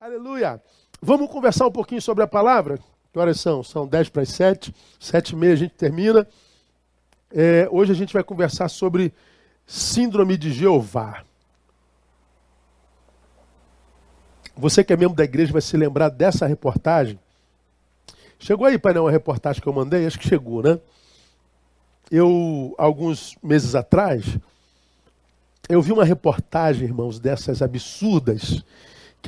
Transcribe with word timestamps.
Aleluia. 0.00 0.62
Vamos 1.02 1.28
conversar 1.28 1.66
um 1.66 1.72
pouquinho 1.72 2.00
sobre 2.00 2.22
a 2.22 2.26
palavra? 2.28 2.78
Que 3.12 3.18
horas 3.18 3.40
são? 3.40 3.64
São 3.64 3.84
10 3.84 4.10
para 4.10 4.22
as 4.22 4.28
7, 4.28 4.72
7 5.00 5.30
e 5.30 5.36
meia 5.36 5.52
a 5.54 5.56
gente 5.56 5.74
termina. 5.74 6.24
É, 7.32 7.68
hoje 7.68 7.90
a 7.90 7.94
gente 7.96 8.12
vai 8.12 8.22
conversar 8.22 8.68
sobre 8.68 9.12
Síndrome 9.66 10.36
de 10.36 10.52
Jeová. 10.52 11.24
Você 14.56 14.84
que 14.84 14.92
é 14.92 14.96
membro 14.96 15.16
da 15.16 15.24
igreja 15.24 15.50
vai 15.50 15.60
se 15.60 15.76
lembrar 15.76 16.10
dessa 16.10 16.46
reportagem. 16.46 17.18
Chegou 18.38 18.68
aí, 18.68 18.78
painel, 18.78 19.08
a 19.08 19.10
reportagem 19.10 19.60
que 19.60 19.68
eu 19.68 19.72
mandei? 19.72 20.06
Acho 20.06 20.20
que 20.20 20.28
chegou, 20.28 20.62
né? 20.62 20.78
Eu, 22.08 22.72
alguns 22.78 23.36
meses 23.42 23.74
atrás, 23.74 24.38
eu 25.68 25.82
vi 25.82 25.90
uma 25.90 26.04
reportagem, 26.04 26.84
irmãos, 26.84 27.18
dessas 27.18 27.60
absurdas 27.60 28.62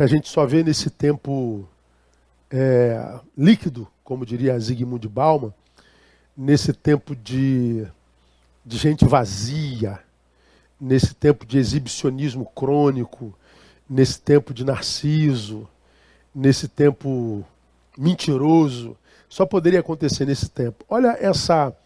que 0.01 0.05
a 0.05 0.07
gente 0.07 0.30
só 0.30 0.46
vê 0.46 0.63
nesse 0.63 0.89
tempo 0.89 1.68
é, 2.50 3.21
líquido, 3.36 3.86
como 4.03 4.25
diria 4.25 4.58
Zygmunt 4.58 5.04
Bauman, 5.07 5.53
nesse 6.35 6.72
tempo 6.72 7.14
de, 7.14 7.86
de 8.64 8.79
gente 8.79 9.05
vazia, 9.05 10.00
nesse 10.81 11.13
tempo 11.14 11.44
de 11.44 11.58
exibicionismo 11.58 12.46
crônico, 12.46 13.39
nesse 13.86 14.18
tempo 14.18 14.55
de 14.55 14.64
narciso, 14.64 15.68
nesse 16.35 16.67
tempo 16.67 17.44
mentiroso. 17.99 18.96
Só 19.29 19.44
poderia 19.44 19.80
acontecer 19.80 20.25
nesse 20.25 20.49
tempo. 20.49 20.82
Olha 20.89 21.14
essa 21.21 21.77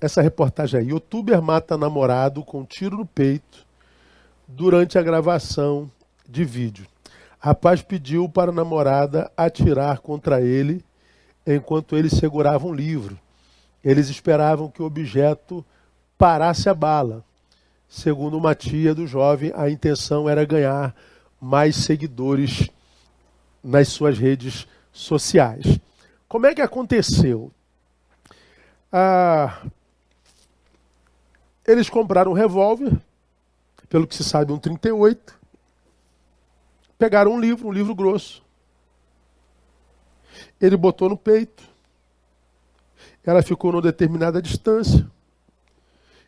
essa 0.00 0.20
reportagem 0.20 0.80
aí. 0.80 0.88
Youtuber 0.88 1.40
mata 1.40 1.78
namorado 1.78 2.42
com 2.42 2.62
um 2.62 2.64
tiro 2.64 2.96
no 2.96 3.06
peito 3.06 3.64
durante 4.48 4.98
a 4.98 5.02
gravação 5.02 5.88
de 6.28 6.44
vídeo. 6.44 6.92
Rapaz 7.44 7.82
pediu 7.82 8.26
para 8.26 8.50
a 8.50 8.54
namorada 8.54 9.30
atirar 9.36 9.98
contra 9.98 10.40
ele 10.40 10.82
enquanto 11.46 11.94
ele 11.94 12.08
segurava 12.08 12.66
um 12.66 12.72
livro. 12.72 13.20
Eles 13.84 14.08
esperavam 14.08 14.70
que 14.70 14.80
o 14.80 14.86
objeto 14.86 15.62
parasse 16.16 16.70
a 16.70 16.74
bala. 16.74 17.22
Segundo 17.86 18.38
uma 18.38 18.54
tia 18.54 18.94
do 18.94 19.06
jovem, 19.06 19.52
a 19.54 19.68
intenção 19.68 20.26
era 20.26 20.42
ganhar 20.46 20.96
mais 21.38 21.76
seguidores 21.76 22.70
nas 23.62 23.88
suas 23.88 24.18
redes 24.18 24.66
sociais. 24.90 25.78
Como 26.26 26.46
é 26.46 26.54
que 26.54 26.62
aconteceu? 26.62 27.52
Ah, 28.90 29.66
eles 31.68 31.90
compraram 31.90 32.30
um 32.30 32.34
revólver, 32.34 32.90
pelo 33.90 34.06
que 34.06 34.16
se 34.16 34.24
sabe, 34.24 34.50
um 34.50 34.58
38 34.58 35.43
Pegaram 36.98 37.32
um 37.32 37.40
livro, 37.40 37.68
um 37.68 37.72
livro 37.72 37.94
grosso. 37.94 38.42
Ele 40.60 40.76
botou 40.76 41.08
no 41.08 41.16
peito. 41.16 41.62
Ela 43.24 43.42
ficou 43.42 43.72
numa 43.72 43.82
determinada 43.82 44.40
distância. 44.40 45.06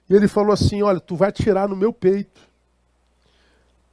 E 0.08 0.14
ele 0.14 0.28
falou 0.28 0.52
assim: 0.52 0.82
Olha, 0.82 1.00
tu 1.00 1.14
vai 1.16 1.30
tirar 1.32 1.68
no 1.68 1.76
meu 1.76 1.92
peito. 1.92 2.40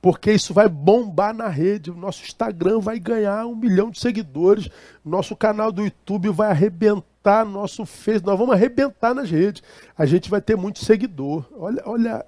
Porque 0.01 0.33
isso 0.33 0.53
vai 0.53 0.67
bombar 0.67 1.33
na 1.33 1.47
rede. 1.47 1.91
Nosso 1.91 2.23
Instagram 2.23 2.79
vai 2.79 2.99
ganhar 2.99 3.45
um 3.45 3.55
milhão 3.55 3.89
de 3.89 3.99
seguidores. 3.99 4.67
Nosso 5.03 5.35
canal 5.35 5.71
do 5.71 5.83
YouTube 5.83 6.29
vai 6.29 6.49
arrebentar. 6.49 7.45
Nosso 7.45 7.85
Facebook. 7.85 8.27
Nós 8.27 8.38
vamos 8.38 8.53
arrebentar 8.53 9.13
nas 9.13 9.29
redes. 9.29 9.63
A 9.97 10.05
gente 10.05 10.29
vai 10.29 10.41
ter 10.41 10.57
muito 10.57 10.83
seguidor. 10.83 11.45
Olha, 11.55 11.81
olha 11.85 12.25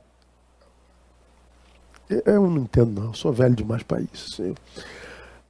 eu 2.10 2.50
não 2.50 2.64
entendo, 2.64 3.02
não. 3.02 3.14
sou 3.14 3.34
velho 3.34 3.56
demais 3.56 3.84
para 3.84 4.02
isso. 4.02 4.56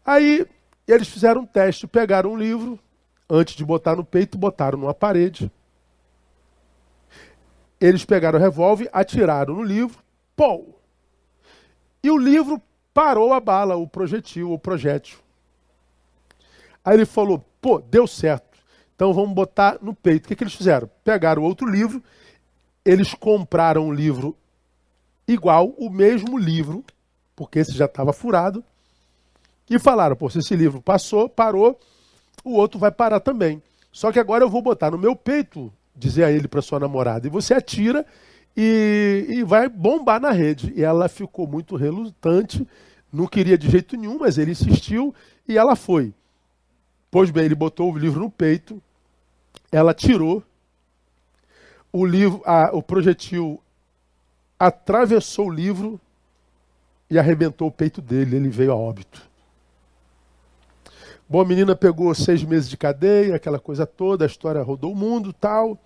Aí 0.06 0.46
eles 0.88 1.08
fizeram 1.08 1.42
um 1.42 1.46
teste, 1.46 1.88
pegaram 1.88 2.32
um 2.32 2.38
livro, 2.38 2.80
antes 3.30 3.56
de 3.56 3.66
botar 3.66 3.96
no 3.96 4.04
peito, 4.04 4.38
botaram 4.38 4.78
numa 4.78 4.94
parede. 4.94 5.52
Eles 7.80 8.06
pegaram 8.06 8.40
o 8.40 8.42
revólver, 8.42 8.90
atiraram 8.94 9.56
no 9.56 9.64
livro, 9.64 9.98
pô! 10.36 10.66
E 12.04 12.10
o 12.10 12.18
livro 12.18 12.62
parou 12.94 13.34
a 13.34 13.40
bala, 13.40 13.76
o 13.76 13.88
projetil, 13.88 14.52
o 14.52 14.60
projétil. 14.60 15.20
Aí 16.84 16.96
ele 16.96 17.06
falou: 17.06 17.44
pô, 17.60 17.80
deu 17.80 18.06
certo. 18.06 18.58
Então 18.96 19.14
vamos 19.14 19.34
botar 19.34 19.78
no 19.82 19.94
peito. 19.94 20.26
O 20.26 20.28
que, 20.28 20.36
que 20.36 20.44
eles 20.44 20.54
fizeram? 20.54 20.90
Pegaram 21.04 21.44
outro 21.44 21.68
livro, 21.68 22.02
eles 22.86 23.14
compraram 23.14 23.88
um 23.88 23.92
livro 23.92 24.38
igual 25.28 25.74
o 25.78 25.90
mesmo 25.90 26.38
livro, 26.38 26.84
porque 27.36 27.60
esse 27.60 27.72
já 27.74 27.86
estava 27.86 28.14
furado, 28.14 28.64
e 29.70 29.80
falaram: 29.80 30.16
pô, 30.16 30.30
se 30.30 30.40
esse 30.40 30.56
livro 30.56 30.82
passou, 30.82 31.28
parou, 31.28 31.80
o 32.44 32.54
outro 32.54 32.80
vai 32.80 32.92
parar 32.92 33.20
também. 33.20 33.62
Só 33.92 34.12
que 34.12 34.20
agora 34.20 34.44
eu 34.44 34.50
vou 34.50 34.62
botar 34.62 34.92
no 34.92 34.98
meu 34.98 35.16
peito, 35.16 35.72
dizer 35.96 36.26
a 36.26 36.32
ele 36.32 36.48
para 36.48 36.62
sua 36.62 36.80
namorada, 36.80 37.26
e 37.26 37.30
você 37.30 37.54
atira 37.54 38.06
e, 38.56 39.26
e 39.30 39.44
vai 39.44 39.68
bombar 39.68 40.20
na 40.20 40.32
rede. 40.32 40.74
E 40.76 40.84
ela 40.84 41.08
ficou 41.08 41.48
muito 41.48 41.76
relutante, 41.76 42.68
não 43.12 43.28
queria 43.28 43.58
de 43.58 43.70
jeito 43.70 43.98
nenhum, 43.98 44.20
mas 44.20 44.38
ele 44.38 44.52
insistiu 44.52 45.14
e 45.48 45.58
ela 45.58 45.76
foi. 45.76 46.14
Pois 47.10 47.32
bem, 47.32 47.46
ele 47.46 47.56
botou 47.56 47.92
o 47.92 47.98
livro 47.98 48.20
no 48.20 48.30
peito, 48.30 48.82
ela 49.72 49.94
tirou, 49.94 50.44
o 51.92 52.06
livro, 52.06 52.42
a, 52.46 52.76
o 52.76 52.84
projetil 52.84 53.62
atravessou 54.60 55.48
o 55.48 55.54
livro 55.54 56.00
e 57.10 57.20
arrebentou 57.20 57.68
o 57.68 57.72
peito 57.72 58.02
dele. 58.02 58.36
Ele 58.36 58.50
veio 58.50 58.72
a 58.72 58.76
óbito. 58.76 59.22
Bom, 61.28 61.42
a 61.42 61.46
menina 61.46 61.76
pegou 61.76 62.14
seis 62.14 62.44
meses 62.44 62.70
de 62.70 62.78
cadeia, 62.78 63.36
aquela 63.36 63.60
coisa 63.60 63.86
toda, 63.86 64.26
a 64.26 64.28
história 64.28 64.62
rodou 64.62 64.92
o 64.92 64.96
mundo 64.96 65.34
tal. 65.34 65.78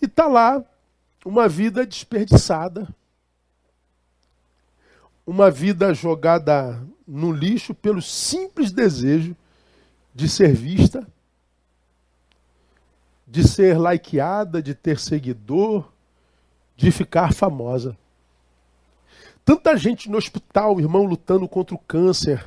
E 0.00 0.06
está 0.06 0.26
lá 0.26 0.64
uma 1.24 1.46
vida 1.48 1.84
desperdiçada, 1.84 2.88
uma 5.26 5.50
vida 5.50 5.92
jogada 5.92 6.82
no 7.06 7.30
lixo 7.30 7.74
pelo 7.74 8.00
simples 8.00 8.72
desejo 8.72 9.36
de 10.14 10.26
ser 10.26 10.54
vista, 10.54 11.06
de 13.26 13.46
ser 13.46 13.78
likeada, 13.78 14.62
de 14.62 14.74
ter 14.74 14.98
seguidor, 14.98 15.92
de 16.78 16.92
ficar 16.92 17.34
famosa. 17.34 17.98
Tanta 19.44 19.76
gente 19.76 20.08
no 20.08 20.16
hospital, 20.16 20.78
irmão, 20.78 21.04
lutando 21.04 21.48
contra 21.48 21.74
o 21.74 21.78
câncer, 21.78 22.46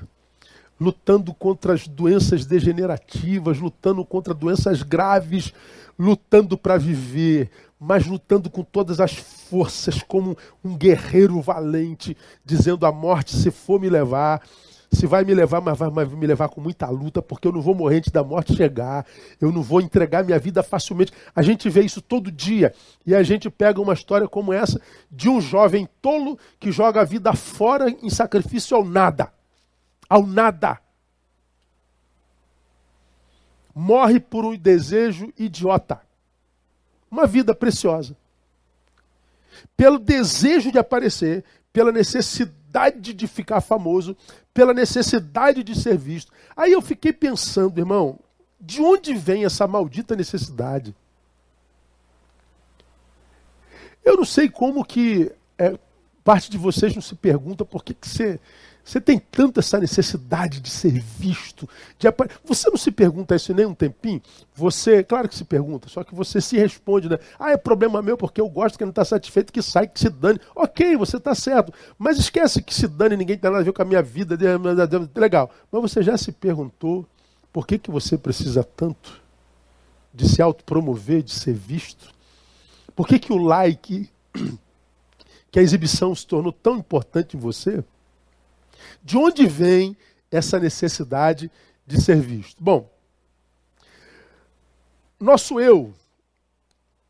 lutando 0.79 1.33
contra 1.33 1.73
as 1.73 1.85
doenças 1.85 2.45
degenerativas, 2.45 3.59
lutando 3.59 4.05
contra 4.05 4.33
doenças 4.33 4.83
graves, 4.83 5.53
lutando 5.99 6.57
para 6.57 6.77
viver, 6.77 7.51
mas 7.77 8.07
lutando 8.07 8.49
com 8.49 8.63
todas 8.63 9.01
as 9.01 9.13
forças, 9.13 10.01
como 10.01 10.37
um 10.63 10.77
guerreiro 10.77 11.41
valente, 11.41 12.15
dizendo: 12.45 12.85
a 12.85 12.91
morte, 12.91 13.35
se 13.35 13.51
for 13.51 13.81
me 13.81 13.89
levar, 13.89 14.41
se 14.91 15.07
vai 15.07 15.23
me 15.23 15.33
levar, 15.33 15.61
mas 15.61 15.77
vai 15.77 16.05
me 16.05 16.27
levar 16.27 16.49
com 16.49 16.59
muita 16.59 16.89
luta, 16.89 17.21
porque 17.21 17.47
eu 17.47 17.51
não 17.51 17.61
vou 17.61 17.73
morrer 17.73 17.97
antes 17.97 18.11
da 18.11 18.23
morte 18.23 18.55
chegar, 18.55 19.05
eu 19.39 19.51
não 19.51 19.63
vou 19.63 19.79
entregar 19.79 20.23
minha 20.23 20.37
vida 20.37 20.61
facilmente. 20.61 21.13
A 21.33 21.41
gente 21.41 21.69
vê 21.69 21.81
isso 21.81 22.01
todo 22.01 22.29
dia 22.29 22.73
e 23.05 23.15
a 23.15 23.23
gente 23.23 23.49
pega 23.49 23.79
uma 23.79 23.93
história 23.93 24.27
como 24.27 24.51
essa 24.51 24.81
de 25.09 25.29
um 25.29 25.39
jovem 25.39 25.87
tolo 26.01 26.37
que 26.59 26.71
joga 26.71 27.01
a 27.01 27.05
vida 27.05 27.33
fora 27.33 27.89
em 27.89 28.09
sacrifício 28.09 28.75
ao 28.75 28.83
nada. 28.83 29.31
Ao 30.09 30.27
nada. 30.27 30.77
Morre 33.73 34.19
por 34.19 34.43
um 34.43 34.57
desejo 34.57 35.31
idiota. 35.37 36.01
Uma 37.09 37.25
vida 37.25 37.55
preciosa. 37.55 38.17
Pelo 39.77 39.97
desejo 39.97 40.69
de 40.69 40.77
aparecer, 40.77 41.45
pela 41.71 41.93
necessidade 41.93 42.60
de 42.99 43.27
ficar 43.27 43.61
famoso, 43.61 44.15
pela 44.53 44.73
necessidade 44.73 45.63
de 45.63 45.75
ser 45.79 45.97
visto. 45.97 46.31
Aí 46.55 46.71
eu 46.71 46.81
fiquei 46.81 47.13
pensando, 47.13 47.79
irmão, 47.79 48.19
de 48.59 48.81
onde 48.81 49.13
vem 49.13 49.45
essa 49.45 49.67
maldita 49.67 50.15
necessidade? 50.15 50.95
Eu 54.03 54.17
não 54.17 54.25
sei 54.25 54.49
como 54.49 54.85
que 54.85 55.31
é, 55.57 55.77
parte 56.23 56.49
de 56.49 56.57
vocês 56.57 56.95
não 56.95 57.01
se 57.01 57.15
pergunta 57.15 57.65
por 57.65 57.83
que, 57.83 57.93
que 57.93 58.07
você 58.07 58.39
você 58.83 58.99
tem 58.99 59.19
tanta 59.19 59.59
essa 59.59 59.79
necessidade 59.79 60.59
de 60.59 60.69
ser 60.69 60.99
visto, 60.99 61.69
de 61.99 62.07
apare... 62.07 62.31
Você 62.43 62.69
não 62.69 62.77
se 62.77 62.91
pergunta 62.91 63.35
isso 63.35 63.53
nem 63.53 63.65
um 63.65 63.73
tempinho? 63.73 64.21
Você, 64.55 65.03
claro 65.03 65.29
que 65.29 65.35
se 65.35 65.45
pergunta, 65.45 65.87
só 65.87 66.03
que 66.03 66.15
você 66.15 66.41
se 66.41 66.57
responde, 66.57 67.07
né? 67.07 67.17
Ah, 67.39 67.51
é 67.51 67.57
problema 67.57 68.01
meu 68.01 68.17
porque 68.17 68.41
eu 68.41 68.49
gosto 68.49 68.77
que 68.77 68.83
não 68.83 68.89
está 68.89 69.05
satisfeito, 69.05 69.53
que 69.53 69.61
sai, 69.61 69.87
que 69.87 69.99
se 69.99 70.09
dane. 70.09 70.39
Ok, 70.55 70.97
você 70.97 71.17
está 71.17 71.35
certo. 71.35 71.71
Mas 71.97 72.17
esquece 72.17 72.61
que 72.61 72.73
se 72.73 72.87
dane, 72.87 73.15
ninguém 73.15 73.37
tem 73.37 73.49
nada 73.49 73.61
a 73.61 73.65
ver 73.65 73.71
com 73.71 73.81
a 73.81 73.85
minha 73.85 74.01
vida. 74.01 74.37
Legal. 75.15 75.51
Mas 75.71 75.81
você 75.81 76.01
já 76.01 76.17
se 76.17 76.31
perguntou 76.31 77.07
por 77.53 77.67
que, 77.67 77.77
que 77.77 77.91
você 77.91 78.17
precisa 78.17 78.63
tanto 78.63 79.21
de 80.13 80.27
se 80.27 80.41
autopromover, 80.41 81.21
de 81.21 81.31
ser 81.31 81.53
visto? 81.53 82.13
Por 82.95 83.07
que, 83.07 83.19
que 83.19 83.31
o 83.31 83.37
like, 83.37 84.09
que 85.51 85.59
a 85.59 85.61
exibição 85.61 86.13
se 86.15 86.25
tornou 86.25 86.51
tão 86.51 86.77
importante 86.77 87.37
em 87.37 87.39
você? 87.39 87.83
De 89.03 89.17
onde 89.17 89.45
vem 89.45 89.95
essa 90.29 90.59
necessidade 90.59 91.51
de 91.85 92.01
ser 92.01 92.19
visto. 92.21 92.63
Bom, 92.63 92.89
nosso 95.19 95.59
eu, 95.59 95.93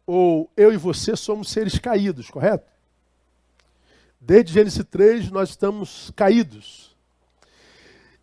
ou 0.05 0.49
eu 0.57 0.73
e 0.73 0.77
você, 0.77 1.15
somos 1.15 1.49
seres 1.49 1.77
caídos, 1.77 2.29
correto? 2.29 2.69
Desde 4.19 4.53
Gênesis 4.53 4.83
3 4.85 5.31
nós 5.31 5.49
estamos 5.49 6.11
caídos. 6.15 6.95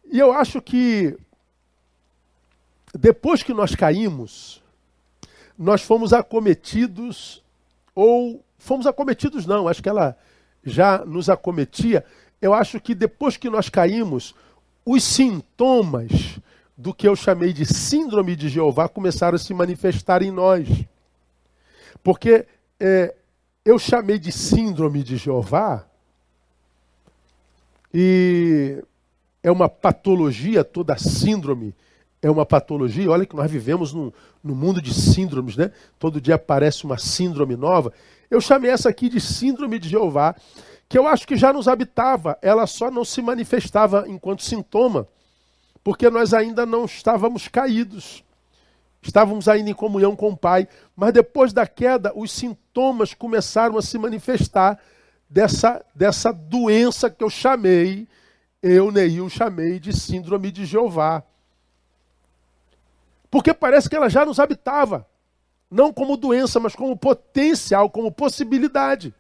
E 0.05 0.19
eu 0.19 0.32
acho 0.32 0.61
que 0.61 1.17
depois 2.94 3.43
que 3.43 3.53
nós 3.53 3.75
caímos, 3.75 4.62
nós 5.56 5.82
fomos 5.82 6.12
acometidos, 6.12 7.43
ou 7.94 8.44
fomos 8.59 8.87
acometidos 8.87 9.47
não, 9.47 9.69
acho 9.69 9.82
que 9.82 9.88
ela 9.88 10.17
já 10.62 11.05
nos 11.05 11.29
acometia. 11.29 12.05
Eu 12.40 12.55
acho 12.55 12.81
que 12.81 12.94
depois 12.94 13.37
que 13.37 13.50
nós 13.50 13.69
caímos, 13.69 14.35
os 14.85 15.02
sintomas 15.02 16.38
do 16.76 16.94
que 16.94 17.08
eu 17.08 17.17
chamei 17.17 17.52
de 17.52 17.67
síndrome 17.67 18.37
de 18.37 18.49
Jeová 18.49 18.88
começaram 18.88 19.35
a 19.37 19.38
se 19.38 19.52
manifestar 19.52 20.23
em 20.23 20.31
nós. 20.31 20.69
Porque 22.02 22.46
é, 22.79 23.14
eu 23.64 23.79
chamei 23.79 24.19
de 24.19 24.31
síndrome 24.31 25.02
de 25.02 25.17
Jeová 25.17 25.85
e 27.93 28.82
é 29.43 29.50
uma 29.50 29.69
patologia, 29.69 30.62
toda 30.62 30.96
síndrome 30.96 31.75
é 32.23 32.31
uma 32.31 32.46
patologia. 32.46 33.11
Olha 33.11 33.26
que 33.26 33.37
nós 33.37 33.50
vivemos 33.50 33.93
no, 33.93 34.12
no 34.43 34.55
mundo 34.55 34.81
de 34.81 34.94
síndromes, 34.94 35.56
né? 35.56 35.73
Todo 35.99 36.20
dia 36.20 36.37
aparece 36.37 36.85
uma 36.85 36.99
síndrome 36.99 37.56
nova. 37.56 37.93
Eu 38.31 38.40
chamei 38.40 38.70
essa 38.70 38.88
aqui 38.88 39.08
de 39.08 39.20
síndrome 39.20 39.79
de 39.79 39.88
Jeová, 39.88 40.35
que 40.88 40.96
eu 40.96 41.06
acho 41.06 41.26
que 41.26 41.37
já 41.37 41.52
nos 41.52 41.69
habitava, 41.69 42.38
ela 42.40 42.67
só 42.67 42.90
não 42.90 43.05
se 43.05 43.20
manifestava 43.20 44.05
enquanto 44.08 44.43
sintoma, 44.43 45.06
porque 45.85 46.08
nós 46.08 46.32
ainda 46.32 46.64
não 46.64 46.87
estávamos 46.87 47.46
caídos. 47.46 48.25
Estávamos 49.02 49.49
ainda 49.49 49.70
em 49.70 49.75
comunhão 49.75 50.17
com 50.17 50.31
o 50.31 50.37
Pai, 50.37 50.67
mas 50.96 51.12
depois 51.12 51.52
da 51.52 51.67
queda, 51.67 52.12
os 52.17 52.32
sintomas 52.32 53.14
começaram 53.14 53.76
a 53.76 53.82
se 53.82 53.99
manifestar 53.99 54.79
dessa, 55.29 55.85
dessa 55.94 56.32
doença 56.32 57.08
que 57.11 57.23
eu 57.23 57.31
chamei, 57.31 58.08
eu, 58.62 58.90
Neil, 58.90 59.29
chamei 59.29 59.79
de 59.79 59.93
síndrome 59.96 60.50
de 60.50 60.64
Jeová. 60.64 61.23
Porque 63.31 63.52
parece 63.55 63.88
que 63.88 63.94
ela 63.94 64.08
já 64.08 64.25
nos 64.25 64.40
habitava, 64.40 65.06
não 65.70 65.93
como 65.93 66.17
doença, 66.17 66.58
mas 66.58 66.75
como 66.75 66.96
potencial, 66.96 67.90
como 67.90 68.11
possibilidade. 68.11 69.14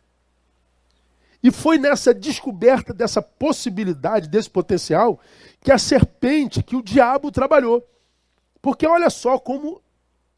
E 1.42 1.50
foi 1.50 1.78
nessa 1.78 2.12
descoberta 2.12 2.92
dessa 2.92 3.22
possibilidade, 3.22 4.28
desse 4.28 4.50
potencial, 4.50 5.20
que 5.60 5.70
a 5.70 5.78
serpente, 5.78 6.62
que 6.62 6.76
o 6.76 6.82
diabo 6.82 7.30
trabalhou. 7.30 7.86
Porque 8.60 8.86
olha 8.86 9.08
só 9.08 9.38
como 9.38 9.80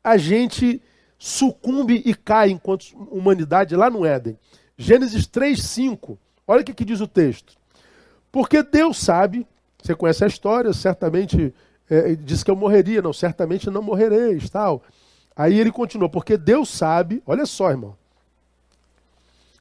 a 0.04 0.16
gente 0.16 0.82
sucumbe 1.18 2.02
e 2.04 2.14
cai 2.14 2.50
enquanto 2.50 2.96
humanidade 3.10 3.76
lá 3.76 3.88
no 3.90 4.04
Éden. 4.04 4.38
Gênesis 4.76 5.26
3, 5.26 5.62
5. 5.62 6.18
Olha 6.46 6.62
o 6.62 6.64
que, 6.64 6.74
que 6.74 6.84
diz 6.84 7.00
o 7.00 7.06
texto. 7.06 7.54
Porque 8.32 8.62
Deus 8.62 8.98
sabe, 8.98 9.46
você 9.82 9.94
conhece 9.94 10.24
a 10.24 10.26
história, 10.26 10.72
certamente 10.72 11.54
é, 11.88 12.14
disse 12.14 12.44
que 12.44 12.50
eu 12.50 12.56
morreria. 12.56 13.02
Não, 13.02 13.12
certamente 13.12 13.70
não 13.70 13.82
morrereis, 13.82 14.48
tal. 14.48 14.82
Aí 15.34 15.58
ele 15.58 15.72
continua, 15.72 16.08
porque 16.08 16.36
Deus 16.36 16.68
sabe, 16.68 17.22
olha 17.26 17.46
só, 17.46 17.70
irmão, 17.70 17.96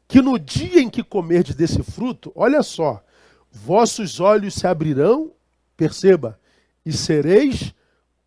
que 0.09 0.23
no 0.23 0.39
dia 0.39 0.81
em 0.81 0.89
que 0.89 1.03
comerdes 1.03 1.55
desse 1.55 1.83
fruto, 1.83 2.31
olha 2.35 2.63
só, 2.63 3.05
vossos 3.51 4.19
olhos 4.19 4.55
se 4.55 4.65
abrirão, 4.65 5.31
perceba, 5.77 6.39
e 6.83 6.91
sereis 6.91 7.75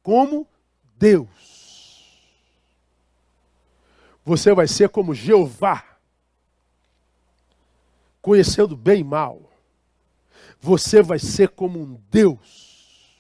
como 0.01 0.47
Deus. 0.97 2.07
Você 4.25 4.55
vai 4.55 4.69
ser 4.69 4.91
como 4.91 5.13
Jeová, 5.13 5.99
conhecendo 8.23 8.77
bem 8.77 9.01
e 9.01 9.05
mal. 9.05 9.51
Você 10.61 11.03
vai 11.03 11.19
ser 11.19 11.49
como 11.49 11.81
um 11.81 12.01
Deus. 12.09 13.13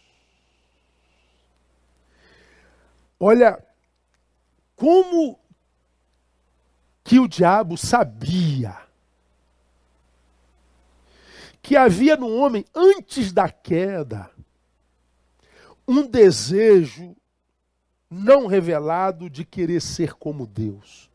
Olha, 3.19 3.61
como 4.77 5.42
que 7.05 7.19
o 7.19 7.29
diabo 7.29 7.77
sabia 7.77 8.77
que 11.63 11.77
havia 11.77 12.17
no 12.17 12.29
homem, 12.35 12.65
antes 12.75 13.33
da 13.33 13.49
queda, 13.49 14.29
um 15.87 16.05
desejo 16.07 17.17
não 18.11 18.47
revelado 18.47 19.31
de 19.31 19.45
querer 19.45 19.81
ser 19.81 20.15
como 20.15 20.47
Deus. 20.47 21.09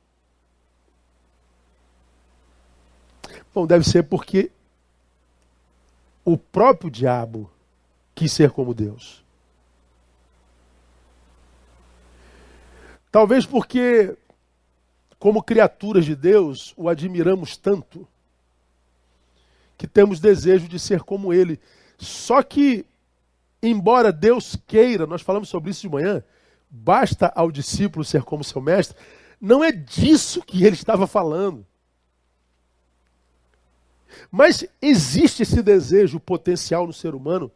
Bom, 3.54 3.68
deve 3.68 3.84
ser 3.84 4.04
porque 4.04 4.52
o 6.24 6.38
próprio 6.38 6.90
diabo 6.90 7.52
quis 8.16 8.32
ser 8.32 8.52
como 8.52 8.74
Deus. 8.74 9.24
Talvez 13.12 13.46
porque 13.46 14.18
como 15.20 15.42
criaturas 15.42 16.06
de 16.06 16.16
Deus, 16.16 16.74
o 16.78 16.88
admiramos 16.90 17.58
tanto 17.58 18.08
que 19.78 19.88
temos 19.88 20.20
desejo 20.20 20.68
de 20.68 20.80
ser 20.80 21.02
como 21.02 21.34
ele. 21.34 21.60
Só 21.98 22.42
que, 22.42 22.86
embora 23.62 24.12
Deus 24.12 24.58
queira, 24.68 25.06
nós 25.06 25.22
falamos 25.22 25.50
sobre 25.50 25.72
isso 25.72 25.82
de 25.82 25.90
manhã, 25.90 26.24
basta 26.70 27.32
ao 27.36 27.52
discípulo 27.52 28.04
ser 28.04 28.24
como 28.24 28.44
seu 28.44 28.62
mestre, 28.62 28.98
não 29.40 29.64
é 29.64 29.72
disso 29.72 30.42
que 30.42 30.64
ele 30.64 30.76
estava 30.76 31.06
falando. 31.06 31.66
Mas 34.32 34.66
existe 34.82 35.44
esse 35.44 35.62
desejo 35.62 36.20
potencial 36.20 36.88
no 36.88 36.94
ser 36.94 37.14
humano 37.14 37.52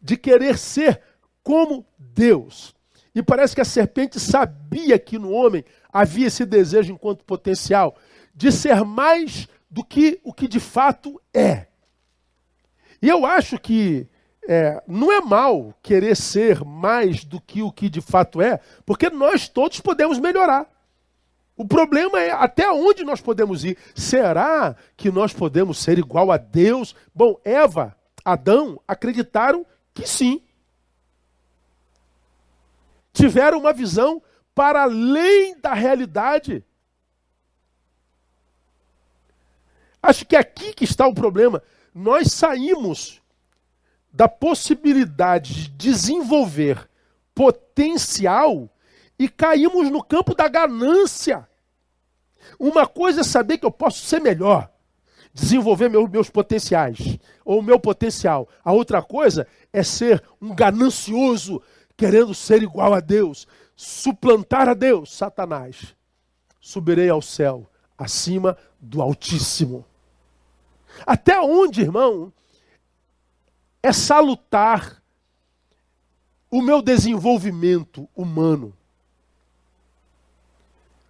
de 0.00 0.16
querer 0.16 0.58
ser 0.58 1.00
como 1.42 1.84
Deus. 1.98 2.74
E 3.14 3.22
parece 3.22 3.54
que 3.54 3.60
a 3.60 3.64
serpente 3.64 4.20
sabia 4.20 4.98
que 4.98 5.18
no 5.18 5.30
homem 5.30 5.64
havia 5.94 6.26
esse 6.26 6.44
desejo 6.44 6.92
enquanto 6.92 7.24
potencial 7.24 7.96
de 8.34 8.50
ser 8.50 8.84
mais 8.84 9.48
do 9.70 9.84
que 9.84 10.20
o 10.24 10.32
que 10.32 10.48
de 10.48 10.58
fato 10.58 11.20
é. 11.32 11.68
E 13.00 13.08
eu 13.08 13.24
acho 13.24 13.56
que 13.60 14.08
é, 14.48 14.82
não 14.88 15.12
é 15.12 15.20
mal 15.20 15.72
querer 15.80 16.16
ser 16.16 16.64
mais 16.64 17.24
do 17.24 17.40
que 17.40 17.62
o 17.62 17.70
que 17.70 17.88
de 17.88 18.00
fato 18.00 18.42
é, 18.42 18.58
porque 18.84 19.08
nós 19.08 19.48
todos 19.48 19.80
podemos 19.80 20.18
melhorar. 20.18 20.68
O 21.56 21.64
problema 21.64 22.20
é 22.20 22.32
até 22.32 22.68
onde 22.68 23.04
nós 23.04 23.20
podemos 23.20 23.64
ir. 23.64 23.78
Será 23.94 24.74
que 24.96 25.12
nós 25.12 25.32
podemos 25.32 25.78
ser 25.78 25.98
igual 25.98 26.32
a 26.32 26.36
Deus? 26.36 26.96
Bom, 27.14 27.38
Eva, 27.44 27.96
Adão 28.24 28.80
acreditaram 28.88 29.64
que 29.92 30.08
sim. 30.08 30.42
Tiveram 33.12 33.60
uma 33.60 33.72
visão 33.72 34.20
para 34.54 34.82
além 34.84 35.58
da 35.58 35.74
realidade. 35.74 36.64
Acho 40.02 40.24
que 40.24 40.36
é 40.36 40.38
aqui 40.38 40.72
que 40.72 40.84
está 40.84 41.06
o 41.06 41.14
problema. 41.14 41.62
Nós 41.94 42.32
saímos 42.32 43.20
da 44.12 44.28
possibilidade 44.28 45.54
de 45.54 45.68
desenvolver 45.70 46.88
potencial 47.34 48.70
e 49.18 49.28
caímos 49.28 49.90
no 49.90 50.02
campo 50.02 50.34
da 50.34 50.46
ganância. 50.46 51.48
Uma 52.58 52.86
coisa 52.86 53.22
é 53.22 53.24
saber 53.24 53.58
que 53.58 53.66
eu 53.66 53.70
posso 53.70 54.04
ser 54.04 54.20
melhor, 54.20 54.70
desenvolver 55.32 55.88
meus, 55.88 56.08
meus 56.08 56.30
potenciais, 56.30 57.18
ou 57.44 57.62
meu 57.62 57.80
potencial. 57.80 58.48
A 58.62 58.72
outra 58.72 59.02
coisa 59.02 59.46
é 59.72 59.82
ser 59.82 60.22
um 60.40 60.54
ganancioso, 60.54 61.62
querendo 61.96 62.34
ser 62.34 62.62
igual 62.62 62.92
a 62.92 63.00
Deus 63.00 63.48
suplantar 63.76 64.68
a 64.68 64.74
Deus, 64.74 65.12
Satanás, 65.14 65.94
subirei 66.60 67.08
ao 67.08 67.20
céu, 67.20 67.68
acima 67.96 68.56
do 68.80 69.02
Altíssimo. 69.02 69.84
Até 71.06 71.40
onde, 71.40 71.82
irmão, 71.82 72.32
é 73.82 73.92
salutar 73.92 75.02
o 76.50 76.62
meu 76.62 76.80
desenvolvimento 76.80 78.08
humano? 78.14 78.76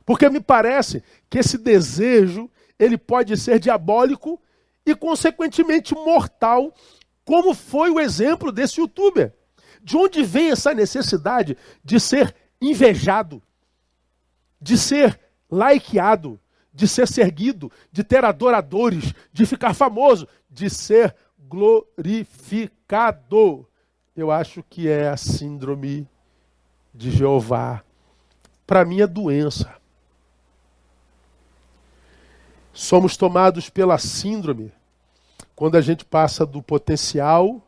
Porque 0.05 0.29
me 0.29 0.41
parece 0.41 1.03
que 1.31 1.39
esse 1.39 1.57
desejo, 1.57 2.51
ele 2.79 2.99
pode 2.99 3.37
ser 3.37 3.59
diabólico 3.59 4.41
e 4.85 4.95
consequentemente 4.95 5.95
mortal, 5.95 6.75
como 7.25 7.55
foi 7.55 7.91
o 7.91 8.01
exemplo 8.01 8.53
desse 8.53 8.81
youtuber. 8.81 9.33
De 9.83 9.97
onde 9.97 10.23
vem 10.23 10.51
essa 10.51 10.75
necessidade 10.75 11.57
de 11.83 12.01
ser 12.01 12.35
invejado, 12.71 13.43
de 14.61 14.79
ser 14.79 15.21
likeado, 15.51 16.41
de 16.73 16.89
ser 16.89 17.07
seguido, 17.07 17.71
de 17.93 18.03
ter 18.03 18.25
adoradores, 18.25 19.13
de 19.33 19.47
ficar 19.47 19.75
famoso, 19.75 20.27
de 20.51 20.69
ser 20.71 21.15
glorificado. 21.39 22.09
eu 24.17 24.31
acho 24.31 24.63
que 24.63 24.89
é 24.89 25.09
a 25.09 25.17
síndrome 25.17 26.09
de 26.93 27.11
Jeová. 27.11 27.83
Para 28.67 28.85
mim 28.85 29.01
é 29.01 29.07
doença. 29.07 29.77
Somos 32.73 33.17
tomados 33.17 33.71
pela 33.71 33.99
síndrome 33.99 34.73
quando 35.55 35.77
a 35.77 35.81
gente 35.81 36.05
passa 36.05 36.45
do 36.45 36.61
potencial 36.61 37.65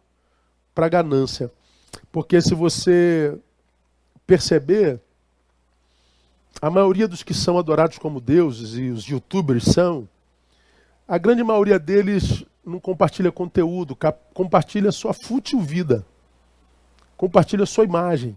para 0.75 0.87
a 0.87 0.89
ganância. 0.89 1.51
Porque 2.11 2.41
se 2.41 2.55
você 2.55 3.39
perceber, 4.27 5.01
a 6.61 6.71
maioria 6.71 7.07
dos 7.07 7.23
que 7.23 7.35
são 7.35 7.59
adorados 7.59 7.99
como 7.99 8.21
deuses, 8.21 8.77
e 8.77 8.89
os 8.91 9.05
youtubers 9.05 9.65
são, 9.65 10.09
a 11.07 11.19
grande 11.19 11.45
maioria 11.45 11.79
deles 11.79 12.45
não 12.65 12.81
compartilha 12.81 13.31
conteúdo, 13.31 13.97
compartilha 14.35 14.91
sua 14.91 15.13
fútil 15.13 15.61
vida, 15.61 16.05
compartilha 17.17 17.65
sua 17.65 17.85
imagem, 17.85 18.37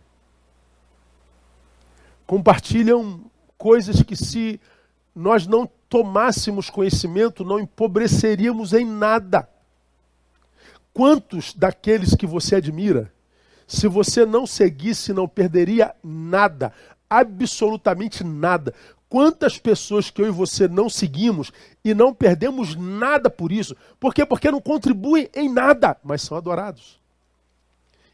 compartilham 2.27 3.25
coisas 3.57 4.03
que 4.03 4.15
se 4.15 4.61
nós 5.15 5.47
não 5.47 5.67
tomássemos 5.89 6.69
conhecimento, 6.69 7.43
não 7.43 7.59
empobreceríamos 7.59 8.73
em 8.73 8.85
nada. 8.85 9.49
Quantos 10.93 11.53
daqueles 11.53 12.13
que 12.13 12.27
você 12.27 12.55
admira, 12.55 13.11
se 13.69 13.87
você 13.87 14.25
não 14.25 14.47
seguisse, 14.47 15.13
não 15.13 15.27
perderia 15.27 15.93
nada, 16.03 16.73
absolutamente 17.07 18.23
nada. 18.23 18.73
Quantas 19.07 19.59
pessoas 19.59 20.09
que 20.09 20.19
eu 20.19 20.25
e 20.25 20.31
você 20.31 20.67
não 20.67 20.89
seguimos 20.89 21.51
e 21.85 21.93
não 21.93 22.11
perdemos 22.11 22.75
nada 22.75 23.29
por 23.29 23.51
isso? 23.51 23.75
Por 23.99 24.11
quê? 24.11 24.25
Porque 24.25 24.49
não 24.49 24.59
contribuem 24.59 25.29
em 25.35 25.47
nada, 25.47 25.95
mas 26.03 26.23
são 26.23 26.35
adorados. 26.35 26.99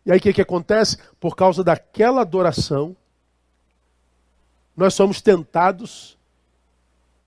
E 0.05 0.11
aí 0.11 0.17
o 0.17 0.21
que, 0.21 0.33
que 0.33 0.41
acontece? 0.41 0.97
Por 1.21 1.37
causa 1.37 1.63
daquela 1.63 2.19
adoração, 2.19 2.93
nós 4.75 4.93
somos 4.93 5.21
tentados 5.21 6.17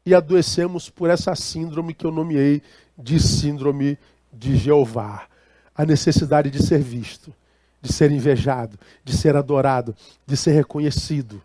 e 0.05 0.15
adoecemos 0.15 0.91
por 0.91 1.09
essa 1.09 1.35
síndrome 1.35 1.95
que 1.95 2.05
eu 2.05 2.13
nomeei 2.13 2.63
de 2.97 3.19
síndrome 3.19 3.99
de 4.31 4.55
Jeová. 4.55 5.27
A 5.75 5.87
necessidade 5.87 6.51
de 6.51 6.63
ser 6.63 6.83
visto, 6.83 7.33
de 7.81 7.93
ser 7.93 8.11
invejado, 8.11 8.79
de 9.05 9.17
ser 9.17 9.37
adorado, 9.37 9.95
de 10.27 10.37
ser 10.37 10.53
reconhecido, 10.53 11.43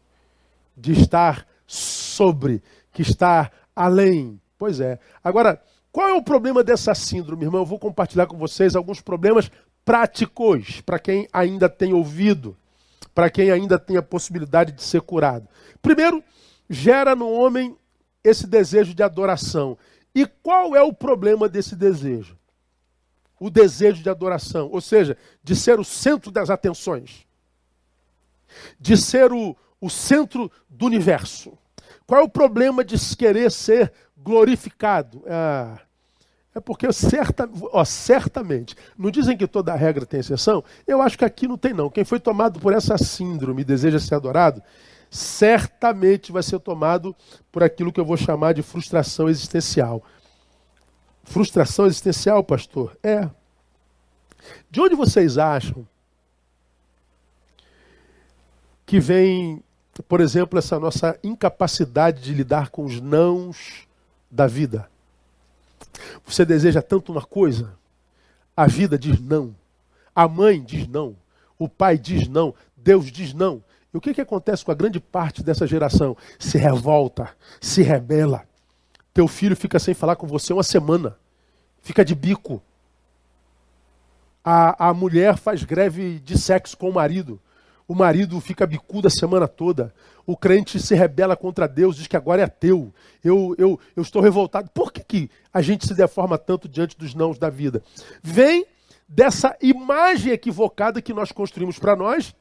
de 0.75 0.91
estar 0.91 1.45
sobre, 1.67 2.61
que 2.91 3.01
está 3.01 3.51
além. 3.75 4.39
Pois 4.57 4.79
é. 4.79 4.99
Agora, 5.23 5.61
qual 5.91 6.09
é 6.09 6.13
o 6.13 6.23
problema 6.23 6.63
dessa 6.63 6.95
síndrome, 6.95 7.45
irmão? 7.45 7.61
Eu 7.61 7.65
vou 7.65 7.79
compartilhar 7.79 8.25
com 8.25 8.37
vocês 8.37 8.75
alguns 8.75 9.01
problemas 9.01 9.51
práticos 9.85 10.81
para 10.81 10.97
quem 10.97 11.27
ainda 11.31 11.69
tem 11.69 11.93
ouvido, 11.93 12.57
para 13.13 13.29
quem 13.29 13.51
ainda 13.51 13.77
tem 13.77 13.97
a 13.97 14.01
possibilidade 14.01 14.71
de 14.71 14.81
ser 14.81 15.01
curado. 15.01 15.47
Primeiro, 15.81 16.23
gera 16.69 17.15
no 17.15 17.29
homem 17.29 17.75
esse 18.23 18.47
desejo 18.47 18.93
de 18.93 19.03
adoração. 19.03 19.77
E 20.15 20.25
qual 20.25 20.75
é 20.75 20.81
o 20.81 20.93
problema 20.93 21.49
desse 21.49 21.75
desejo? 21.75 22.37
O 23.43 23.49
desejo 23.49 24.01
de 24.01 24.09
adoração, 24.09 24.69
ou 24.71 24.79
seja, 24.79 25.17
de 25.43 25.53
ser 25.53 25.77
o 25.77 25.83
centro 25.83 26.31
das 26.31 26.49
atenções, 26.49 27.25
de 28.79 28.95
ser 28.95 29.33
o, 29.33 29.53
o 29.81 29.89
centro 29.89 30.49
do 30.69 30.85
universo. 30.85 31.51
Qual 32.07 32.21
é 32.21 32.23
o 32.23 32.29
problema 32.29 32.85
de 32.85 32.95
querer 33.17 33.51
ser 33.51 33.91
glorificado? 34.17 35.21
Ah, 35.27 35.77
é 36.55 36.61
porque 36.61 36.89
certa, 36.93 37.49
ó, 37.73 37.83
certamente, 37.83 38.77
não 38.97 39.11
dizem 39.11 39.35
que 39.35 39.45
toda 39.45 39.75
regra 39.75 40.05
tem 40.05 40.21
exceção? 40.21 40.63
Eu 40.87 41.01
acho 41.01 41.17
que 41.17 41.25
aqui 41.25 41.45
não 41.45 41.57
tem 41.57 41.73
não. 41.73 41.89
Quem 41.89 42.05
foi 42.05 42.21
tomado 42.21 42.61
por 42.61 42.71
essa 42.71 42.97
síndrome 42.97 43.63
e 43.63 43.65
deseja 43.65 43.99
ser 43.99 44.15
adorado, 44.15 44.63
certamente 45.11 46.31
vai 46.31 46.43
ser 46.43 46.59
tomado 46.59 47.13
por 47.51 47.61
aquilo 47.61 47.91
que 47.91 47.99
eu 47.99 48.05
vou 48.05 48.15
chamar 48.15 48.53
de 48.53 48.61
frustração 48.61 49.27
existencial. 49.27 50.01
Frustração 51.23 51.85
existencial, 51.85 52.43
pastor? 52.43 52.97
É. 53.01 53.29
De 54.69 54.81
onde 54.81 54.95
vocês 54.95 55.37
acham 55.37 55.87
que 58.85 58.99
vem 58.99 59.63
por 60.07 60.21
exemplo, 60.21 60.57
essa 60.57 60.79
nossa 60.79 61.19
incapacidade 61.23 62.21
de 62.21 62.33
lidar 62.33 62.69
com 62.69 62.83
os 62.83 62.99
nãos 62.99 63.87
da 64.29 64.47
vida. 64.47 64.89
Você 66.25 66.43
deseja 66.43 66.81
tanto 66.81 67.11
uma 67.11 67.21
coisa, 67.21 67.73
a 68.57 68.65
vida 68.65 68.97
diz 68.97 69.19
não, 69.19 69.55
a 70.15 70.27
mãe 70.27 70.61
diz 70.61 70.87
não, 70.87 71.15
o 71.59 71.69
pai 71.69 71.97
diz 71.97 72.27
não, 72.27 72.55
Deus 72.75 73.11
diz 73.11 73.33
não. 73.33 73.63
E 73.93 73.97
o 73.97 74.01
que, 74.01 74.13
que 74.13 74.21
acontece 74.21 74.65
com 74.65 74.71
a 74.71 74.75
grande 74.75 74.99
parte 74.99 75.43
dessa 75.43 75.67
geração? 75.67 76.17
Se 76.39 76.57
revolta, 76.57 77.29
se 77.61 77.83
rebela. 77.83 78.43
Teu 79.13 79.27
filho 79.27 79.55
fica 79.55 79.79
sem 79.79 79.93
falar 79.93 80.15
com 80.15 80.27
você 80.27 80.53
uma 80.53 80.63
semana, 80.63 81.17
fica 81.81 82.03
de 82.03 82.15
bico. 82.15 82.61
A, 84.43 84.89
a 84.89 84.93
mulher 84.93 85.37
faz 85.37 85.63
greve 85.63 86.19
de 86.19 86.37
sexo 86.37 86.77
com 86.77 86.89
o 86.89 86.93
marido 86.93 87.39
o 87.87 87.93
marido 87.93 88.39
fica 88.39 88.65
bicudo 88.65 89.07
a 89.07 89.11
semana 89.11 89.47
toda. 89.47 89.93
O 90.25 90.37
crente 90.37 90.79
se 90.79 90.95
rebela 90.95 91.35
contra 91.35 91.67
Deus, 91.67 91.97
diz 91.97 92.07
que 92.07 92.15
agora 92.15 92.41
é 92.41 92.45
ateu. 92.45 92.93
Eu, 93.23 93.55
eu, 93.57 93.79
eu 93.95 94.01
estou 94.01 94.21
revoltado. 94.21 94.69
Por 94.73 94.91
que, 94.91 95.03
que 95.03 95.29
a 95.53 95.61
gente 95.61 95.85
se 95.85 95.93
deforma 95.93 96.37
tanto 96.37 96.69
diante 96.69 96.97
dos 96.97 97.13
nãos 97.13 97.37
da 97.37 97.49
vida? 97.49 97.83
Vem 98.21 98.65
dessa 99.07 99.55
imagem 99.61 100.31
equivocada 100.31 101.01
que 101.01 101.13
nós 101.13 101.31
construímos 101.31 101.77
para 101.77 101.95
nós, 101.95 102.33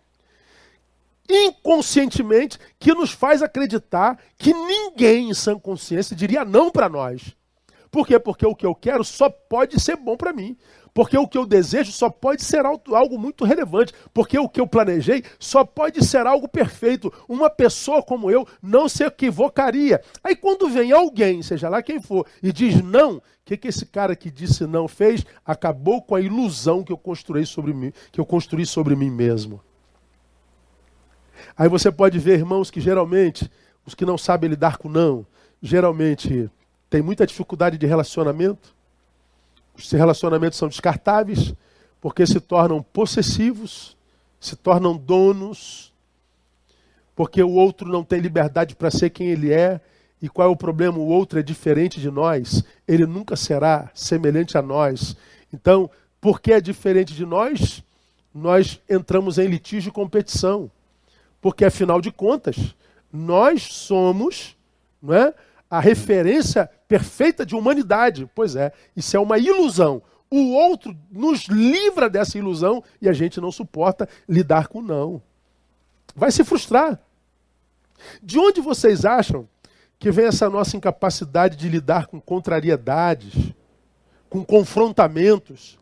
inconscientemente, 1.28 2.58
que 2.78 2.94
nos 2.94 3.12
faz 3.12 3.42
acreditar 3.42 4.18
que 4.36 4.52
ninguém 4.52 5.30
em 5.30 5.34
sã 5.34 5.58
consciência 5.58 6.16
diria 6.16 6.44
não 6.44 6.70
para 6.70 6.88
nós. 6.88 7.34
Por 7.90 8.06
quê? 8.06 8.18
Porque 8.18 8.46
o 8.46 8.54
que 8.54 8.64
eu 8.64 8.74
quero 8.74 9.04
só 9.04 9.28
pode 9.28 9.78
ser 9.78 9.96
bom 9.96 10.16
para 10.16 10.32
mim. 10.32 10.56
Porque 10.94 11.16
o 11.16 11.28
que 11.28 11.36
eu 11.36 11.46
desejo 11.46 11.92
só 11.92 12.08
pode 12.08 12.42
ser 12.42 12.64
algo 12.64 13.18
muito 13.18 13.44
relevante. 13.44 13.92
Porque 14.14 14.38
o 14.38 14.48
que 14.48 14.60
eu 14.60 14.66
planejei 14.66 15.22
só 15.38 15.62
pode 15.62 16.02
ser 16.02 16.26
algo 16.26 16.48
perfeito. 16.48 17.12
Uma 17.28 17.50
pessoa 17.50 18.02
como 18.02 18.30
eu 18.30 18.48
não 18.62 18.88
se 18.88 19.04
equivocaria. 19.04 20.00
Aí 20.24 20.34
quando 20.34 20.70
vem 20.70 20.90
alguém, 20.90 21.42
seja 21.42 21.68
lá 21.68 21.82
quem 21.82 22.00
for, 22.00 22.26
e 22.42 22.50
diz 22.50 22.82
não, 22.82 23.16
o 23.16 23.22
que, 23.44 23.58
que 23.58 23.68
esse 23.68 23.84
cara 23.84 24.16
que 24.16 24.30
disse 24.30 24.66
não 24.66 24.88
fez? 24.88 25.24
Acabou 25.44 26.00
com 26.00 26.14
a 26.14 26.20
ilusão 26.20 26.82
que 26.82 26.92
eu 26.92 26.98
construí 26.98 27.44
sobre 27.44 27.74
mim, 27.74 27.92
que 28.10 28.20
eu 28.20 28.24
construí 28.24 28.64
sobre 28.64 28.96
mim 28.96 29.10
mesmo. 29.10 29.60
Aí 31.56 31.68
você 31.68 31.90
pode 31.90 32.18
ver, 32.18 32.38
irmãos, 32.38 32.70
que 32.70 32.80
geralmente 32.80 33.50
os 33.84 33.94
que 33.94 34.04
não 34.04 34.16
sabem 34.16 34.50
lidar 34.50 34.78
com 34.78 34.88
não, 34.88 35.26
geralmente 35.60 36.50
têm 36.88 37.02
muita 37.02 37.26
dificuldade 37.26 37.78
de 37.78 37.86
relacionamento 37.86 38.74
os 39.74 39.90
relacionamentos 39.90 40.58
são 40.58 40.68
descartáveis 40.68 41.54
porque 42.00 42.26
se 42.26 42.40
tornam 42.40 42.82
possessivos, 42.82 43.96
se 44.40 44.56
tornam 44.56 44.96
donos, 44.96 45.92
porque 47.14 47.42
o 47.42 47.52
outro 47.52 47.88
não 47.88 48.02
tem 48.02 48.20
liberdade 48.20 48.74
para 48.74 48.90
ser 48.90 49.10
quem 49.10 49.28
ele 49.28 49.52
é. 49.52 49.80
E 50.20 50.28
qual 50.28 50.48
é 50.48 50.50
o 50.50 50.56
problema? 50.56 50.98
O 50.98 51.06
outro 51.06 51.38
é 51.38 51.42
diferente 51.42 52.00
de 52.00 52.10
nós, 52.10 52.62
ele 52.86 53.06
nunca 53.06 53.34
será 53.34 53.90
semelhante 53.92 54.56
a 54.56 54.62
nós. 54.62 55.16
Então, 55.52 55.90
porque 56.20 56.52
é 56.52 56.60
diferente 56.60 57.12
de 57.12 57.26
nós, 57.26 57.82
nós 58.32 58.80
entramos 58.88 59.38
em 59.38 59.48
litígio 59.48 59.90
e 59.90 59.92
competição. 59.92 60.70
Porque, 61.42 61.64
afinal 61.64 62.00
de 62.00 62.10
contas, 62.10 62.74
nós 63.12 63.64
somos 63.64 64.56
não 65.02 65.12
é, 65.12 65.34
a 65.68 65.80
referência 65.80 66.70
perfeita 66.86 67.44
de 67.44 67.56
humanidade. 67.56 68.30
Pois 68.34 68.54
é, 68.54 68.72
isso 68.96 69.16
é 69.16 69.20
uma 69.20 69.38
ilusão. 69.38 70.00
O 70.30 70.52
outro 70.52 70.96
nos 71.10 71.46
livra 71.46 72.08
dessa 72.08 72.38
ilusão 72.38 72.82
e 73.00 73.08
a 73.08 73.12
gente 73.12 73.40
não 73.40 73.50
suporta 73.50 74.08
lidar 74.28 74.68
com 74.68 74.80
não. 74.80 75.20
Vai 76.14 76.30
se 76.30 76.44
frustrar. 76.44 76.98
De 78.22 78.38
onde 78.38 78.60
vocês 78.60 79.04
acham 79.04 79.48
que 79.98 80.10
vem 80.10 80.26
essa 80.26 80.48
nossa 80.48 80.76
incapacidade 80.76 81.56
de 81.56 81.68
lidar 81.68 82.06
com 82.06 82.20
contrariedades, 82.20 83.52
com 84.30 84.44
confrontamentos? 84.44 85.78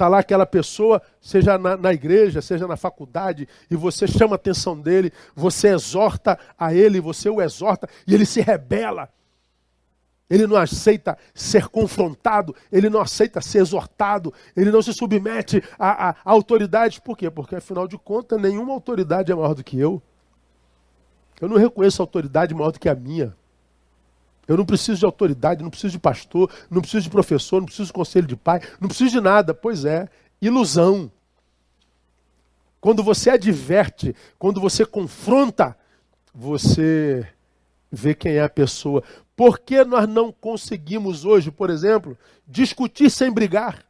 Está 0.00 0.08
lá 0.08 0.20
aquela 0.20 0.46
pessoa, 0.46 1.02
seja 1.20 1.58
na, 1.58 1.76
na, 1.76 1.92
igreja, 1.92 2.40
seja 2.40 2.66
na 2.66 2.74
faculdade, 2.74 3.46
e 3.70 3.76
você 3.76 4.08
chama 4.08 4.32
a 4.32 4.36
atenção 4.36 4.80
dele, 4.80 5.12
você 5.34 5.68
exorta 5.68 6.38
a 6.58 6.72
ele, 6.72 7.02
você 7.02 7.28
o 7.28 7.38
exorta, 7.38 7.86
e 8.06 8.14
ele 8.14 8.24
se 8.24 8.40
rebela. 8.40 9.10
Ele 10.30 10.46
não 10.46 10.56
aceita 10.56 11.18
ser 11.34 11.68
confrontado, 11.68 12.56
ele 12.72 12.88
não 12.88 12.98
aceita 12.98 13.42
ser 13.42 13.58
exortado, 13.58 14.32
ele 14.56 14.70
não 14.70 14.80
se 14.80 14.94
submete 14.94 15.62
a, 15.78 16.08
a, 16.08 16.16
a. 16.24 17.00
Por 17.04 17.14
quê? 17.14 17.30
Porque, 17.30 17.56
afinal 17.56 17.86
de 17.86 17.98
contas, 17.98 18.40
nenhuma 18.40 18.72
autoridade 18.72 19.30
é 19.30 19.34
maior 19.34 19.54
do 19.54 19.62
que 19.62 19.78
eu. 19.78 20.00
Eu 21.38 21.46
não 21.46 21.58
reconheço 21.58 22.00
autoridade 22.00 22.54
maior 22.54 22.72
do 22.72 22.80
que 22.80 22.88
a 22.88 22.94
minha. 22.94 23.36
Eu 24.50 24.56
não 24.56 24.66
preciso 24.66 24.98
de 24.98 25.04
autoridade, 25.04 25.62
não 25.62 25.70
preciso 25.70 25.92
de 25.92 25.98
pastor, 26.00 26.50
não 26.68 26.80
preciso 26.80 27.04
de 27.04 27.10
professor, 27.10 27.60
não 27.60 27.66
preciso 27.66 27.86
de 27.86 27.92
conselho 27.92 28.26
de 28.26 28.34
pai, 28.34 28.60
não 28.80 28.88
preciso 28.88 29.12
de 29.12 29.20
nada. 29.20 29.54
Pois 29.54 29.84
é, 29.84 30.08
ilusão. 30.42 31.08
quando 32.80 33.00
você 33.00 33.30
adverte, 33.30 34.12
quando 34.40 34.60
você 34.60 34.84
confronta, 34.84 35.76
você 36.34 37.24
vê 37.92 38.12
quem 38.12 38.38
é 38.38 38.42
a 38.42 38.48
pessoa. 38.48 39.04
Por 39.36 39.60
que 39.60 39.84
nós 39.84 40.08
não 40.08 40.32
conseguimos 40.32 41.24
hoje, 41.24 41.52
por 41.52 41.70
exemplo, 41.70 42.18
discutir 42.44 43.08
sem 43.08 43.30
brigar? 43.30 43.84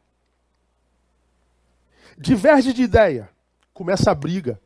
Diverge 2.15 2.71
de 2.71 2.83
ideia, 2.83 3.31
começa 3.73 4.11
a 4.11 4.15
briga. 4.15 4.61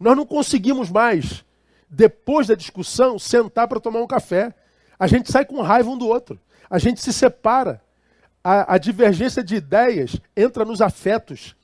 Nós 0.00 0.16
não 0.16 0.24
conseguimos 0.24 0.88
mais, 0.88 1.44
depois 1.90 2.46
da 2.46 2.54
discussão, 2.54 3.18
sentar 3.18 3.68
para 3.68 3.80
tomar 3.80 4.00
um 4.00 4.06
café. 4.06 4.54
A 4.98 5.06
gente 5.06 5.30
sai 5.30 5.44
com 5.44 5.60
raiva 5.62 5.88
um 5.88 5.98
do 5.98 6.06
outro. 6.06 6.40
A 6.68 6.78
gente 6.78 7.00
se 7.00 7.12
separa. 7.12 7.80
A, 8.42 8.74
a 8.74 8.78
divergência 8.78 9.42
de 9.42 9.56
ideias 9.56 10.16
entra 10.36 10.64
nos 10.64 10.80
afetos 10.80 11.56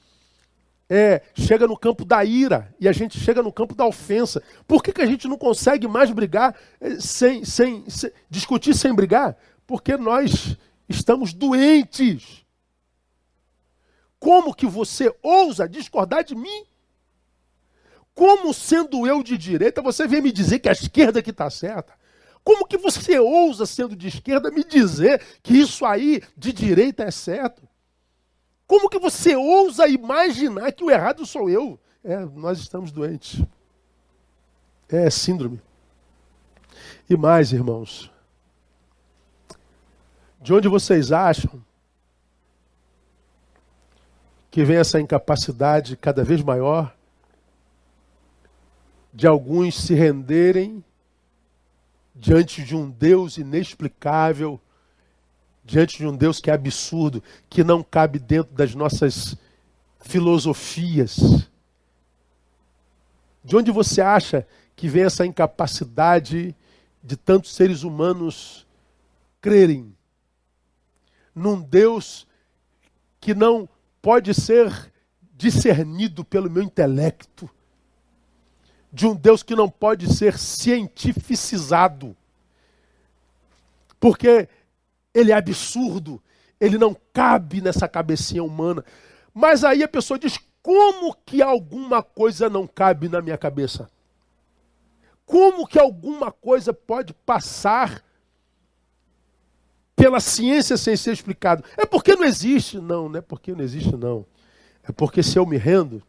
é, 0.88 1.22
chega 1.34 1.66
no 1.66 1.76
campo 1.76 2.04
da 2.04 2.24
ira 2.24 2.72
e 2.78 2.88
a 2.88 2.92
gente 2.92 3.18
chega 3.18 3.42
no 3.42 3.52
campo 3.52 3.74
da 3.74 3.86
ofensa. 3.86 4.42
Por 4.66 4.82
que, 4.82 4.92
que 4.92 5.02
a 5.02 5.06
gente 5.06 5.26
não 5.26 5.36
consegue 5.36 5.88
mais 5.88 6.10
brigar 6.10 6.54
é, 6.80 7.00
sem, 7.00 7.44
sem, 7.44 7.88
sem 7.88 8.10
discutir 8.28 8.74
sem 8.74 8.94
brigar? 8.94 9.36
Porque 9.66 9.96
nós 9.96 10.56
estamos 10.88 11.32
doentes. 11.32 12.44
Como 14.18 14.54
que 14.54 14.66
você 14.66 15.14
ousa 15.22 15.68
discordar 15.68 16.24
de 16.24 16.34
mim? 16.34 16.64
Como 18.14 18.54
sendo 18.54 19.06
eu 19.06 19.22
de 19.22 19.36
direita, 19.36 19.82
você 19.82 20.06
vem 20.06 20.22
me 20.22 20.30
dizer 20.30 20.60
que 20.60 20.68
a 20.68 20.72
esquerda 20.72 21.22
que 21.22 21.30
está 21.30 21.50
certa? 21.50 21.94
Como 22.44 22.66
que 22.66 22.76
você 22.76 23.18
ousa, 23.18 23.64
sendo 23.64 23.96
de 23.96 24.08
esquerda, 24.08 24.50
me 24.50 24.62
dizer 24.62 25.20
que 25.42 25.54
isso 25.54 25.86
aí 25.86 26.22
de 26.36 26.52
direita 26.52 27.02
é 27.02 27.10
certo? 27.10 27.66
Como 28.66 28.88
que 28.90 28.98
você 28.98 29.34
ousa 29.34 29.88
imaginar 29.88 30.70
que 30.72 30.84
o 30.84 30.90
errado 30.90 31.24
sou 31.24 31.48
eu? 31.48 31.80
É, 32.04 32.18
nós 32.18 32.58
estamos 32.58 32.92
doentes. 32.92 33.42
É 34.88 35.08
síndrome. 35.08 35.60
E 37.08 37.16
mais, 37.16 37.52
irmãos. 37.52 38.10
De 40.40 40.52
onde 40.52 40.68
vocês 40.68 41.12
acham 41.12 41.64
que 44.50 44.62
vem 44.62 44.76
essa 44.76 45.00
incapacidade 45.00 45.96
cada 45.96 46.22
vez 46.22 46.42
maior 46.42 46.94
de 49.12 49.26
alguns 49.26 49.74
se 49.74 49.94
renderem 49.94 50.84
diante 52.14 52.62
de 52.62 52.76
um 52.76 52.88
Deus 52.88 53.36
inexplicável, 53.38 54.60
diante 55.64 55.98
de 55.98 56.06
um 56.06 56.16
Deus 56.16 56.40
que 56.40 56.50
é 56.50 56.54
absurdo, 56.54 57.22
que 57.48 57.64
não 57.64 57.82
cabe 57.82 58.18
dentro 58.18 58.54
das 58.54 58.74
nossas 58.74 59.36
filosofias. 60.00 61.48
De 63.42 63.56
onde 63.56 63.70
você 63.70 64.00
acha 64.00 64.46
que 64.76 64.88
vem 64.88 65.04
essa 65.04 65.26
incapacidade 65.26 66.54
de 67.02 67.16
tantos 67.16 67.54
seres 67.54 67.82
humanos 67.82 68.66
crerem 69.40 69.94
num 71.34 71.60
Deus 71.60 72.26
que 73.20 73.34
não 73.34 73.68
pode 74.00 74.32
ser 74.32 74.92
discernido 75.36 76.24
pelo 76.24 76.50
meu 76.50 76.62
intelecto, 76.62 77.50
de 78.94 79.08
um 79.08 79.16
Deus 79.16 79.42
que 79.42 79.56
não 79.56 79.68
pode 79.68 80.14
ser 80.14 80.38
cientificizado, 80.38 82.16
porque 83.98 84.48
ele 85.12 85.32
é 85.32 85.34
absurdo, 85.34 86.22
ele 86.60 86.78
não 86.78 86.96
cabe 87.12 87.60
nessa 87.60 87.88
cabecinha 87.88 88.44
humana. 88.44 88.84
Mas 89.34 89.64
aí 89.64 89.82
a 89.82 89.88
pessoa 89.88 90.16
diz: 90.16 90.38
como 90.62 91.12
que 91.26 91.42
alguma 91.42 92.04
coisa 92.04 92.48
não 92.48 92.68
cabe 92.68 93.08
na 93.08 93.20
minha 93.20 93.36
cabeça? 93.36 93.90
Como 95.26 95.66
que 95.66 95.78
alguma 95.78 96.30
coisa 96.30 96.72
pode 96.72 97.12
passar 97.12 98.00
pela 99.96 100.20
ciência 100.20 100.76
sem 100.76 100.96
ser 100.96 101.12
explicado? 101.12 101.64
É 101.76 101.84
porque 101.84 102.14
não 102.14 102.24
existe? 102.24 102.78
Não, 102.78 103.08
não 103.08 103.18
é 103.18 103.22
porque 103.22 103.52
não 103.52 103.64
existe, 103.64 103.96
não. 103.96 104.24
É 104.84 104.92
porque 104.92 105.20
se 105.20 105.36
eu 105.36 105.44
me 105.44 105.56
rendo, 105.56 106.00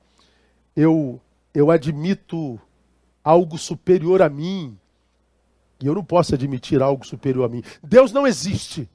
eu, 0.76 1.20
eu 1.52 1.72
admito 1.72 2.60
algo 3.26 3.58
superior 3.58 4.22
a 4.22 4.30
mim. 4.30 4.78
E 5.82 5.88
eu 5.88 5.96
não 5.96 6.06
posso 6.06 6.36
admitir 6.36 6.82
algo 6.82 7.06
superior 7.06 7.46
a 7.46 7.50
mim. 7.50 7.64
Deus 7.84 8.12
não 8.12 8.28
existe. 8.28 8.88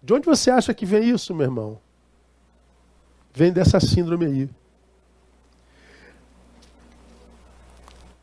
De 0.00 0.14
onde 0.14 0.24
você 0.24 0.50
acha 0.50 0.72
que 0.72 0.86
vem 0.86 1.10
isso, 1.10 1.34
meu 1.34 1.46
irmão? 1.46 1.78
Vem 3.34 3.52
dessa 3.52 3.80
síndrome 3.80 4.24
aí. 4.24 4.50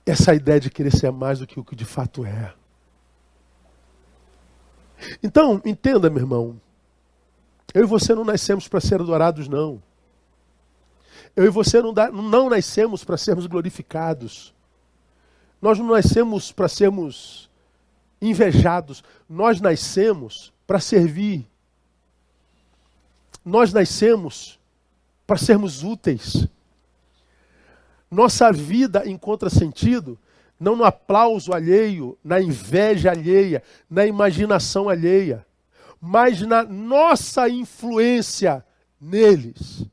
Essa 0.05 0.33
ideia 0.33 0.59
de 0.59 0.69
querer 0.71 0.95
ser 0.95 1.11
mais 1.11 1.39
do 1.39 1.45
que 1.45 1.59
o 1.59 1.63
que 1.63 1.75
de 1.75 1.85
fato 1.85 2.25
é. 2.25 2.53
Então, 5.21 5.61
entenda, 5.65 6.09
meu 6.09 6.23
irmão. 6.23 6.59
Eu 7.73 7.83
e 7.83 7.85
você 7.85 8.15
não 8.15 8.23
nascemos 8.23 8.67
para 8.67 8.79
ser 8.79 9.01
adorados, 9.01 9.47
não. 9.47 9.83
Eu 11.37 11.45
e 11.45 11.49
você 11.49 11.79
não, 11.83 11.93
dá, 11.93 12.09
não 12.11 12.49
nascemos 12.49 13.03
para 13.03 13.15
sermos 13.15 13.45
glorificados. 13.45 14.55
Nós 15.61 15.77
não 15.77 15.85
nascemos 15.85 16.51
para 16.51 16.67
sermos 16.67 17.47
invejados. 18.19 19.03
Nós 19.29 19.61
nascemos 19.61 20.51
para 20.65 20.79
servir. 20.79 21.47
Nós 23.45 23.71
nascemos 23.71 24.59
para 25.27 25.37
sermos 25.37 25.83
úteis. 25.83 26.47
Nossa 28.09 28.51
vida 28.51 29.07
encontra 29.07 29.47
sentido 29.47 30.17
não 30.59 30.75
no 30.75 30.85
aplauso 30.85 31.53
alheio, 31.53 32.17
na 32.23 32.41
inveja 32.41 33.11
alheia, 33.11 33.61
na 33.87 34.07
imaginação 34.07 34.89
alheia, 34.89 35.45
mas 36.01 36.41
na 36.41 36.63
nossa 36.63 37.47
influência 37.47 38.65
neles. 38.99 39.85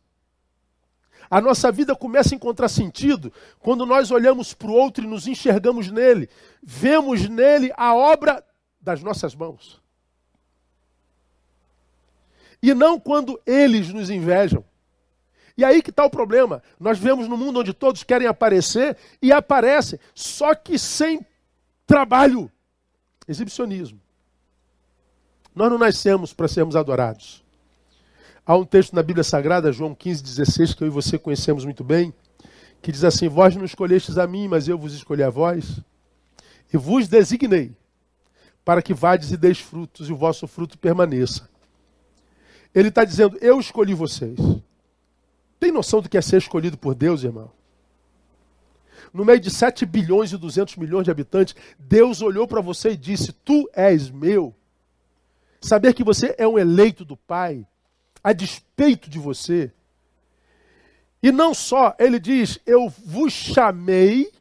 A 1.35 1.41
nossa 1.41 1.73
vida 1.73 1.97
começa 1.97 2.33
a 2.33 2.37
encontrar 2.37 2.69
sentido 2.69 3.33
quando 3.59 3.85
nós 3.85 4.13
olhamos 4.13 4.55
para 4.55 4.69
o 4.69 4.73
outro 4.73 5.03
e 5.03 5.09
nos 5.09 5.27
enxergamos 5.27 5.91
nele, 5.91 6.29
vemos 6.63 7.29
nele 7.29 7.73
a 7.77 7.93
obra 7.93 8.45
das 8.81 9.03
nossas 9.03 9.35
mãos 9.35 9.83
e 12.63 12.73
não 12.73 13.01
quando 13.01 13.41
eles 13.45 13.93
nos 13.93 14.11
invejam. 14.11 14.65
E 15.57 15.65
aí 15.65 15.83
que 15.83 15.91
está 15.91 16.05
o 16.05 16.11
problema. 16.11 16.63
Nós 16.79 17.01
vivemos 17.01 17.27
num 17.27 17.37
mundo 17.37 17.59
onde 17.59 17.75
todos 17.75 18.05
querem 18.05 18.29
aparecer 18.29 18.97
e 19.21 19.33
aparecem, 19.33 19.99
só 20.15 20.55
que 20.55 20.79
sem 20.79 21.27
trabalho. 21.85 22.49
Exibicionismo. 23.27 24.01
Nós 25.53 25.69
não 25.69 25.79
nascemos 25.79 26.33
para 26.33 26.47
sermos 26.47 26.77
adorados. 26.77 27.44
Há 28.47 28.57
um 28.57 28.65
texto 28.65 28.95
na 28.95 29.03
Bíblia 29.03 29.25
Sagrada, 29.25 29.73
João 29.73 29.95
15, 29.95 30.23
16, 30.23 30.75
que 30.75 30.83
eu 30.83 30.89
e 30.89 30.91
você 30.91 31.19
conhecemos 31.19 31.65
muito 31.65 31.83
bem, 31.83 32.13
que 32.83 32.93
diz 32.93 33.05
assim: 33.05 33.29
Vós 33.29 33.57
não 33.57 33.65
escolhestes 33.65 34.19
a 34.19 34.27
mim, 34.27 34.49
mas 34.49 34.69
eu 34.69 34.79
vos 34.79 34.95
escolhi 34.95 35.23
a 35.23 35.31
vós, 35.31 35.81
e 36.73 36.77
vos 36.77 37.09
designei, 37.09 37.73
para 38.65 38.83
que 38.83 38.93
vades 38.93 39.33
e 39.33 39.37
deis 39.37 39.59
frutos, 39.59 40.09
e 40.09 40.13
o 40.13 40.17
vosso 40.17 40.47
fruto 40.47 40.79
permaneça 40.79 41.49
ele 42.75 42.89
está 42.89 43.05
dizendo: 43.05 43.39
Eu 43.41 43.61
escolhi 43.61 43.95
vocês. 43.95 44.39
Tem 45.61 45.71
noção 45.71 46.01
do 46.01 46.09
que 46.09 46.19
é 46.19 46.21
ser 46.21 46.39
escolhido 46.39 46.77
por 46.77 46.95
Deus, 46.95 47.23
irmão? 47.23 47.51
No 49.13 49.25
meio 49.25 49.39
de 49.39 49.51
7 49.51 49.87
bilhões 49.87 50.33
e 50.33 50.37
200 50.37 50.77
milhões 50.77 51.05
de 51.05 51.11
habitantes, 51.11 51.55
Deus 51.79 52.21
olhou 52.21 52.49
para 52.49 52.61
você 52.61 52.91
e 52.91 52.97
disse: 52.97 53.33
Tu 53.33 53.71
és 53.73 54.11
meu. 54.11 54.55
Saber 55.61 55.95
que 55.95 56.05
você 56.05 56.35
é 56.37 56.47
um 56.47 56.59
eleito 56.59 57.05
do 57.05 57.17
Pai, 57.17 57.67
a 58.25 58.33
despeito 58.33 59.11
de 59.11 59.19
você. 59.19 59.71
E 61.23 61.31
não 61.31 61.53
só, 61.53 61.95
ele 61.99 62.19
diz: 62.19 62.59
Eu 62.65 62.89
vos 62.89 63.33
chamei, 63.33 64.33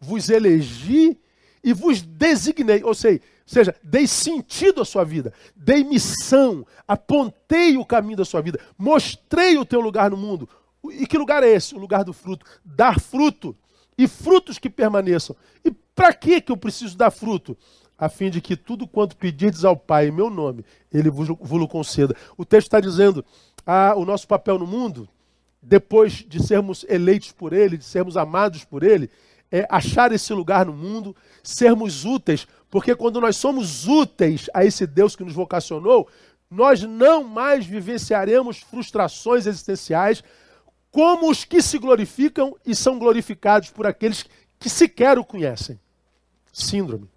vos 0.00 0.30
elegi 0.30 1.18
e 1.62 1.74
vos 1.74 2.00
designei. 2.00 2.82
Ou 2.82 2.94
seja, 2.94 3.20
seja, 3.46 3.76
dei 3.82 4.06
sentido 4.06 4.80
à 4.80 4.84
sua 4.84 5.04
vida, 5.04 5.32
dei 5.54 5.84
missão, 5.84 6.66
apontei 6.86 7.76
o 7.76 7.84
caminho 7.84 8.16
da 8.16 8.24
sua 8.24 8.40
vida, 8.40 8.58
mostrei 8.76 9.58
o 9.58 9.64
teu 9.64 9.80
lugar 9.80 10.10
no 10.10 10.16
mundo. 10.16 10.48
E 10.90 11.06
que 11.06 11.18
lugar 11.18 11.42
é 11.42 11.50
esse? 11.50 11.74
O 11.74 11.78
lugar 11.78 12.04
do 12.04 12.12
fruto. 12.12 12.46
Dar 12.64 12.98
fruto. 12.98 13.54
E 13.96 14.06
frutos 14.06 14.58
que 14.58 14.70
permaneçam. 14.70 15.36
E 15.64 15.70
para 15.70 16.14
que 16.14 16.44
eu 16.46 16.56
preciso 16.56 16.96
dar 16.96 17.10
fruto? 17.10 17.58
A 17.98 18.08
fim 18.08 18.30
de 18.30 18.40
que 18.40 18.56
tudo 18.56 18.86
quanto 18.86 19.16
pedirdes 19.16 19.64
ao 19.64 19.76
Pai 19.76 20.08
em 20.08 20.12
meu 20.12 20.30
nome, 20.30 20.64
Ele 20.92 21.10
vos, 21.10 21.28
conceda. 21.68 22.14
O 22.36 22.44
texto 22.44 22.68
está 22.68 22.80
dizendo, 22.80 23.24
ah, 23.66 23.94
o 23.96 24.04
nosso 24.04 24.28
papel 24.28 24.58
no 24.58 24.66
mundo, 24.66 25.08
depois 25.60 26.24
de 26.26 26.40
sermos 26.42 26.84
eleitos 26.88 27.32
por 27.32 27.52
Ele, 27.52 27.76
de 27.76 27.84
sermos 27.84 28.16
amados 28.16 28.64
por 28.64 28.84
Ele, 28.84 29.10
é 29.50 29.66
achar 29.68 30.12
esse 30.12 30.32
lugar 30.32 30.66
no 30.66 30.72
mundo, 30.72 31.16
sermos 31.42 32.04
úteis, 32.04 32.46
porque 32.70 32.94
quando 32.94 33.20
nós 33.20 33.36
somos 33.36 33.88
úteis 33.88 34.48
a 34.54 34.64
esse 34.64 34.86
Deus 34.86 35.16
que 35.16 35.24
nos 35.24 35.34
vocacionou, 35.34 36.08
nós 36.50 36.82
não 36.82 37.24
mais 37.24 37.66
vivenciaremos 37.66 38.58
frustrações 38.58 39.46
existenciais 39.46 40.22
como 40.90 41.30
os 41.30 41.44
que 41.44 41.60
se 41.60 41.78
glorificam 41.78 42.56
e 42.64 42.74
são 42.74 42.98
glorificados 42.98 43.70
por 43.70 43.86
aqueles 43.86 44.24
que 44.58 44.70
sequer 44.70 45.18
o 45.18 45.24
conhecem. 45.24 45.78
Síndrome. 46.52 47.08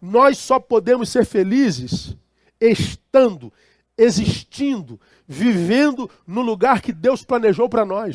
Nós 0.00 0.38
só 0.38 0.58
podemos 0.58 1.08
ser 1.08 1.24
felizes 1.24 2.16
estando, 2.60 3.52
existindo, 3.96 5.00
vivendo 5.26 6.10
no 6.26 6.40
lugar 6.40 6.80
que 6.80 6.92
Deus 6.92 7.24
planejou 7.24 7.68
para 7.68 7.84
nós. 7.84 8.14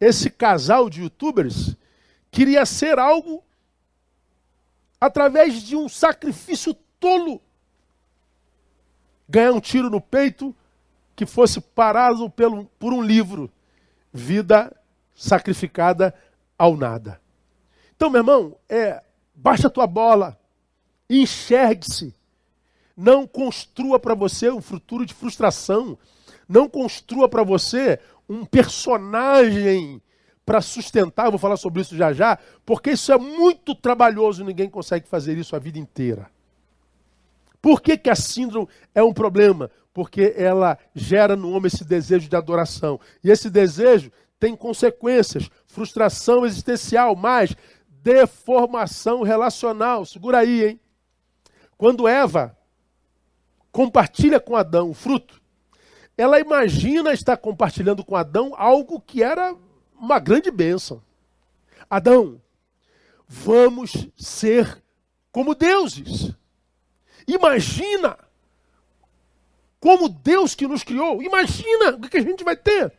Esse 0.00 0.28
casal 0.30 0.90
de 0.90 1.02
youtubers 1.02 1.76
queria 2.30 2.66
ser 2.66 2.98
algo 2.98 3.44
através 5.00 5.62
de 5.62 5.76
um 5.76 5.88
sacrifício 5.88 6.74
tolo. 6.98 7.40
Ganhar 9.28 9.52
um 9.52 9.60
tiro 9.60 9.88
no 9.88 10.00
peito 10.00 10.54
que 11.14 11.26
fosse 11.26 11.60
parado 11.60 12.28
pelo, 12.30 12.64
por 12.78 12.92
um 12.92 13.02
livro. 13.02 13.50
Vida 14.12 14.76
sacrificada 15.14 16.14
ao 16.58 16.76
nada. 16.76 17.20
Então, 17.94 18.10
meu 18.10 18.20
irmão, 18.20 18.56
é, 18.68 19.02
baixa 19.34 19.68
a 19.68 19.70
tua 19.70 19.86
bola, 19.86 20.38
enxergue-se. 21.20 22.14
Não 22.96 23.26
construa 23.26 23.98
para 23.98 24.14
você 24.14 24.50
um 24.50 24.62
futuro 24.62 25.04
de 25.04 25.14
frustração. 25.14 25.98
Não 26.48 26.68
construa 26.68 27.28
para 27.28 27.42
você 27.42 27.98
um 28.28 28.44
personagem 28.44 30.00
para 30.44 30.60
sustentar, 30.60 31.30
vou 31.30 31.38
falar 31.38 31.56
sobre 31.56 31.82
isso 31.82 31.96
já 31.96 32.12
já, 32.12 32.36
porque 32.66 32.90
isso 32.90 33.12
é 33.12 33.18
muito 33.18 33.74
trabalhoso 33.74 34.44
ninguém 34.44 34.68
consegue 34.68 35.06
fazer 35.06 35.38
isso 35.38 35.54
a 35.54 35.58
vida 35.58 35.78
inteira. 35.78 36.28
Por 37.60 37.80
que, 37.80 37.96
que 37.96 38.10
a 38.10 38.16
síndrome 38.16 38.68
é 38.92 39.02
um 39.02 39.12
problema? 39.12 39.70
Porque 39.94 40.34
ela 40.36 40.76
gera 40.94 41.36
no 41.36 41.52
homem 41.52 41.68
esse 41.68 41.84
desejo 41.84 42.28
de 42.28 42.34
adoração. 42.34 42.98
E 43.22 43.30
esse 43.30 43.48
desejo 43.48 44.10
tem 44.40 44.56
consequências, 44.56 45.48
frustração 45.68 46.44
existencial, 46.44 47.14
mais 47.14 47.54
deformação 48.02 49.22
relacional. 49.22 50.04
Segura 50.04 50.38
aí, 50.38 50.64
hein? 50.64 50.80
Quando 51.82 52.06
Eva 52.06 52.56
compartilha 53.72 54.38
com 54.38 54.54
Adão 54.54 54.90
o 54.90 54.94
fruto, 54.94 55.42
ela 56.16 56.38
imagina 56.38 57.12
estar 57.12 57.36
compartilhando 57.36 58.04
com 58.04 58.14
Adão 58.14 58.54
algo 58.56 59.00
que 59.00 59.20
era 59.20 59.52
uma 59.98 60.20
grande 60.20 60.48
bênção. 60.48 61.02
Adão, 61.90 62.40
vamos 63.26 64.06
ser 64.16 64.80
como 65.32 65.56
deuses. 65.56 66.32
Imagina 67.26 68.16
como 69.80 70.08
Deus 70.08 70.54
que 70.54 70.68
nos 70.68 70.84
criou. 70.84 71.20
Imagina 71.20 71.96
o 71.96 72.08
que 72.08 72.18
a 72.18 72.22
gente 72.22 72.44
vai 72.44 72.54
ter. 72.54 72.92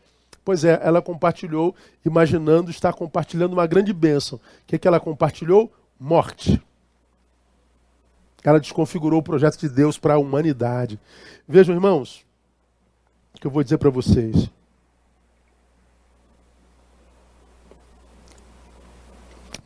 Pois 0.43 0.65
é, 0.65 0.77
ela 0.83 1.01
compartilhou, 1.01 1.73
imaginando 2.05 2.69
estar 2.69 2.91
compartilhando 2.91 3.53
uma 3.53 3.65
grande 3.65 3.93
bênção. 3.93 4.37
O 4.37 4.41
que, 4.67 4.75
é 4.75 4.77
que 4.77 4.89
ela 4.89 4.99
compartilhou? 4.99 5.71
Morte. 5.97 6.61
Ela 8.43 8.59
desconfigurou 8.59 9.19
o 9.19 9.23
projeto 9.23 9.57
de 9.59 9.69
Deus 9.69 9.97
para 9.97 10.15
a 10.15 10.19
humanidade. 10.19 10.99
Vejam, 11.47 11.73
irmãos, 11.73 12.25
o 13.33 13.39
que 13.39 13.47
eu 13.47 13.51
vou 13.51 13.63
dizer 13.63 13.77
para 13.77 13.89
vocês. 13.89 14.49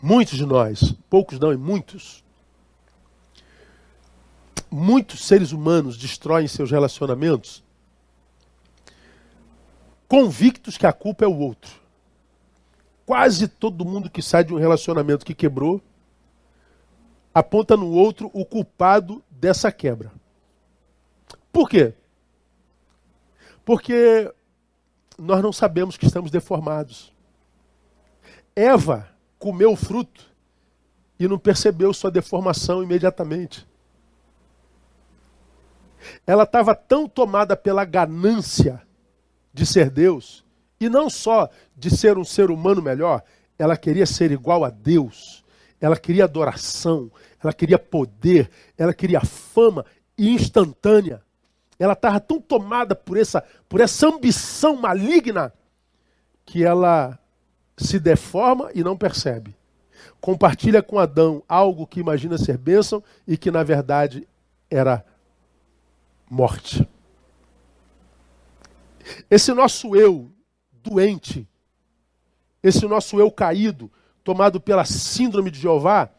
Muitos 0.02 0.38
de 0.38 0.46
nós, 0.46 0.94
poucos 1.10 1.40
não, 1.40 1.52
e 1.52 1.58
muitos, 1.58 2.24
muitos 4.70 5.26
seres 5.26 5.52
humanos 5.52 5.98
destroem 5.98 6.48
seus 6.48 6.70
relacionamentos 6.70 7.64
convictos 10.08 10.78
que 10.78 10.88
a 10.88 10.94
culpa 10.94 11.26
é 11.26 11.28
o 11.28 11.38
outro. 11.38 11.72
Quase 13.06 13.48
todo 13.48 13.86
mundo 13.86 14.10
que 14.10 14.22
sai 14.22 14.44
de 14.44 14.54
um 14.54 14.58
relacionamento 14.58 15.26
que 15.26 15.34
quebrou 15.34 15.82
aponta 17.38 17.78
no 17.78 17.92
outro 17.92 18.32
o 18.34 18.44
culpado 18.44 19.24
dessa 19.30 19.72
quebra. 19.72 20.12
Por 21.52 21.70
quê? 21.70 21.94
Porque 23.64 24.34
nós 25.20 25.44
não 25.44 25.54
sabemos 25.54 25.98
que 25.98 26.08
estamos 26.08 26.32
deformados. 26.32 27.14
Eva 28.56 29.08
comeu 29.38 29.74
o 29.74 29.76
fruto 29.76 30.26
e 31.20 31.28
não 31.28 31.38
percebeu 31.38 31.94
sua 31.94 32.10
deformação 32.10 32.82
imediatamente. 32.82 33.68
Ela 36.26 36.44
estava 36.44 36.74
tão 36.74 37.08
tomada 37.08 37.56
pela 37.56 37.86
ganância 37.86 38.82
de 39.54 39.64
ser 39.64 39.92
Deus, 39.92 40.44
e 40.80 40.90
não 40.90 41.08
só 41.08 41.50
de 41.76 41.96
ser 41.96 42.18
um 42.18 42.24
ser 42.24 42.50
humano 42.50 42.82
melhor, 42.82 43.24
ela 43.60 43.78
queria 43.78 44.08
ser 44.08 44.32
igual 44.32 44.64
a 44.64 44.72
Deus, 44.72 45.44
ela 45.80 45.98
queria 45.98 46.24
adoração, 46.24 47.12
ela 47.42 47.54
queria 47.54 47.78
poder, 47.78 48.50
ela 48.78 48.94
queria 48.94 49.22
fama 49.22 49.86
instantânea. 50.18 51.24
Ela 51.80 51.94
estava 51.94 52.20
tão 52.20 52.42
tomada 52.42 52.96
por 52.96 53.18
essa, 53.18 53.44
por 53.70 53.80
essa 53.82 54.08
ambição 54.08 54.76
maligna 54.76 55.54
que 56.46 56.64
ela 56.64 57.20
se 57.78 58.00
deforma 58.00 58.72
e 58.74 58.84
não 58.84 58.98
percebe. 58.98 59.56
Compartilha 60.20 60.82
com 60.82 60.98
Adão 60.98 61.44
algo 61.48 61.86
que 61.86 62.00
imagina 62.00 62.38
ser 62.38 62.58
bênção 62.58 63.04
e 63.28 63.38
que 63.38 63.52
na 63.52 63.64
verdade 63.64 64.28
era 64.70 65.06
morte. 66.30 66.88
Esse 69.30 69.54
nosso 69.54 69.96
eu 69.96 70.32
doente, 70.72 71.48
esse 72.64 72.86
nosso 72.88 73.20
eu 73.20 73.32
caído, 73.32 73.92
tomado 74.24 74.60
pela 74.60 74.84
síndrome 74.84 75.52
de 75.52 75.60
Jeová, 75.60 76.10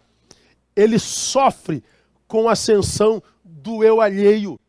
ele 0.79 0.97
sofre 0.97 1.83
com 2.29 2.49
a 2.49 2.53
ascensão 2.53 3.21
do 3.45 3.83
eu 3.83 4.01
alheio. 4.01 4.61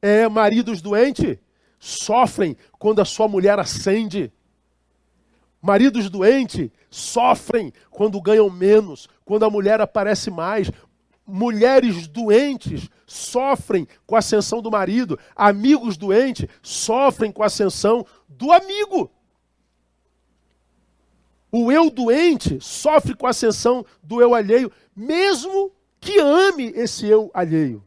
É, 0.00 0.28
maridos 0.28 0.80
doentes 0.80 1.38
sofrem 1.76 2.56
quando 2.78 3.00
a 3.00 3.04
sua 3.04 3.26
mulher 3.26 3.58
acende. 3.58 4.32
Maridos 5.60 6.08
doentes 6.08 6.70
sofrem 6.88 7.72
quando 7.90 8.20
ganham 8.20 8.48
menos, 8.48 9.08
quando 9.24 9.44
a 9.44 9.50
mulher 9.50 9.80
aparece 9.80 10.30
mais. 10.30 10.70
Mulheres 11.26 12.06
doentes 12.06 12.88
sofrem 13.04 13.88
com 14.06 14.14
a 14.14 14.20
ascensão 14.20 14.62
do 14.62 14.70
marido. 14.70 15.18
Amigos 15.34 15.96
doentes 15.96 16.48
sofrem 16.62 17.32
com 17.32 17.42
a 17.42 17.46
ascensão 17.46 18.06
do 18.28 18.52
amigo. 18.52 19.10
O 21.50 21.72
eu 21.72 21.90
doente 21.90 22.58
sofre 22.60 23.14
com 23.14 23.26
a 23.26 23.30
ascensão 23.30 23.84
do 24.02 24.20
eu 24.20 24.34
alheio, 24.34 24.70
mesmo 24.94 25.72
que 26.00 26.18
ame 26.18 26.72
esse 26.74 27.06
eu 27.06 27.30
alheio. 27.32 27.82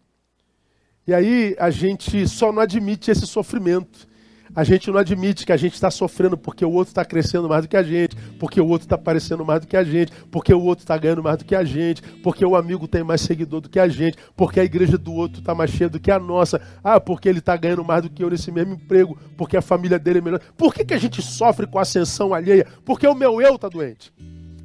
E 1.06 1.14
aí 1.14 1.56
a 1.60 1.70
gente 1.70 2.28
só 2.28 2.52
não 2.52 2.62
admite 2.62 3.12
esse 3.12 3.28
sofrimento 3.28 4.08
a 4.56 4.64
gente 4.64 4.92
não 4.92 5.00
admite 5.00 5.46
que 5.46 5.52
a 5.52 5.58
gente 5.58 5.74
está 5.74 5.90
sofrendo 5.90 6.38
porque 6.38 6.66
o 6.66 6.72
outro 6.72 6.92
está 6.92 7.06
crescendo 7.06 7.48
mais 7.48 7.64
do 7.64 7.70
que 7.70 7.78
a 7.78 7.84
gente, 7.84 8.16
porque 8.38 8.60
o 8.60 8.68
outro 8.68 8.86
está 8.86 8.96
aparecendo 8.96 9.46
mais 9.46 9.62
do 9.62 9.68
que 9.68 9.78
a 9.78 9.84
gente, 9.84 10.12
porque 10.30 10.54
o 10.54 10.62
outro 10.62 10.84
está 10.84 10.98
ganhando 10.98 11.24
mais 11.24 11.38
do 11.38 11.46
que 11.46 11.56
a 11.56 11.64
gente, 11.64 12.02
porque 12.22 12.46
o 12.46 12.56
amigo 12.56 12.88
tem 12.88 13.04
mais 13.04 13.22
seguidor 13.22 13.62
do 13.62 13.70
que 13.70 13.80
a 13.80 13.88
gente, 13.88 14.18
porque 14.36 14.60
a 14.60 14.64
igreja 14.64 14.98
do 14.98 15.14
outro 15.14 15.40
está 15.40 15.56
mais 15.56 15.72
cheia 15.72 15.90
do 15.90 16.00
que 16.00 16.12
a 16.12 16.20
nossa, 16.20 16.62
ah, 16.84 17.00
porque 17.00 17.30
ele 17.30 17.40
está 17.40 17.56
ganhando 17.56 17.84
mais 17.84 18.04
do 18.04 18.10
que 18.10 18.24
eu 18.24 18.30
nesse 18.30 18.52
mesmo 18.52 18.74
emprego, 18.74 19.18
porque 19.38 19.56
a 19.56 19.62
família 19.62 19.98
dele 19.98 20.20
é 20.20 20.22
melhor. 20.22 20.42
Por 20.58 20.74
que, 20.74 20.84
que 20.84 20.94
a 20.94 21.00
gente 21.00 21.22
sofre 21.22 21.66
com 21.66 21.80
a 21.80 21.84
ascensão 21.84 22.34
alheia? 22.34 22.68
Porque 22.84 23.08
o 23.08 23.16
meu 23.16 23.42
eu 23.42 23.56
está 23.56 23.70
doente. 23.70 24.14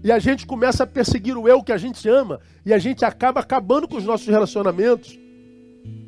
E 0.03 0.13
a 0.13 0.19
gente 0.19 0.47
começa 0.47 0.85
a 0.85 0.87
perseguir 0.87 1.37
o 1.37 1.49
eu 1.49 1.63
que 1.63 1.73
a 1.73 1.79
gente 1.79 2.09
ama, 2.09 2.41
e 2.65 2.73
a 2.73 2.79
gente 2.79 3.05
acaba 3.05 3.41
acabando 3.41 3.89
com 3.89 3.97
os 3.97 4.05
nossos 4.05 4.27
relacionamentos. 4.27 5.19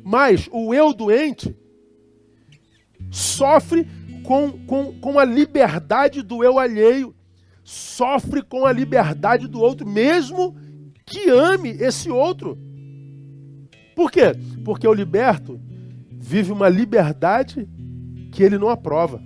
Mas 0.03 0.49
o 0.51 0.73
eu 0.73 0.93
doente 0.93 1.55
sofre 3.11 3.87
com, 4.23 4.51
com, 4.65 4.93
com 4.99 5.19
a 5.19 5.25
liberdade 5.25 6.21
do 6.21 6.43
eu 6.43 6.59
alheio, 6.59 7.15
sofre 7.63 8.41
com 8.41 8.65
a 8.65 8.71
liberdade 8.71 9.47
do 9.47 9.59
outro, 9.59 9.87
mesmo 9.87 10.55
que 11.05 11.29
ame 11.29 11.69
esse 11.69 12.09
outro. 12.09 12.57
Por 13.95 14.11
quê? 14.11 14.33
Porque 14.63 14.87
o 14.87 14.93
liberto 14.93 15.59
vive 16.11 16.51
uma 16.51 16.69
liberdade 16.69 17.67
que 18.31 18.43
ele 18.43 18.57
não 18.57 18.69
aprova. 18.69 19.21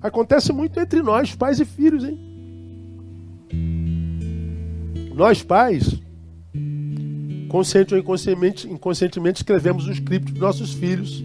Acontece 0.00 0.52
muito 0.52 0.78
entre 0.80 1.02
nós, 1.02 1.34
pais 1.34 1.60
e 1.60 1.64
filhos, 1.64 2.04
hein? 2.04 2.18
Nós, 5.14 5.42
pais, 5.42 6.00
consciente 7.48 7.94
ou 7.94 8.00
inconscientemente, 8.00 8.68
inconscientemente 8.68 9.38
escrevemos 9.38 9.86
um 9.86 9.92
script 9.92 10.32
para 10.32 10.42
nossos 10.42 10.74
filhos 10.74 11.24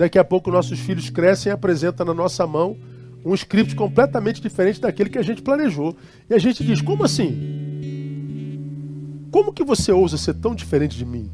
Daqui 0.00 0.18
a 0.18 0.24
pouco 0.24 0.50
nossos 0.50 0.78
filhos 0.78 1.10
crescem 1.10 1.50
e 1.50 1.52
apresentam 1.52 2.06
na 2.06 2.14
nossa 2.14 2.46
mão 2.46 2.74
um 3.22 3.34
script 3.34 3.74
completamente 3.74 4.40
diferente 4.40 4.80
daquele 4.80 5.10
que 5.10 5.18
a 5.18 5.22
gente 5.22 5.42
planejou. 5.42 5.94
E 6.30 6.32
a 6.32 6.38
gente 6.38 6.64
diz: 6.64 6.80
como 6.80 7.04
assim? 7.04 7.58
Como 9.30 9.52
que 9.52 9.62
você 9.62 9.92
ousa 9.92 10.16
ser 10.16 10.32
tão 10.36 10.54
diferente 10.54 10.96
de 10.96 11.04
mim? 11.04 11.30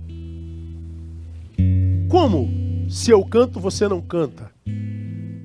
Como? 2.08 2.50
Se 2.90 3.12
eu 3.12 3.24
canto, 3.24 3.60
você 3.60 3.86
não 3.86 4.00
canta. 4.00 4.50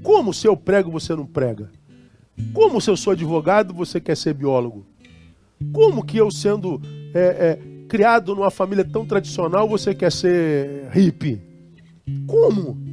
Como 0.01 0.33
se 0.33 0.47
eu 0.47 0.57
prego 0.57 0.89
você 0.89 1.15
não 1.15 1.27
prega? 1.27 1.69
Como 2.51 2.81
se 2.81 2.89
eu 2.89 2.97
sou 2.97 3.13
advogado 3.13 3.71
você 3.71 4.01
quer 4.01 4.17
ser 4.17 4.33
biólogo? 4.33 4.83
Como 5.71 6.03
que 6.03 6.17
eu 6.17 6.31
sendo 6.31 6.81
é, 7.13 7.19
é, 7.19 7.59
criado 7.87 8.33
numa 8.33 8.49
família 8.49 8.83
tão 8.83 9.05
tradicional 9.05 9.69
você 9.69 9.93
quer 9.93 10.11
ser 10.11 10.89
hippie? 10.91 11.39
Como? 12.25 12.89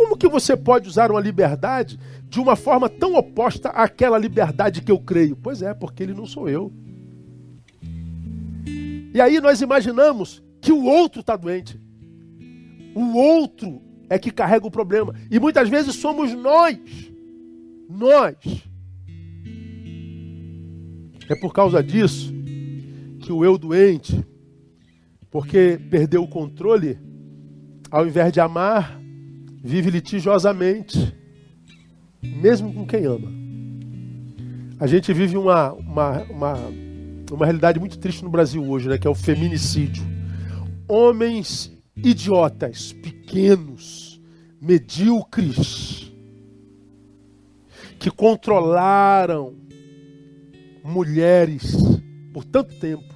Como 0.00 0.16
que 0.16 0.26
você 0.26 0.56
pode 0.56 0.88
usar 0.88 1.10
uma 1.10 1.20
liberdade 1.20 2.00
de 2.26 2.40
uma 2.40 2.56
forma 2.56 2.88
tão 2.88 3.16
oposta 3.16 3.68
àquela 3.68 4.16
liberdade 4.16 4.80
que 4.80 4.90
eu 4.90 4.98
creio? 4.98 5.36
Pois 5.36 5.60
é, 5.60 5.74
porque 5.74 6.02
ele 6.02 6.14
não 6.14 6.24
sou 6.24 6.48
eu. 6.48 6.72
E 9.12 9.20
aí 9.20 9.38
nós 9.42 9.60
imaginamos 9.60 10.42
que 10.58 10.72
o 10.72 10.84
outro 10.84 11.20
está 11.20 11.36
doente. 11.36 11.78
O 12.94 13.14
outro 13.14 13.82
é 14.08 14.18
que 14.18 14.30
carrega 14.30 14.66
o 14.66 14.70
problema. 14.70 15.14
E 15.30 15.38
muitas 15.38 15.68
vezes 15.68 15.96
somos 15.96 16.32
nós. 16.32 16.78
Nós. 17.86 18.36
É 21.28 21.34
por 21.38 21.52
causa 21.52 21.82
disso 21.82 22.32
que 23.20 23.30
o 23.30 23.44
eu 23.44 23.58
doente, 23.58 24.26
porque 25.30 25.78
perdeu 25.90 26.22
o 26.22 26.28
controle, 26.28 26.98
ao 27.90 28.06
invés 28.06 28.32
de 28.32 28.40
amar, 28.40 28.99
vive 29.62 29.90
litigiosamente, 29.90 31.14
mesmo 32.22 32.72
com 32.72 32.86
quem 32.86 33.04
ama. 33.04 33.30
A 34.78 34.86
gente 34.86 35.12
vive 35.12 35.36
uma, 35.36 35.72
uma, 35.72 36.22
uma, 36.24 36.54
uma 37.30 37.44
realidade 37.44 37.78
muito 37.78 37.98
triste 37.98 38.24
no 38.24 38.30
Brasil 38.30 38.66
hoje, 38.66 38.88
né, 38.88 38.96
que 38.96 39.06
é 39.06 39.10
o 39.10 39.14
feminicídio. 39.14 40.02
Homens 40.88 41.70
idiotas, 41.96 42.92
pequenos, 42.92 44.20
medíocres, 44.60 46.10
que 47.98 48.10
controlaram 48.10 49.54
mulheres 50.82 51.76
por 52.32 52.44
tanto 52.44 52.74
tempo, 52.78 53.14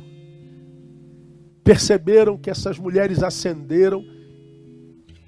perceberam 1.62 2.36
que 2.36 2.50
essas 2.50 2.78
mulheres 2.78 3.22
ascenderam 3.22 4.04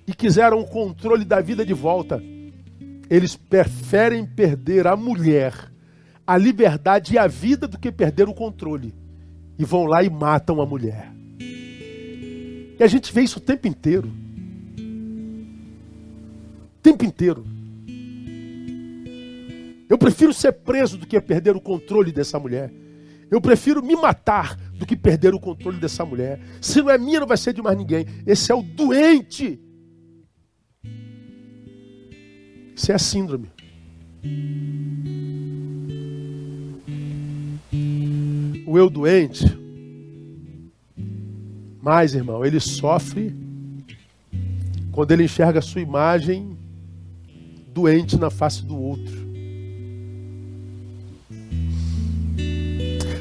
e 0.06 0.14
quiseram 0.14 0.60
o 0.60 0.66
controle 0.66 1.24
da 1.24 1.40
vida 1.40 1.64
de 1.66 1.74
volta. 1.74 2.22
Eles 3.10 3.36
preferem 3.36 4.24
perder 4.24 4.86
a 4.86 4.96
mulher, 4.96 5.72
a 6.26 6.36
liberdade 6.36 7.14
e 7.14 7.18
a 7.18 7.26
vida 7.26 7.66
do 7.66 7.78
que 7.78 7.90
perder 7.90 8.28
o 8.28 8.34
controle. 8.34 8.94
E 9.58 9.64
vão 9.64 9.84
lá 9.84 10.02
e 10.02 10.10
matam 10.10 10.60
a 10.60 10.66
mulher. 10.66 11.12
E 12.78 12.82
a 12.82 12.86
gente 12.86 13.12
vê 13.12 13.22
isso 13.22 13.38
o 13.38 13.42
tempo 13.42 13.66
inteiro. 13.66 14.12
O 16.76 16.82
tempo 16.82 17.04
inteiro. 17.04 17.46
Eu 19.88 19.96
prefiro 19.96 20.32
ser 20.34 20.52
preso 20.52 20.98
do 20.98 21.06
que 21.06 21.20
perder 21.20 21.56
o 21.56 21.60
controle 21.60 22.12
dessa 22.12 22.38
mulher. 22.38 22.72
Eu 23.30 23.40
prefiro 23.40 23.82
me 23.82 23.96
matar 23.96 24.56
do 24.74 24.84
que 24.86 24.96
perder 24.96 25.34
o 25.34 25.40
controle 25.40 25.78
dessa 25.78 26.04
mulher. 26.04 26.40
Se 26.60 26.82
não 26.82 26.90
é 26.90 26.98
minha, 26.98 27.20
não 27.20 27.26
vai 27.26 27.36
ser 27.36 27.52
de 27.52 27.62
mais 27.62 27.76
ninguém. 27.76 28.06
Esse 28.26 28.52
é 28.52 28.54
o 28.54 28.62
doente. 28.62 29.60
Isso 32.76 32.92
é 32.92 32.94
a 32.94 32.98
síndrome. 32.98 33.50
O 38.66 38.78
eu 38.78 38.90
doente 38.90 39.66
mas, 41.86 42.16
irmão, 42.16 42.44
ele 42.44 42.58
sofre 42.58 43.32
quando 44.90 45.12
ele 45.12 45.22
enxerga 45.22 45.60
a 45.60 45.62
sua 45.62 45.80
imagem 45.80 46.58
doente 47.68 48.16
na 48.16 48.28
face 48.28 48.64
do 48.64 48.76
outro. 48.76 49.14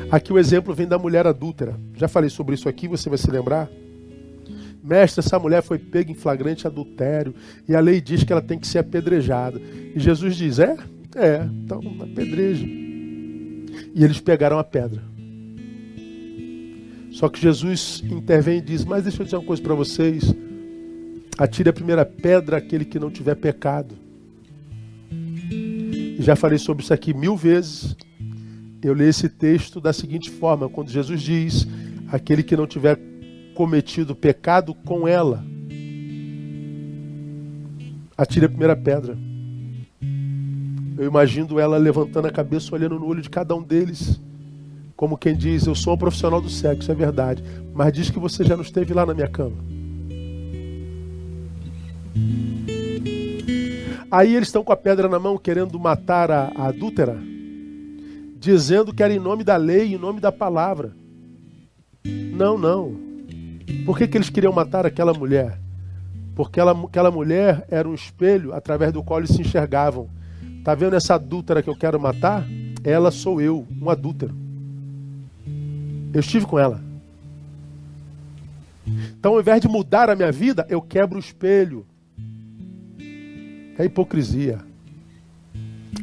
Aqui 0.10 0.34
o 0.34 0.40
exemplo 0.40 0.74
vem 0.74 0.88
da 0.88 0.98
mulher 0.98 1.28
adúltera. 1.28 1.80
Já 1.96 2.08
falei 2.08 2.32
sobre 2.32 2.56
isso 2.56 2.68
aqui, 2.68 2.88
você 2.88 3.08
vai 3.08 3.20
se 3.20 3.30
lembrar? 3.30 3.70
Mestre, 4.86 5.22
essa 5.26 5.40
mulher 5.40 5.64
foi 5.64 5.80
pega 5.80 6.12
em 6.12 6.16
flagrante 6.16 6.68
adultério 6.68 7.34
e 7.68 7.76
a 7.76 7.80
lei 7.80 8.00
diz 8.00 8.24
que 8.24 8.32
ela 8.32 8.42
tem 8.42 8.60
que 8.60 8.68
ser 8.68 8.78
apedrejada. 8.78 9.60
E 9.96 10.00
Jesus 10.00 10.36
diz: 10.36 10.60
É? 10.60 10.78
É, 11.16 11.44
então 11.44 11.82
apedreja. 12.00 12.66
E 12.66 14.04
eles 14.04 14.20
pegaram 14.20 14.60
a 14.60 14.64
pedra. 14.64 15.02
Só 17.10 17.30
que 17.30 17.42
Jesus 17.42 18.04
intervém 18.06 18.60
e 18.60 18.62
diz: 18.62 18.86
Mas 18.86 19.04
deixa 19.04 19.22
eu 19.22 19.26
dizer 19.26 19.38
uma 19.38 19.46
coisa 19.46 19.62
para 19.62 19.74
vocês. 19.74 20.32
Atire 21.38 21.70
a 21.70 21.74
primeira 21.74 22.06
pedra 22.06 22.58
aquele 22.58 22.86
que 22.86 23.00
não 23.00 23.10
tiver 23.10 23.36
pecado. 23.36 23.96
Já 26.20 26.36
falei 26.36 26.60
sobre 26.60 26.84
isso 26.84 26.94
aqui 26.94 27.12
mil 27.12 27.36
vezes. 27.36 27.96
Eu 28.84 28.94
leio 28.94 29.10
esse 29.10 29.30
texto 29.30 29.82
da 29.82 29.92
seguinte 29.92 30.30
forma: 30.30 30.70
quando 30.70 30.92
Jesus 30.92 31.22
diz, 31.22 31.68
aquele 32.12 32.44
que 32.44 32.56
não 32.56 32.68
tiver 32.68 33.00
cometido 33.56 34.16
pecado 34.16 34.76
com 34.76 35.08
ela, 35.08 35.44
atire 38.16 38.46
a 38.46 38.50
primeira 38.50 38.76
pedra. 38.76 39.18
Eu 40.98 41.08
imagino 41.08 41.60
ela 41.60 41.78
levantando 41.78 42.28
a 42.28 42.32
cabeça, 42.32 42.76
olhando 42.76 43.00
no 43.00 43.08
olho 43.08 43.22
de 43.22 43.30
cada 43.30 43.56
um 43.56 43.64
deles 43.64 44.20
como 44.96 45.18
quem 45.18 45.36
diz, 45.36 45.66
eu 45.66 45.76
sou 45.76 45.94
um 45.94 45.98
profissional 45.98 46.40
do 46.40 46.50
sexo, 46.50 46.92
é 46.92 46.96
verdade. 46.96 47.44
Mas 47.74 47.92
diz 47.92 48.10
que 48.10 48.20
você 48.20 48.46
já 48.46 48.56
não 48.56 48.64
esteve 48.64 48.94
lá 48.94 49.06
na 49.06 49.14
minha 49.14 49.28
cama. 49.28 49.58
Aí 54.10 54.34
eles 54.34 54.48
estão 54.48 54.64
com 54.64 54.72
a 54.72 54.78
pedra 54.78 55.10
na 55.10 55.20
mão 55.20 55.38
querendo 55.38 55.78
matar 55.78 56.32
a, 56.32 56.52
a 56.56 56.68
adúltera, 56.68 57.18
dizendo 58.38 58.94
que 58.94 59.04
era 59.04 59.14
em 59.14 59.20
nome 59.20 59.44
da 59.44 59.58
lei, 59.58 59.94
em 59.94 59.98
nome 59.98 60.22
da 60.22 60.32
palavra. 60.32 60.96
Não, 62.06 62.58
não. 62.58 62.96
Por 63.86 63.98
que, 63.98 64.08
que 64.08 64.18
eles 64.18 64.30
queriam 64.30 64.54
matar 64.54 64.86
aquela 64.86 65.14
mulher? 65.14 65.60
Porque 66.36 66.60
ela, 66.60 66.72
aquela 66.72 67.10
mulher 67.10 67.66
era 67.70 67.88
um 67.88 67.94
espelho 67.94 68.54
através 68.54 68.92
do 68.92 69.02
qual 69.02 69.20
eles 69.20 69.32
se 69.32 69.42
enxergavam. 69.42 70.10
Tá 70.64 70.76
vendo 70.76 70.96
essa 70.96 71.16
adúltera 71.16 71.64
que 71.64 71.70
eu 71.70 71.76
quero 71.76 72.00
matar? 72.00 72.46
Ela 72.84 73.10
sou 73.10 73.42
eu, 73.42 73.66
um 73.82 73.90
adúltero. 73.90 74.36
Eu 76.14 76.20
estive 76.20 76.46
com 76.46 76.60
ela. 76.60 76.82
Então, 79.18 79.34
ao 79.34 79.40
invés 79.40 79.62
de 79.62 79.68
mudar 79.68 80.10
a 80.10 80.16
minha 80.16 80.32
vida, 80.32 80.66
eu 80.70 80.82
quebro 80.82 81.18
o 81.18 81.20
espelho. 81.20 81.86
É 83.78 83.86
hipocrisia. 83.86 84.60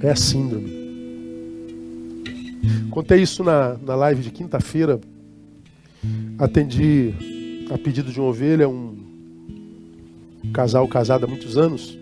É 0.03 0.11
a 0.11 0.17
síndrome. 0.17 0.83
Contei 2.91 3.23
isso 3.23 3.45
na, 3.45 3.77
na 3.79 3.95
live 3.95 4.23
de 4.23 4.31
quinta-feira. 4.31 5.01
Atendi 6.39 7.15
a 7.73 7.79
pedido 7.79 8.13
de 8.13 8.21
uma 8.21 8.29
ovelha, 8.29 8.69
um 8.69 8.97
casal 10.53 10.87
casado 10.87 11.25
há 11.25 11.29
muitos 11.29 11.57
anos. 11.57 11.97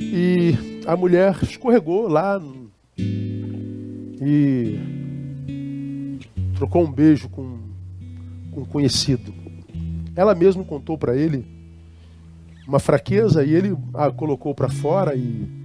E 0.00 0.54
a 0.86 0.96
mulher 0.96 1.36
escorregou 1.42 2.08
lá 2.08 2.40
e 4.20 4.78
trocou 6.56 6.84
um 6.84 6.90
beijo 6.90 7.28
com, 7.28 7.58
com 8.52 8.60
um 8.62 8.64
conhecido. 8.64 9.34
Ela 10.14 10.34
mesma 10.34 10.64
contou 10.64 10.96
para 10.96 11.16
ele 11.16 11.44
uma 12.66 12.78
fraqueza 12.78 13.44
e 13.44 13.52
ele 13.52 13.76
a 13.92 14.10
colocou 14.10 14.54
para 14.54 14.68
fora 14.68 15.14
e 15.14 15.61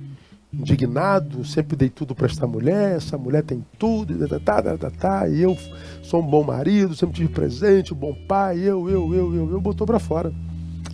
indignado, 0.54 1.44
sempre 1.46 1.76
dei 1.76 1.90
tudo 1.90 2.16
para 2.16 2.26
esta 2.26 2.48
mulher, 2.48 2.96
essa 2.96 3.18
mulher 3.18 3.44
tem 3.44 3.64
tudo, 3.78 4.28
tá, 4.28 4.40
tá, 4.40 4.62
tá, 4.62 4.78
tá, 4.78 4.92
tá, 4.92 5.30
e 5.30 5.42
eu 5.42 5.58
sou 6.02 6.22
um 6.22 6.26
bom 6.28 6.44
marido, 6.44 6.96
sempre 6.96 7.16
tive 7.16 7.30
presente, 7.30 7.94
um 7.94 7.98
bom 7.98 8.14
pai, 8.28 8.60
eu, 8.60 8.90
eu, 8.90 9.14
eu, 9.14 9.36
eu, 9.36 9.52
eu, 9.52 9.62
botou 9.62 9.86
para 9.86 10.00
fora. 10.00 10.34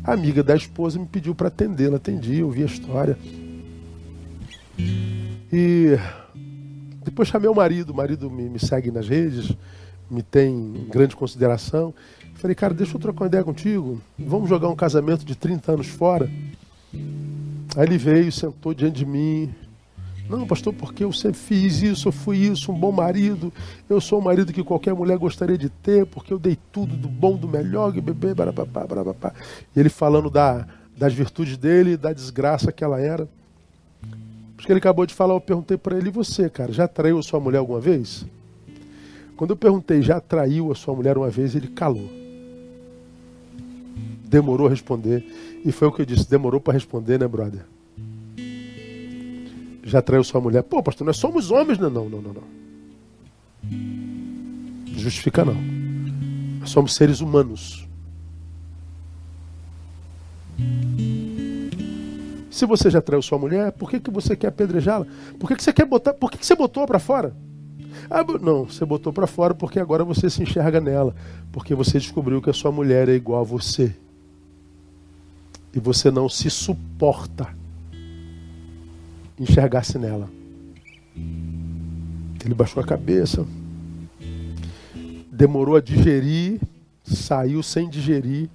A 0.04 0.13
amiga 0.13 0.44
da 0.44 0.56
esposa 0.56 1.00
me 1.00 1.06
pediu 1.06 1.36
para 1.36 1.48
atendê-la, 1.48 1.98
atendi, 1.98 2.44
ouvi 2.44 2.63
a 2.63 2.66
história. 2.66 3.18
E 5.52 5.98
depois 7.06 7.28
chamei 7.28 7.50
o 7.50 7.56
marido, 7.56 7.92
o 7.92 7.96
marido 7.96 8.30
me, 8.30 8.50
me 8.50 8.60
segue 8.60 8.92
nas 8.92 9.08
redes, 9.08 9.56
me 10.10 10.24
tem 10.24 10.52
em 10.52 10.89
grande 10.89 11.16
consideração. 11.16 11.94
Falei, 12.36 12.56
cara, 12.56 12.74
deixa 12.74 12.96
eu 12.96 13.00
trocar 13.00 13.22
uma 13.22 13.28
ideia 13.28 13.44
contigo. 13.44 14.02
Vamos 14.18 14.50
jogar 14.50 14.68
um 14.68 14.76
casamento 14.76 15.24
de 15.24 15.36
30 15.36 15.74
anos 15.74 15.88
fora. 15.88 16.30
Aí 17.76 17.86
ele 17.86 17.98
veio, 17.98 18.32
sentou 18.32 18.74
diante 18.74 18.98
de 18.98 19.06
mim. 19.06 19.54
Não, 20.30 20.48
pastor, 20.48 20.74
porque 20.74 21.04
eu 21.04 21.12
sempre 21.12 21.38
fiz 21.38 21.82
isso, 21.82 22.08
eu 22.08 22.12
fui 22.12 22.38
isso, 22.38 22.72
um 22.72 22.80
bom 22.80 22.92
marido. 22.92 23.52
Eu 23.90 24.00
sou 24.00 24.20
o 24.20 24.24
marido 24.24 24.54
que 24.54 24.64
qualquer 24.64 24.94
mulher 24.94 25.18
gostaria 25.18 25.58
de 25.58 25.70
ter, 25.70 26.06
porque 26.06 26.32
eu 26.32 26.40
dei 26.40 26.58
tudo 26.72 26.96
do 26.96 27.10
bom, 27.10 27.36
do 27.36 27.48
melhor, 27.48 27.92
bebê, 27.92 28.34
barapapá, 28.34 28.86
barapapá. 28.86 29.34
E 29.76 29.80
ele 29.80 29.90
falando 29.90 30.30
da, 30.30 30.66
das 30.96 31.14
virtudes 31.14 31.58
dele, 31.58 31.98
da 31.98 32.14
desgraça 32.14 32.72
que 32.72 32.84
ela 32.84 33.00
era. 33.02 33.28
Porque 34.56 34.72
ele 34.72 34.80
acabou 34.80 35.06
de 35.06 35.14
falar, 35.14 35.34
eu 35.34 35.42
perguntei 35.42 35.78
para 35.78 35.98
ele, 35.98 36.08
e 36.08 36.12
você, 36.12 36.50
cara, 36.50 36.72
já 36.72 36.88
traiu 36.88 37.20
a 37.20 37.24
sua 37.24 37.40
mulher 37.40 37.58
alguma 37.58 37.82
vez? 37.82 38.26
Quando 39.36 39.50
eu 39.50 39.58
perguntei, 39.58 40.02
já 40.02 40.22
traiu 40.22 40.72
a 40.72 40.76
sua 40.76 40.96
mulher 40.96 41.18
uma 41.18 41.30
vez, 41.30 41.54
ele 41.54 41.68
calou. 41.68 42.23
Demorou 44.34 44.67
a 44.67 44.69
responder. 44.69 45.24
E 45.63 45.72
foi 45.72 45.88
o 45.88 45.91
que 45.91 46.02
eu 46.02 46.06
disse: 46.06 46.30
demorou 46.30 46.60
para 46.60 46.74
responder, 46.74 47.19
né, 47.19 47.28
brother? 47.28 47.63
já 49.84 50.02
traiu 50.02 50.24
sua 50.24 50.41
mulher. 50.41 50.63
Pô, 50.63 50.82
pastor, 50.82 51.06
nós 51.06 51.17
somos 51.17 51.52
homens, 51.52 51.78
não, 51.78 51.89
não, 51.89 52.10
não, 52.10 52.22
não. 52.22 52.34
não. 52.34 52.43
Justifica 54.98 55.46
não. 55.46 55.56
Nós 56.60 56.69
somos 56.72 56.96
seres 56.96 57.22
humanos. 57.22 57.88
Se 62.50 62.65
você 62.65 62.89
já 62.89 63.02
traiu 63.02 63.22
sua 63.22 63.38
mulher, 63.38 63.72
por 63.74 63.89
que, 63.89 64.00
que 64.00 64.10
você 64.10 64.36
quer 64.36 64.48
apedrejá-la? 64.48 65.06
Por 65.39 65.48
que, 65.48 65.56
que 65.56 65.63
você 65.63 65.74
quer 65.74 65.86
botar? 65.86 66.13
Por 66.13 66.32
que, 66.32 66.38
que 66.38 66.46
você 66.46 66.56
botou 66.56 66.88
para 66.88 67.00
fora? 67.00 67.36
Ah, 68.10 68.24
não, 68.41 68.65
você 68.65 68.86
botou 68.86 69.13
para 69.13 69.28
fora 69.28 69.54
porque 69.54 69.80
agora 69.80 70.04
você 70.04 70.30
se 70.30 70.41
enxerga 70.41 70.80
nela, 70.80 71.15
porque 71.52 71.76
você 71.76 72.00
descobriu 72.00 72.41
que 72.41 72.50
a 72.50 72.54
sua 72.54 72.72
mulher 72.72 73.10
é 73.10 73.13
igual 73.13 73.41
a 73.41 73.43
você. 73.43 73.96
E 75.74 75.80
você 75.80 76.12
não 76.12 76.30
se 76.30 76.50
suporta 76.50 77.56
enxergar-se 79.40 79.98
nela. 79.98 80.30
Ele 82.46 82.54
baixou 82.54 82.84
a 82.84 82.86
cabeça, 82.86 83.46
demorou 85.32 85.76
a 85.76 85.82
digerir, 85.82 86.60
saiu 87.04 87.64
sem 87.64 87.90
digerir 87.90 88.50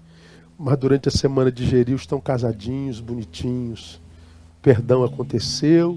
mas 0.59 0.77
durante 0.77 1.09
a 1.09 1.13
semana 1.13 1.53
digeriu, 1.53 1.95
estão 1.95 2.21
casadinhos, 2.21 2.99
bonitinhos. 2.99 4.01
Perdão 4.61 5.05
aconteceu 5.05 5.97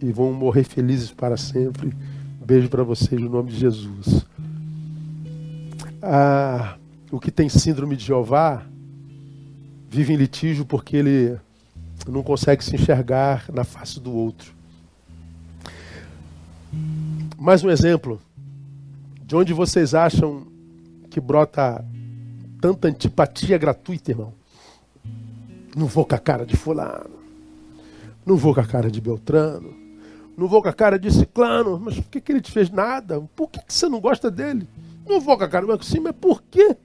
e 0.00 0.12
vão 0.12 0.30
morrer 0.34 0.64
felizes 0.64 1.10
para 1.10 1.38
sempre. 1.38 1.96
Beijo 2.44 2.68
para 2.68 2.82
vocês 2.82 3.18
no 3.18 3.30
nome 3.30 3.50
de 3.50 3.58
Jesus. 3.58 4.26
Ah, 6.02 6.76
o 7.10 7.18
que 7.18 7.30
tem 7.30 7.48
síndrome 7.48 7.96
de 7.96 8.04
Jeová 8.04 8.62
vive 9.92 10.14
em 10.14 10.16
litígio 10.16 10.64
porque 10.64 10.96
ele 10.96 11.38
não 12.08 12.22
consegue 12.22 12.64
se 12.64 12.74
enxergar 12.74 13.44
na 13.52 13.62
face 13.62 14.00
do 14.00 14.10
outro. 14.10 14.54
Mais 17.36 17.62
um 17.62 17.68
exemplo. 17.68 18.18
De 19.26 19.36
onde 19.36 19.52
vocês 19.52 19.94
acham 19.94 20.46
que 21.10 21.20
brota 21.20 21.84
tanta 22.58 22.88
antipatia 22.88 23.58
gratuita, 23.58 24.12
irmão. 24.12 24.32
Não 25.76 25.86
vou 25.86 26.06
com 26.06 26.14
a 26.14 26.18
cara 26.18 26.46
de 26.46 26.56
fulano. 26.56 27.18
Não 28.24 28.36
vou 28.36 28.54
com 28.54 28.60
a 28.60 28.66
cara 28.66 28.90
de 28.90 28.98
Beltrano. 28.98 29.74
Não 30.38 30.48
vou 30.48 30.62
com 30.62 30.68
a 30.68 30.72
cara 30.72 30.98
de 30.98 31.12
Ciclano. 31.12 31.78
Mas 31.78 31.96
por 31.96 32.08
que, 32.10 32.20
que 32.20 32.32
ele 32.32 32.40
te 32.40 32.50
fez 32.50 32.70
nada? 32.70 33.20
Por 33.36 33.50
que, 33.50 33.60
que 33.60 33.74
você 33.74 33.90
não 33.90 34.00
gosta 34.00 34.30
dele? 34.30 34.66
Não 35.06 35.20
vou 35.20 35.36
com 35.36 35.44
a 35.44 35.48
cara, 35.48 35.66
mas 35.66 35.84
sim, 35.86 36.00
mas 36.00 36.14
por 36.18 36.42
quê? 36.44 36.78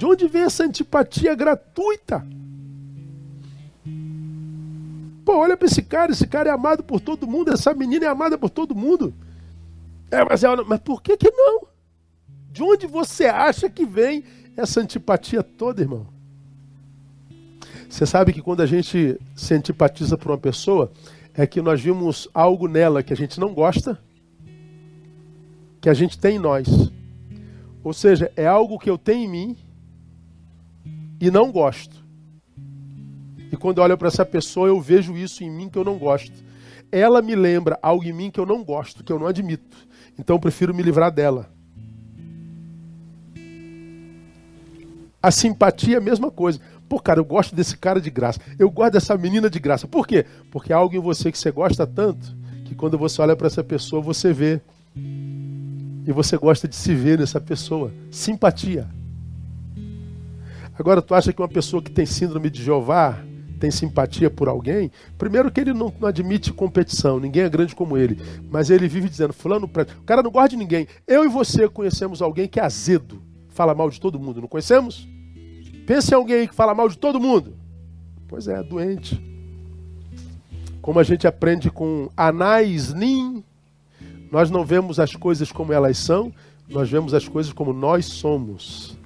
De 0.00 0.06
onde 0.06 0.26
vem 0.26 0.44
essa 0.44 0.64
antipatia 0.64 1.34
gratuita? 1.34 2.26
Pô, 5.26 5.36
olha 5.36 5.58
para 5.58 5.66
esse 5.66 5.82
cara, 5.82 6.10
esse 6.10 6.26
cara 6.26 6.48
é 6.48 6.52
amado 6.54 6.82
por 6.82 7.00
todo 7.00 7.26
mundo, 7.26 7.52
essa 7.52 7.74
menina 7.74 8.06
é 8.06 8.08
amada 8.08 8.38
por 8.38 8.48
todo 8.48 8.74
mundo. 8.74 9.12
É, 10.10 10.24
mas, 10.24 10.42
é, 10.42 10.56
mas 10.66 10.80
por 10.80 11.02
que 11.02 11.18
que 11.18 11.30
não? 11.30 11.66
De 12.50 12.62
onde 12.62 12.86
você 12.86 13.26
acha 13.26 13.68
que 13.68 13.84
vem 13.84 14.24
essa 14.56 14.80
antipatia 14.80 15.42
toda, 15.42 15.82
irmão? 15.82 16.06
Você 17.86 18.06
sabe 18.06 18.32
que 18.32 18.40
quando 18.40 18.62
a 18.62 18.66
gente 18.66 19.20
se 19.36 19.52
antipatiza 19.52 20.16
por 20.16 20.30
uma 20.30 20.38
pessoa, 20.38 20.90
é 21.34 21.46
que 21.46 21.60
nós 21.60 21.78
vimos 21.78 22.26
algo 22.32 22.66
nela 22.66 23.02
que 23.02 23.12
a 23.12 23.16
gente 23.16 23.38
não 23.38 23.52
gosta, 23.52 24.00
que 25.78 25.90
a 25.90 25.94
gente 25.94 26.18
tem 26.18 26.36
em 26.36 26.38
nós. 26.38 26.90
Ou 27.84 27.92
seja, 27.92 28.32
é 28.34 28.46
algo 28.46 28.78
que 28.78 28.88
eu 28.88 28.96
tenho 28.96 29.24
em 29.24 29.28
mim 29.28 29.69
e 31.20 31.30
não 31.30 31.52
gosto. 31.52 32.04
E 33.52 33.56
quando 33.56 33.78
eu 33.78 33.84
olho 33.84 33.98
para 33.98 34.08
essa 34.08 34.24
pessoa, 34.24 34.68
eu 34.68 34.80
vejo 34.80 35.16
isso 35.16 35.44
em 35.44 35.50
mim 35.50 35.68
que 35.68 35.76
eu 35.76 35.84
não 35.84 35.98
gosto. 35.98 36.32
Ela 36.90 37.20
me 37.20 37.34
lembra 37.34 37.78
algo 37.82 38.04
em 38.04 38.12
mim 38.12 38.30
que 38.30 38.40
eu 38.40 38.46
não 38.46 38.64
gosto, 38.64 39.04
que 39.04 39.12
eu 39.12 39.18
não 39.18 39.26
admito. 39.26 39.76
Então 40.18 40.36
eu 40.36 40.40
prefiro 40.40 40.74
me 40.74 40.82
livrar 40.82 41.12
dela. 41.12 41.50
A 45.22 45.30
simpatia 45.30 45.96
é 45.96 45.98
a 45.98 46.00
mesma 46.00 46.30
coisa. 46.30 46.60
Pô, 46.88 46.98
cara, 46.98 47.20
eu 47.20 47.24
gosto 47.24 47.54
desse 47.54 47.76
cara 47.76 48.00
de 48.00 48.10
graça. 48.10 48.40
Eu 48.58 48.70
gosto 48.70 48.94
dessa 48.94 49.16
menina 49.16 49.50
de 49.50 49.60
graça. 49.60 49.86
Por 49.86 50.06
quê? 50.06 50.24
Porque 50.50 50.72
há 50.72 50.76
algo 50.76 50.96
em 50.96 51.00
você 51.00 51.30
que 51.30 51.38
você 51.38 51.50
gosta 51.50 51.86
tanto 51.86 52.34
que 52.64 52.74
quando 52.74 52.96
você 52.96 53.20
olha 53.20 53.36
para 53.36 53.46
essa 53.46 53.62
pessoa, 53.62 54.00
você 54.00 54.32
vê. 54.32 54.60
E 54.96 56.12
você 56.12 56.36
gosta 56.36 56.66
de 56.66 56.74
se 56.74 56.94
ver 56.94 57.18
nessa 57.18 57.40
pessoa. 57.40 57.92
Simpatia. 58.10 58.88
Agora, 60.80 61.00
tu 61.00 61.14
acha 61.14 61.32
que 61.32 61.40
uma 61.40 61.48
pessoa 61.48 61.80
que 61.82 61.90
tem 61.90 62.06
síndrome 62.06 62.50
de 62.50 62.62
Jeová 62.62 63.22
tem 63.60 63.70
simpatia 63.70 64.30
por 64.30 64.48
alguém? 64.48 64.90
Primeiro 65.16 65.52
que 65.52 65.60
ele 65.60 65.72
não, 65.72 65.92
não 66.00 66.08
admite 66.08 66.52
competição, 66.52 67.20
ninguém 67.20 67.44
é 67.44 67.48
grande 67.48 67.76
como 67.76 67.96
ele. 67.96 68.18
Mas 68.50 68.70
ele 68.70 68.88
vive 68.88 69.08
dizendo, 69.08 69.32
fulano, 69.32 69.66
o 69.66 70.02
cara 70.04 70.22
não 70.22 70.30
gosta 70.30 70.48
de 70.48 70.56
ninguém. 70.56 70.88
Eu 71.06 71.24
e 71.24 71.28
você 71.28 71.68
conhecemos 71.68 72.20
alguém 72.20 72.48
que 72.48 72.58
é 72.58 72.64
azedo 72.64 73.30
fala 73.60 73.74
mal 73.74 73.90
de 73.90 74.00
todo 74.00 74.18
mundo, 74.18 74.40
não 74.40 74.48
conhecemos? 74.48 75.06
Pense 75.86 76.12
em 76.12 76.14
alguém 76.14 76.48
que 76.48 76.54
fala 76.54 76.74
mal 76.74 76.88
de 76.88 76.96
todo 76.96 77.20
mundo. 77.20 77.54
Pois 78.26 78.48
é, 78.48 78.62
doente. 78.62 79.22
Como 80.80 80.98
a 80.98 81.02
gente 81.02 81.26
aprende 81.26 81.70
com 81.70 82.08
Anais 82.16 82.94
Nin, 82.94 83.44
nós 84.32 84.50
não 84.50 84.64
vemos 84.64 84.98
as 84.98 85.14
coisas 85.14 85.52
como 85.52 85.74
elas 85.74 85.98
são, 85.98 86.32
nós 86.70 86.88
vemos 86.88 87.12
as 87.12 87.28
coisas 87.28 87.52
como 87.52 87.74
nós 87.74 88.06
somos. 88.06 88.96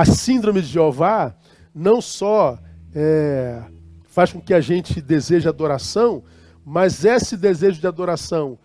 A 0.00 0.04
síndrome 0.06 0.62
de 0.62 0.68
Jeová 0.68 1.36
não 1.74 2.00
só 2.00 2.58
é, 2.94 3.62
faz 4.04 4.32
com 4.32 4.40
que 4.40 4.54
a 4.54 4.60
gente 4.62 4.98
deseje 4.98 5.46
adoração, 5.46 6.24
mas 6.64 7.04
esse 7.04 7.36
desejo 7.36 7.78
de 7.78 7.86
adoração 7.86 8.58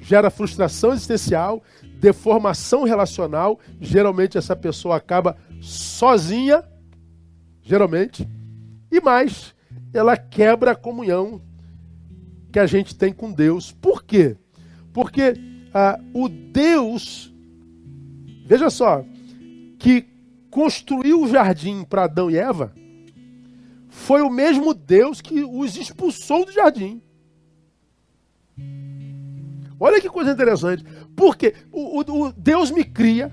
gera 0.00 0.28
frustração 0.28 0.92
existencial, 0.92 1.62
deformação 1.98 2.84
relacional, 2.84 3.58
geralmente 3.80 4.36
essa 4.36 4.54
pessoa 4.54 4.96
acaba 4.96 5.34
sozinha, 5.62 6.62
geralmente, 7.62 8.28
e 8.92 9.00
mais, 9.00 9.54
ela 9.94 10.14
quebra 10.14 10.72
a 10.72 10.76
comunhão 10.76 11.40
que 12.52 12.58
a 12.58 12.66
gente 12.66 12.94
tem 12.94 13.14
com 13.14 13.32
Deus. 13.32 13.72
Por 13.72 14.04
quê? 14.04 14.36
Porque 14.92 15.32
ah, 15.72 15.98
o 16.12 16.28
Deus, 16.28 17.32
veja 18.44 18.68
só, 18.68 19.02
que 19.78 20.09
construiu 20.50 21.22
o 21.22 21.28
jardim 21.28 21.84
para 21.84 22.04
Adão 22.04 22.30
e 22.30 22.36
Eva, 22.36 22.72
foi 23.88 24.22
o 24.22 24.30
mesmo 24.30 24.72
Deus 24.72 25.20
que 25.20 25.42
os 25.42 25.76
expulsou 25.76 26.44
do 26.44 26.52
jardim. 26.52 27.02
Olha 29.78 30.00
que 30.00 30.08
coisa 30.08 30.30
interessante. 30.30 30.84
Porque 31.16 31.54
o, 31.72 32.00
o, 32.00 32.26
o 32.26 32.32
Deus 32.32 32.70
me 32.70 32.84
cria 32.84 33.32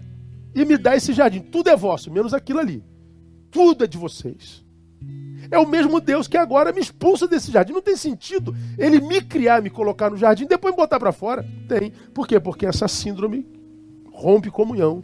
e 0.56 0.64
me 0.64 0.78
dá 0.78 0.96
esse 0.96 1.14
jardim. 1.14 1.42
Tudo 1.42 1.70
é 1.70 1.76
vosso, 1.76 2.12
menos 2.12 2.34
aquilo 2.34 2.60
ali. 2.60 2.84
Tudo 3.52 3.84
é 3.84 3.88
de 3.88 3.98
vocês. 3.98 4.66
É 5.52 5.60
o 5.60 5.68
mesmo 5.68 6.00
Deus 6.00 6.28
que 6.28 6.38
agora 6.38 6.74
me 6.74 6.80
expulsa 6.80 7.28
desse 7.28 7.52
jardim. 7.52 7.74
Não 7.74 7.82
tem 7.82 7.96
sentido 7.96 8.56
ele 8.78 9.00
me 9.02 9.22
criar, 9.22 9.62
me 9.62 9.70
colocar 9.70 10.10
no 10.10 10.18
jardim, 10.18 10.46
depois 10.46 10.74
me 10.74 10.78
botar 10.78 11.00
para 11.00 11.12
fora. 11.12 11.46
Tem. 11.68 11.92
Por 12.14 12.28
quê? 12.28 12.40
Porque 12.40 12.66
essa 12.66 12.88
síndrome 12.88 13.46
rompe 14.12 14.50
comunhão 14.50 15.04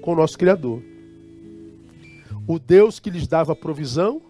com 0.00 0.12
o 0.12 0.16
nosso 0.16 0.38
Criador. 0.38 0.89
O 2.50 2.58
Deus 2.58 2.98
que 2.98 3.10
lhes 3.10 3.28
dava 3.28 3.54
provisão, 3.54 4.20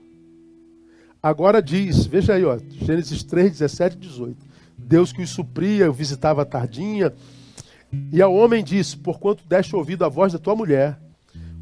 agora 1.22 1.62
diz, 1.62 2.04
veja 2.04 2.34
aí, 2.34 2.44
ó, 2.44 2.58
Gênesis 2.68 3.24
3, 3.24 3.52
17 3.52 3.96
e 3.96 3.98
18. 3.98 4.36
Deus 4.76 5.10
que 5.10 5.22
os 5.22 5.30
supria, 5.30 5.90
visitava 5.90 6.42
a 6.42 6.44
tardinha, 6.44 7.14
e 8.12 8.20
ao 8.20 8.34
homem 8.34 8.62
disse: 8.62 8.94
Porquanto 8.94 9.48
deste 9.48 9.74
ouvido 9.74 10.04
à 10.04 10.10
voz 10.10 10.34
da 10.34 10.38
tua 10.38 10.54
mulher, 10.54 11.00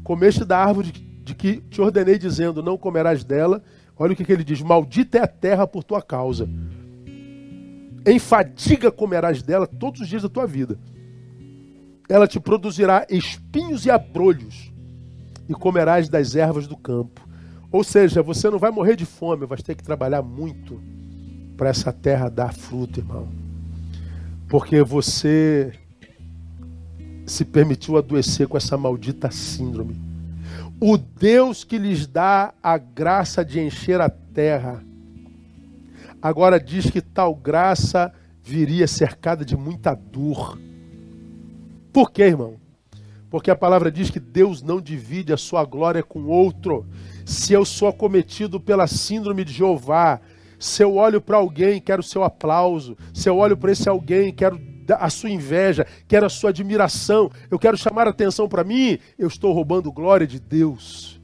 comeste 0.03 0.43
da 0.43 0.57
árvore 0.57 0.91
de 0.91 1.33
que 1.33 1.61
te 1.61 1.79
ordenei, 1.79 2.17
dizendo: 2.17 2.61
Não 2.61 2.77
comerás 2.77 3.23
dela. 3.23 3.63
Olha 3.97 4.11
o 4.11 4.15
que, 4.17 4.25
que 4.25 4.33
ele 4.33 4.43
diz: 4.43 4.61
Maldita 4.61 5.17
é 5.17 5.21
a 5.21 5.27
terra 5.27 5.65
por 5.65 5.81
tua 5.85 6.01
causa. 6.01 6.45
Em 8.05 8.19
fadiga 8.19 8.91
comerás 8.91 9.41
dela 9.41 9.65
todos 9.65 10.01
os 10.01 10.09
dias 10.09 10.23
da 10.23 10.29
tua 10.29 10.45
vida. 10.45 10.77
Ela 12.09 12.27
te 12.27 12.37
produzirá 12.37 13.07
espinhos 13.09 13.85
e 13.85 13.89
abrolhos, 13.89 14.68
e 15.49 15.53
comerás 15.53 16.07
das 16.07 16.35
ervas 16.35 16.67
do 16.67 16.77
campo. 16.77 17.27
Ou 17.71 17.83
seja, 17.83 18.21
você 18.21 18.49
não 18.49 18.59
vai 18.59 18.69
morrer 18.69 18.95
de 18.95 19.05
fome, 19.05 19.47
vai 19.47 19.57
ter 19.57 19.75
que 19.75 19.83
trabalhar 19.83 20.21
muito 20.21 20.79
para 21.57 21.69
essa 21.69 21.91
terra 21.91 22.29
dar 22.29 22.53
fruto, 22.53 22.99
irmão. 22.99 23.27
Porque 24.47 24.83
você 24.83 25.73
se 27.25 27.43
permitiu 27.43 27.97
adoecer 27.97 28.47
com 28.47 28.57
essa 28.57 28.77
maldita 28.77 29.29
síndrome. 29.29 29.99
O 30.79 30.97
Deus 30.97 31.63
que 31.63 31.77
lhes 31.77 32.07
dá 32.07 32.53
a 32.63 32.77
graça 32.77 33.43
de 33.43 33.59
encher 33.59 33.99
a 33.99 34.09
terra, 34.09 34.83
agora 36.21 36.59
diz 36.59 36.89
que 36.89 37.01
tal 37.01 37.35
graça 37.35 38.13
viria 38.41 38.87
cercada 38.87 39.43
de 39.43 39.57
muita 39.57 39.93
dor. 39.93 40.57
Por 41.91 42.11
quê, 42.11 42.23
irmão? 42.23 42.55
Porque 43.29 43.51
a 43.51 43.55
palavra 43.55 43.91
diz 43.91 44.09
que 44.09 44.19
Deus 44.19 44.61
não 44.61 44.81
divide 44.81 45.31
a 45.31 45.37
sua 45.37 45.63
glória 45.63 46.01
com 46.01 46.25
outro. 46.25 46.85
Se 47.25 47.53
eu 47.53 47.63
sou 47.63 47.87
acometido 47.87 48.59
pela 48.59 48.87
síndrome 48.87 49.45
de 49.45 49.53
Jeová, 49.53 50.19
se 50.57 50.83
eu 50.83 50.95
olho 50.95 51.21
para 51.21 51.37
alguém, 51.37 51.79
quero 51.79 52.01
o 52.01 52.03
seu 52.03 52.23
aplauso. 52.23 52.97
Se 53.13 53.29
eu 53.29 53.37
olho 53.37 53.55
para 53.55 53.71
esse 53.71 53.87
alguém, 53.87 54.33
quero 54.33 54.59
a 54.97 55.09
sua 55.09 55.29
inveja, 55.29 55.85
quero 56.07 56.25
a 56.25 56.29
sua 56.29 56.49
admiração, 56.49 57.29
eu 57.51 57.59
quero 57.59 57.77
chamar 57.77 58.07
a 58.07 58.09
atenção 58.09 58.49
para 58.49 58.63
mim, 58.63 58.97
eu 59.19 59.27
estou 59.27 59.53
roubando 59.53 59.91
glória 59.91 60.25
de 60.25 60.39
Deus. 60.39 61.21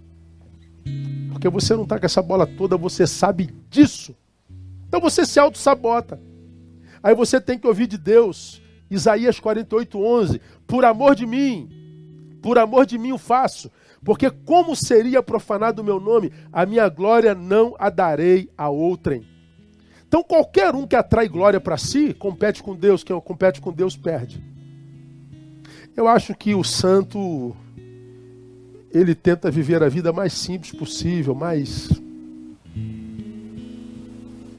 Porque 1.32 1.50
você 1.50 1.76
não 1.76 1.84
está 1.84 2.00
com 2.00 2.06
essa 2.06 2.22
bola 2.22 2.46
toda, 2.46 2.78
você 2.78 3.08
sabe 3.08 3.50
disso. 3.70 4.16
Então 4.88 5.02
você 5.02 5.26
se 5.26 5.40
auto-sabota. 5.40 6.22
Aí 7.02 7.14
você 7.16 7.42
tem 7.42 7.58
que 7.58 7.68
ouvir 7.68 7.88
de 7.88 7.98
Deus. 7.98 8.62
Isaías 8.90 9.40
48, 9.40 10.00
11. 10.00 10.42
Por 10.68 10.86
amor 10.86 11.16
de 11.16 11.26
mim, 11.26 11.85
por 12.46 12.60
amor 12.60 12.86
de 12.86 12.96
mim 13.00 13.12
o 13.12 13.18
faço. 13.18 13.72
Porque 14.04 14.30
como 14.30 14.76
seria 14.76 15.24
profanado 15.24 15.82
o 15.82 15.84
meu 15.84 16.00
nome, 16.00 16.32
a 16.54 16.64
minha 16.64 16.88
glória 16.88 17.34
não 17.34 17.76
a 17.80 17.90
darei 17.90 18.52
a 18.56 18.70
outrem. 18.70 19.26
Então 20.08 20.22
qualquer 20.22 20.76
um 20.76 20.86
que 20.86 20.96
atrai 20.96 21.28
glória 21.28 21.60
para 21.60 21.76
si, 21.76 22.14
compete 22.14 22.62
com 22.62 22.76
Deus. 22.76 23.04
Quem 23.04 23.20
compete 23.20 23.60
com 23.60 23.74
Deus 23.74 23.98
perde. 23.98 24.44
Eu 25.98 26.08
acho 26.08 26.36
que 26.36 26.54
o 26.54 26.64
santo 26.64 27.56
ele 28.92 29.16
tenta 29.16 29.50
viver 29.50 29.82
a 29.82 29.90
vida 29.90 30.14
mais 30.14 30.34
simples 30.34 30.72
possível, 30.72 31.34
mais 31.34 31.90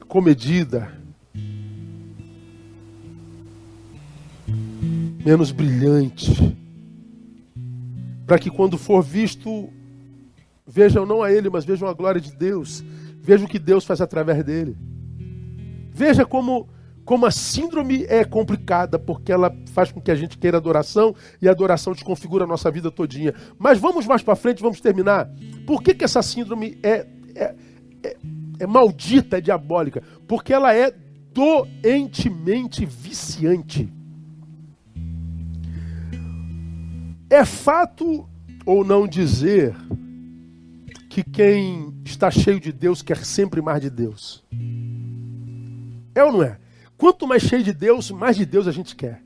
comedida, 0.09 0.91
menos 5.25 5.51
brilhante, 5.51 6.57
para 8.27 8.37
que 8.37 8.51
quando 8.51 8.77
for 8.77 9.01
visto, 9.01 9.69
vejam 10.67 11.05
não 11.05 11.23
a 11.23 11.31
ele, 11.31 11.49
mas 11.49 11.65
vejam 11.65 11.87
a 11.87 11.93
glória 11.93 12.21
de 12.21 12.31
Deus, 12.35 12.83
vejam 13.19 13.47
o 13.47 13.49
que 13.49 13.57
Deus 13.57 13.85
faz 13.85 14.01
através 14.01 14.43
dele. 14.43 14.77
Veja 15.89 16.23
como, 16.25 16.69
como 17.03 17.25
a 17.25 17.31
síndrome 17.31 18.03
é 18.03 18.23
complicada, 18.23 18.99
porque 18.99 19.31
ela 19.31 19.51
faz 19.73 19.91
com 19.91 19.99
que 19.99 20.11
a 20.11 20.15
gente 20.15 20.37
queira 20.37 20.57
adoração 20.57 21.15
e 21.41 21.47
a 21.47 21.51
adoração 21.51 21.93
desconfigura 21.93 22.43
a 22.43 22.47
nossa 22.47 22.69
vida 22.69 22.91
todinha. 22.91 23.33
Mas 23.57 23.79
vamos 23.79 24.05
mais 24.05 24.21
para 24.21 24.35
frente, 24.35 24.61
vamos 24.61 24.79
terminar. 24.79 25.27
Por 25.65 25.81
que, 25.81 25.95
que 25.95 26.03
essa 26.03 26.21
síndrome 26.21 26.77
é, 26.83 27.07
é, 27.33 27.55
é 28.03 28.17
é 28.59 28.65
maldita, 28.65 29.37
é 29.37 29.41
diabólica, 29.41 30.01
porque 30.27 30.53
ela 30.53 30.75
é 30.75 30.93
doentemente 31.31 32.85
viciante. 32.85 33.91
É 37.29 37.43
fato 37.43 38.27
ou 38.65 38.83
não 38.83 39.07
dizer 39.07 39.75
que 41.09 41.23
quem 41.23 41.93
está 42.05 42.31
cheio 42.31 42.59
de 42.59 42.71
Deus 42.71 43.01
quer 43.01 43.25
sempre 43.25 43.61
mais 43.61 43.81
de 43.81 43.89
Deus? 43.89 44.43
É 46.15 46.23
ou 46.23 46.31
não 46.31 46.43
é? 46.43 46.57
Quanto 46.97 47.27
mais 47.27 47.43
cheio 47.43 47.63
de 47.63 47.73
Deus, 47.73 48.09
mais 48.11 48.37
de 48.37 48.45
Deus 48.45 48.67
a 48.67 48.71
gente 48.71 48.95
quer. 48.95 49.21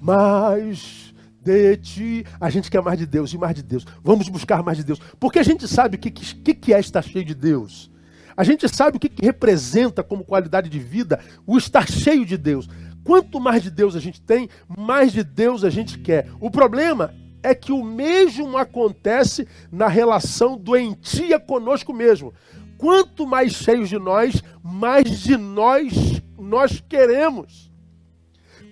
Mas 0.00 1.12
de 1.42 1.76
ti. 1.76 2.26
A 2.40 2.48
gente 2.50 2.70
quer 2.70 2.82
mais 2.82 2.98
de 2.98 3.06
Deus 3.06 3.32
e 3.32 3.38
mais 3.38 3.54
de 3.54 3.62
Deus. 3.62 3.84
Vamos 4.02 4.28
buscar 4.28 4.62
mais 4.62 4.78
de 4.78 4.84
Deus. 4.84 5.00
Porque 5.18 5.38
a 5.38 5.42
gente 5.42 5.66
sabe 5.66 5.96
o 5.96 5.98
que, 5.98 6.10
que, 6.10 6.54
que 6.54 6.72
é 6.72 6.78
estar 6.80 7.02
cheio 7.02 7.24
de 7.24 7.34
Deus. 7.34 7.90
A 8.36 8.44
gente 8.44 8.68
sabe 8.68 8.96
o 8.96 9.00
que, 9.00 9.08
que 9.08 9.24
representa 9.24 10.02
como 10.02 10.24
qualidade 10.24 10.68
de 10.68 10.78
vida 10.78 11.20
o 11.46 11.58
estar 11.58 11.88
cheio 11.88 12.24
de 12.24 12.36
Deus. 12.36 12.68
Quanto 13.04 13.40
mais 13.40 13.62
de 13.62 13.70
Deus 13.70 13.96
a 13.96 14.00
gente 14.00 14.20
tem, 14.20 14.48
mais 14.68 15.12
de 15.12 15.24
Deus 15.24 15.64
a 15.64 15.70
gente 15.70 15.98
quer. 15.98 16.28
O 16.40 16.50
problema 16.50 17.14
é 17.42 17.54
que 17.54 17.72
o 17.72 17.82
mesmo 17.82 18.56
acontece 18.56 19.46
na 19.70 19.88
relação 19.88 20.56
doentia 20.56 21.40
conosco 21.40 21.92
mesmo. 21.92 22.32
Quanto 22.78 23.26
mais 23.26 23.52
cheios 23.52 23.88
de 23.88 23.98
nós, 23.98 24.42
mais 24.62 25.20
de 25.20 25.36
nós 25.36 26.22
nós 26.38 26.82
queremos. 26.88 27.72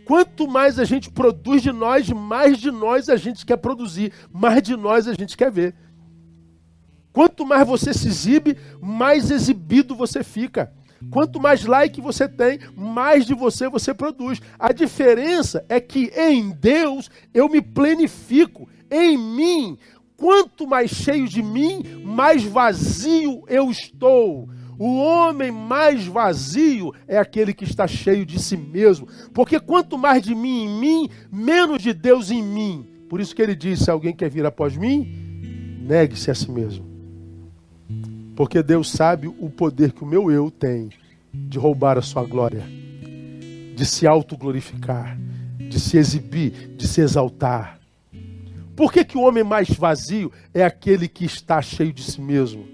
Quanto 0.05 0.49
mais 0.49 0.79
a 0.79 0.85
gente 0.85 1.11
produz 1.11 1.63
de 1.63 1.71
nós, 1.73 2.09
mais 2.11 2.59
de 2.59 2.71
nós 2.71 3.09
a 3.09 3.17
gente 3.17 3.47
quer 3.47 3.57
produzir, 3.57 4.13
mais 4.33 4.63
de 4.63 4.77
nós 4.77 5.07
a 5.07 5.15
gente 5.15 5.37
quer 5.37 5.51
ver. 5.51 5.75
Quanto 7.13 7.47
mais 7.47 7.67
você 7.67 7.95
se 7.95 8.09
exibe, 8.09 8.57
mais 8.81 9.31
exibido 9.31 9.95
você 9.95 10.23
fica. 10.23 10.73
Quanto 11.09 11.41
mais 11.41 11.65
like 11.65 12.01
você 12.01 12.29
tem, 12.29 12.59
mais 12.77 13.25
de 13.25 13.35
você 13.35 13.69
você 13.69 13.95
produz. 13.95 14.41
A 14.59 14.73
diferença 14.73 15.65
é 15.69 15.81
que 15.81 16.13
em 16.17 16.51
Deus 16.51 17.11
eu 17.33 17.49
me 17.49 17.63
plenifico. 17.63 18.69
Em 18.91 19.17
mim, 19.17 19.79
quanto 20.17 20.67
mais 20.67 20.91
cheio 20.91 21.27
de 21.27 21.43
mim, 21.43 22.03
mais 22.05 22.43
vazio 22.43 23.43
eu 23.49 23.71
estou. 23.71 24.49
O 24.79 24.97
homem 24.97 25.51
mais 25.51 26.07
vazio 26.07 26.93
é 27.07 27.19
aquele 27.19 27.53
que 27.53 27.65
está 27.65 27.87
cheio 27.87 28.27
de 28.27 28.41
si 28.41 28.57
mesmo. 28.57 29.07
Porque 29.33 29.61
quanto 29.61 29.97
mais 29.97 30.23
de 30.23 30.35
mim 30.35 30.65
em 30.65 30.81
mim, 30.81 31.09
menos 31.31 31.83
de 31.83 31.93
Deus 31.93 32.31
em 32.31 32.43
mim. 32.43 32.87
Por 33.09 33.21
isso 33.21 33.35
que 33.35 33.43
ele 33.43 33.55
disse: 33.55 33.85
se 33.85 33.91
alguém 33.91 34.15
quer 34.15 34.31
vir 34.31 34.47
após 34.47 34.77
mim, 34.77 35.79
negue-se 35.83 36.31
a 36.31 36.35
si 36.35 36.51
mesmo. 36.51 36.90
Porque 38.41 38.63
Deus 38.63 38.91
sabe 38.91 39.29
o 39.29 39.51
poder 39.51 39.93
que 39.93 40.03
o 40.03 40.07
meu 40.07 40.31
eu 40.31 40.51
tem 40.51 40.89
de 41.31 41.59
roubar 41.59 41.99
a 41.99 42.01
sua 42.01 42.25
glória, 42.25 42.65
de 43.77 43.85
se 43.85 44.07
autoglorificar, 44.07 45.15
de 45.59 45.79
se 45.79 45.99
exibir, 45.99 46.75
de 46.75 46.89
se 46.89 47.03
exaltar. 47.03 47.79
Por 48.75 48.91
que, 48.95 49.05
que 49.05 49.19
o 49.19 49.21
homem 49.21 49.45
mais 49.45 49.69
vazio 49.69 50.33
é 50.55 50.65
aquele 50.65 51.07
que 51.07 51.27
está 51.27 51.61
cheio 51.61 51.93
de 51.93 52.03
si 52.03 52.19
mesmo? 52.19 52.67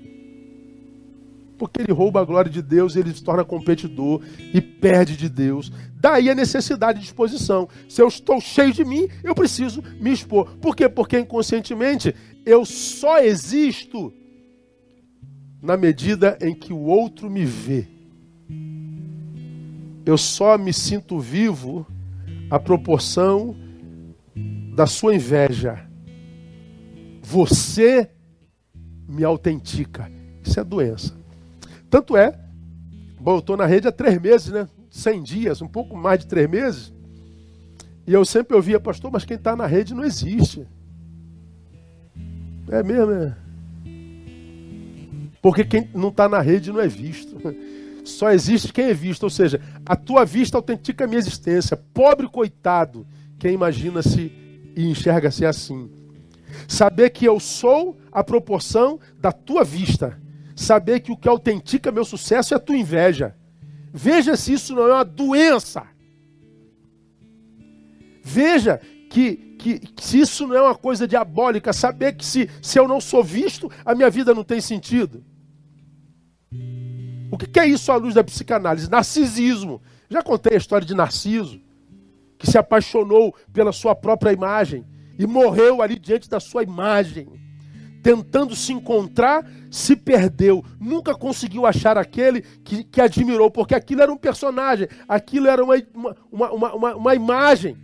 Porque 1.58 1.82
ele 1.82 1.92
rouba 1.92 2.20
a 2.20 2.24
glória 2.24 2.48
de 2.48 2.62
Deus, 2.62 2.94
ele 2.94 3.12
se 3.12 3.24
torna 3.24 3.44
competidor 3.44 4.22
e 4.54 4.60
perde 4.60 5.16
de 5.16 5.28
Deus. 5.28 5.72
Daí 5.96 6.30
a 6.30 6.34
necessidade 6.36 7.00
de 7.00 7.06
exposição. 7.06 7.68
Se 7.88 8.00
eu 8.00 8.06
estou 8.06 8.40
cheio 8.40 8.72
de 8.72 8.84
mim, 8.84 9.08
eu 9.24 9.34
preciso 9.34 9.82
me 10.00 10.12
expor. 10.12 10.46
Por 10.58 10.76
quê? 10.76 10.88
Porque 10.88 11.18
inconscientemente 11.18 12.14
eu 12.44 12.64
só 12.64 13.18
existo 13.18 14.14
na 15.60 15.76
medida 15.76 16.38
em 16.40 16.54
que 16.54 16.72
o 16.72 16.80
outro 16.80 17.30
me 17.30 17.44
vê. 17.44 17.88
Eu 20.04 20.16
só 20.16 20.56
me 20.56 20.72
sinto 20.72 21.18
vivo 21.18 21.86
à 22.50 22.58
proporção 22.58 23.56
da 24.74 24.86
sua 24.86 25.14
inveja. 25.14 25.84
Você 27.22 28.10
me 29.08 29.24
autentica. 29.24 30.10
Isso 30.44 30.60
é 30.60 30.64
doença. 30.64 31.16
Tanto 31.90 32.16
é, 32.16 32.38
bom, 33.18 33.34
eu 33.34 33.38
estou 33.38 33.56
na 33.56 33.66
rede 33.66 33.88
há 33.88 33.92
três 33.92 34.20
meses, 34.20 34.52
né? 34.52 34.68
100 34.90 35.22
dias, 35.22 35.62
um 35.62 35.68
pouco 35.68 35.96
mais 35.96 36.20
de 36.20 36.26
três 36.26 36.48
meses. 36.48 36.92
E 38.06 38.12
eu 38.12 38.24
sempre 38.24 38.54
ouvia, 38.54 38.78
pastor, 38.78 39.10
mas 39.10 39.24
quem 39.24 39.36
está 39.36 39.56
na 39.56 39.66
rede 39.66 39.92
não 39.92 40.04
existe. 40.04 40.66
É 42.68 42.82
mesmo, 42.82 43.12
é. 43.12 43.36
Porque 45.46 45.64
quem 45.64 45.88
não 45.94 46.08
está 46.08 46.28
na 46.28 46.40
rede 46.40 46.72
não 46.72 46.80
é 46.80 46.88
visto. 46.88 47.40
Só 48.04 48.32
existe 48.32 48.72
quem 48.72 48.86
é 48.86 48.92
visto. 48.92 49.22
Ou 49.22 49.30
seja, 49.30 49.60
a 49.86 49.94
tua 49.94 50.24
vista 50.24 50.58
autentica 50.58 51.04
a 51.04 51.06
minha 51.06 51.20
existência. 51.20 51.76
Pobre 51.76 52.26
coitado, 52.26 53.06
quem 53.38 53.54
imagina-se 53.54 54.32
e 54.74 54.88
enxerga-se 54.88 55.46
assim. 55.46 55.88
Saber 56.66 57.10
que 57.10 57.24
eu 57.24 57.38
sou 57.38 57.96
a 58.10 58.24
proporção 58.24 58.98
da 59.20 59.30
tua 59.30 59.62
vista 59.62 60.20
saber 60.56 60.98
que 60.98 61.12
o 61.12 61.16
que 61.16 61.28
autentica 61.28 61.92
meu 61.92 62.04
sucesso 62.04 62.52
é 62.52 62.56
a 62.56 62.60
tua 62.60 62.76
inveja. 62.76 63.32
Veja 63.94 64.34
se 64.34 64.52
isso 64.52 64.74
não 64.74 64.88
é 64.88 64.94
uma 64.94 65.04
doença. 65.04 65.86
Veja 68.20 68.80
que, 69.08 69.36
que, 69.60 69.78
que, 69.78 70.04
se 70.04 70.18
isso 70.18 70.44
não 70.44 70.56
é 70.56 70.62
uma 70.62 70.74
coisa 70.74 71.06
diabólica, 71.06 71.72
saber 71.72 72.16
que 72.16 72.26
se, 72.26 72.50
se 72.60 72.80
eu 72.80 72.88
não 72.88 73.00
sou 73.00 73.22
visto, 73.22 73.70
a 73.84 73.94
minha 73.94 74.10
vida 74.10 74.34
não 74.34 74.42
tem 74.42 74.60
sentido. 74.60 75.24
O 77.36 77.38
que, 77.38 77.60
é 77.60 77.66
isso 77.66 77.92
à 77.92 77.96
luz 77.96 78.14
da 78.14 78.24
psicanálise? 78.24 78.90
Narcisismo. 78.90 79.82
Já 80.08 80.22
contei 80.22 80.54
a 80.54 80.56
história 80.56 80.86
de 80.86 80.94
Narciso, 80.94 81.60
que 82.38 82.50
se 82.50 82.56
apaixonou 82.56 83.34
pela 83.52 83.72
sua 83.72 83.94
própria 83.94 84.32
imagem 84.32 84.86
e 85.18 85.26
morreu 85.26 85.82
ali 85.82 85.98
diante 85.98 86.30
da 86.30 86.40
sua 86.40 86.62
imagem 86.62 87.28
tentando 88.02 88.56
se 88.56 88.72
encontrar, 88.72 89.44
se 89.68 89.94
perdeu. 89.94 90.64
Nunca 90.80 91.12
conseguiu 91.12 91.66
achar 91.66 91.98
aquele 91.98 92.40
que, 92.40 92.84
que 92.84 93.00
admirou, 93.02 93.50
porque 93.50 93.74
aquilo 93.74 94.00
era 94.00 94.10
um 94.10 94.16
personagem, 94.16 94.88
aquilo 95.06 95.46
era 95.46 95.62
uma, 95.62 95.74
uma, 95.92 96.16
uma, 96.30 96.72
uma, 96.72 96.94
uma 96.94 97.14
imagem. 97.14 97.76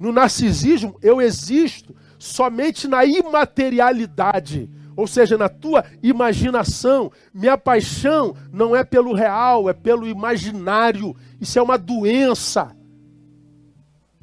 No 0.00 0.10
narcisismo, 0.10 0.96
eu 1.02 1.20
existo 1.20 1.94
somente 2.16 2.88
na 2.88 3.04
imaterialidade, 3.04 4.70
ou 4.96 5.06
seja, 5.06 5.38
na 5.38 5.48
tua 5.48 5.84
imaginação. 6.02 7.10
Minha 7.32 7.56
paixão 7.56 8.34
não 8.52 8.74
é 8.74 8.84
pelo 8.84 9.14
real, 9.14 9.68
é 9.68 9.72
pelo 9.72 10.06
imaginário. 10.06 11.14
Isso 11.40 11.58
é 11.58 11.62
uma 11.62 11.78
doença. 11.78 12.76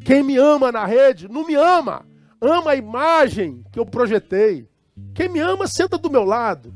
Quem 0.04 0.24
me 0.24 0.38
ama 0.38 0.72
na 0.72 0.86
rede 0.86 1.28
não 1.28 1.46
me 1.46 1.56
ama. 1.56 2.06
Ama 2.42 2.72
a 2.72 2.76
imagem 2.76 3.64
que 3.72 3.80
eu 3.80 3.86
projetei. 3.86 4.68
Quem 5.14 5.30
me 5.30 5.40
ama 5.40 5.68
senta 5.68 5.98
do 5.98 6.10
meu 6.10 6.24
lado. 6.24 6.74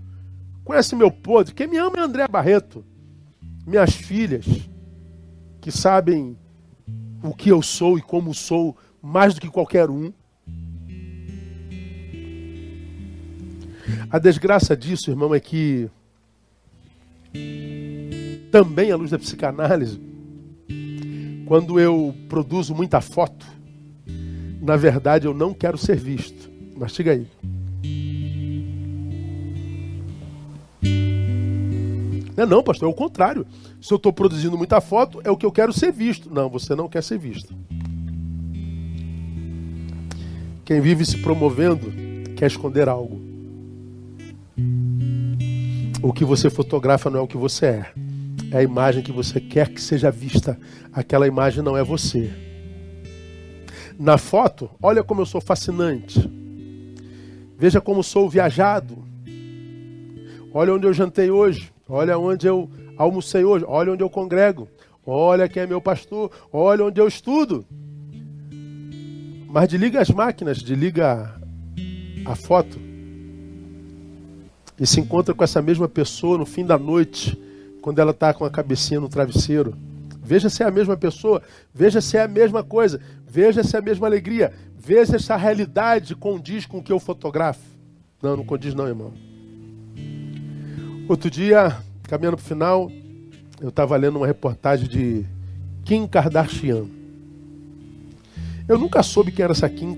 Conhece 0.64 0.96
meu 0.96 1.12
podre. 1.12 1.54
Quem 1.54 1.68
me 1.68 1.78
ama 1.78 1.98
é 1.98 2.02
André 2.02 2.28
Barreto. 2.28 2.86
Minhas 3.66 3.94
filhas, 3.94 4.46
que 5.62 5.72
sabem 5.72 6.38
o 7.24 7.34
que 7.34 7.50
eu 7.50 7.62
sou 7.62 7.98
e 7.98 8.02
como 8.02 8.34
sou 8.34 8.76
mais 9.02 9.34
do 9.34 9.42
que 9.42 9.50
qualquer 9.50 9.90
um. 9.90 10.12
A 14.10 14.20
desgraça 14.20 14.76
disso, 14.76 15.10
irmão, 15.10 15.34
é 15.34 15.40
que 15.40 15.90
também 18.52 18.92
à 18.92 18.96
luz 18.96 19.12
da 19.12 19.18
psicanálise, 19.18 20.00
quando 21.46 21.80
eu 21.80 22.16
produzo 22.30 22.76
muita 22.76 23.02
foto, 23.02 23.46
na 24.62 24.76
verdade 24.76 25.26
eu 25.26 25.34
não 25.34 25.54
quero 25.54 25.78
ser 25.78 25.98
visto. 25.98 26.50
Mastiga 26.76 27.12
aí. 27.12 27.28
Não, 32.36 32.44
é 32.44 32.46
não, 32.46 32.64
pastor, 32.64 32.88
é 32.88 32.92
o 32.92 32.96
contrário. 32.96 33.46
Se 33.82 33.94
eu 33.94 33.98
estou 33.98 34.12
produzindo 34.12 34.58
muita 34.58 34.82
foto, 34.82 35.22
é 35.24 35.30
o 35.30 35.38
que 35.38 35.46
eu 35.46 35.52
quero 35.52 35.72
ser 35.72 35.92
visto. 35.92 36.34
Não, 36.34 36.50
você 36.50 36.76
não 36.76 36.88
quer 36.88 37.04
ser 37.04 37.18
visto. 37.18 37.54
Quem 40.66 40.82
vive 40.82 41.06
se 41.06 41.18
promovendo 41.18 41.92
quer 42.36 42.48
esconder 42.48 42.88
algo. 42.88 43.33
O 46.04 46.12
que 46.12 46.26
você 46.26 46.50
fotografa 46.50 47.10
não 47.10 47.20
é 47.20 47.22
o 47.22 47.28
que 47.28 47.38
você 47.38 47.66
é. 47.66 47.86
É 48.52 48.58
a 48.58 48.62
imagem 48.62 49.02
que 49.02 49.12
você 49.12 49.40
quer 49.40 49.70
que 49.70 49.82
seja 49.82 50.12
vista. 50.12 50.60
Aquela 50.92 51.26
imagem 51.26 51.64
não 51.64 51.78
é 51.78 51.84
você. 51.84 52.30
Na 53.98 54.18
foto, 54.18 54.70
olha 54.82 55.02
como 55.02 55.22
eu 55.22 55.26
sou 55.26 55.40
fascinante. 55.40 56.30
Veja 57.58 57.80
como 57.80 58.04
sou 58.04 58.30
viajado. 58.30 58.98
Olha 60.54 60.74
onde 60.74 60.86
eu 60.86 60.94
jantei 60.94 61.32
hoje. 61.32 61.72
Olha 61.88 62.18
onde 62.18 62.46
eu 62.46 62.70
almocei 62.98 63.46
hoje. 63.46 63.64
Olha 63.66 63.94
onde 63.94 64.04
eu 64.04 64.10
congrego. 64.10 64.68
Olha 65.06 65.48
quem 65.48 65.64
é 65.64 65.68
meu 65.68 65.80
pastor. 65.80 66.30
Olha 66.52 66.84
onde 66.84 67.00
eu 67.00 67.08
estudo. 67.08 67.66
Mas 69.48 69.70
desliga 69.70 70.02
as 70.02 70.10
máquinas, 70.10 70.58
desliga 70.58 71.34
a 72.26 72.36
foto. 72.36 72.93
E 74.80 74.88
se 74.88 75.00
encontra 75.00 75.34
com 75.34 75.44
essa 75.44 75.62
mesma 75.62 75.88
pessoa 75.88 76.38
no 76.38 76.46
fim 76.46 76.66
da 76.66 76.78
noite, 76.78 77.38
quando 77.82 78.00
ela 78.00 78.12
está 78.12 78.34
com 78.34 78.46
a 78.46 78.50
cabecinha 78.50 79.00
no 79.00 79.10
travesseiro. 79.10 79.76
Veja 80.24 80.50
se 80.50 80.64
é 80.64 80.66
a 80.66 80.72
mesma 80.72 80.96
pessoa, 80.96 81.42
veja 81.74 82.00
se 82.00 82.16
é 82.16 82.24
a 82.24 82.28
mesma 82.28 82.64
coisa, 82.64 83.00
veja 83.28 83.62
se 83.62 83.76
é 83.76 83.80
a 83.80 83.82
mesma 83.82 84.08
alegria, 84.08 84.54
veja 84.76 85.20
se 85.20 85.34
a 85.34 85.38
realidade 85.38 86.16
condiz 86.16 86.66
com 86.66 86.78
o 86.78 86.84
que 86.84 86.94
eu 86.94 87.00
fotografo. 87.00 87.62
Não, 88.22 88.38
não 88.38 88.46
condiz 88.46 88.74
não, 88.74 88.88
irmão. 88.88 89.12
Outro 91.10 91.30
dia, 91.30 91.76
caminhando 92.04 92.38
para 92.38 92.46
o 92.46 92.48
final, 92.48 92.90
eu 93.60 93.68
estava 93.68 93.98
lendo 93.98 94.16
uma 94.16 94.28
reportagem 94.28 94.88
de 94.88 95.26
Kim 95.84 96.08
Kardashian. 96.08 96.86
Eu 98.66 98.80
nunca 98.80 99.04
soube 99.04 99.30
quem 99.34 99.44
era 99.44 99.52
essa 99.52 99.68
Kim 99.70 99.94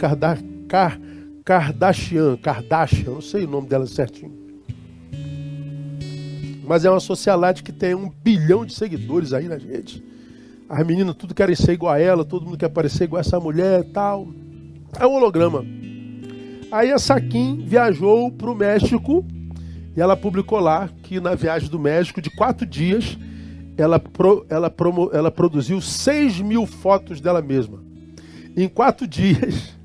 Kardashian, 1.46 2.38
Kardashian, 2.38 3.12
não 3.12 3.22
sei 3.22 3.46
o 3.46 3.48
nome 3.48 3.68
dela 3.68 3.86
certinho. 3.86 4.45
Mas 6.66 6.84
é 6.84 6.90
uma 6.90 7.00
socialite 7.00 7.64
que 7.64 7.72
tem 7.72 7.94
um 7.94 8.10
bilhão 8.10 8.66
de 8.66 8.74
seguidores 8.74 9.34
aí 9.34 9.48
na 9.48 9.56
rede. 9.56 10.04
As 10.68 10.86
meninas 10.86 11.16
tudo 11.16 11.36
querem 11.36 11.56
ser 11.56 11.74
igual 11.74 11.94
a 11.94 12.00
ela, 12.00 12.26
todo 12.26 12.46
mundo 12.46 12.58
quer 12.58 12.70
parecer 12.70 13.04
igual 13.04 13.20
a 13.20 13.22
essa 13.22 13.40
mulher 13.40 13.84
tal. 13.94 14.28
É 15.00 15.06
um 15.06 15.14
holograma. 15.14 15.64
Aí 16.72 16.92
a 16.92 17.22
Kim 17.22 17.64
viajou 17.64 18.32
para 18.32 18.50
o 18.50 18.56
México 18.56 19.24
e 19.96 20.02
ela 20.02 20.18
publicou 20.18 20.60
lá 20.60 20.90
que 21.04 21.20
na 21.20 21.36
viagem 21.36 21.70
do 21.70 21.80
México, 21.80 22.20
de 22.20 22.32
quatro 22.32 22.66
dias, 22.66 23.18
ela, 23.78 24.00
pro, 24.00 24.46
ela, 24.50 24.70
promo, 24.70 25.10
ela 25.14 25.30
produziu 25.30 25.80
6 25.80 26.42
mil 26.42 26.66
fotos 26.66 27.22
dela 27.22 27.42
mesma. 27.42 27.84
Em 28.58 28.68
quatro 28.68 29.06
dias, 29.08 29.78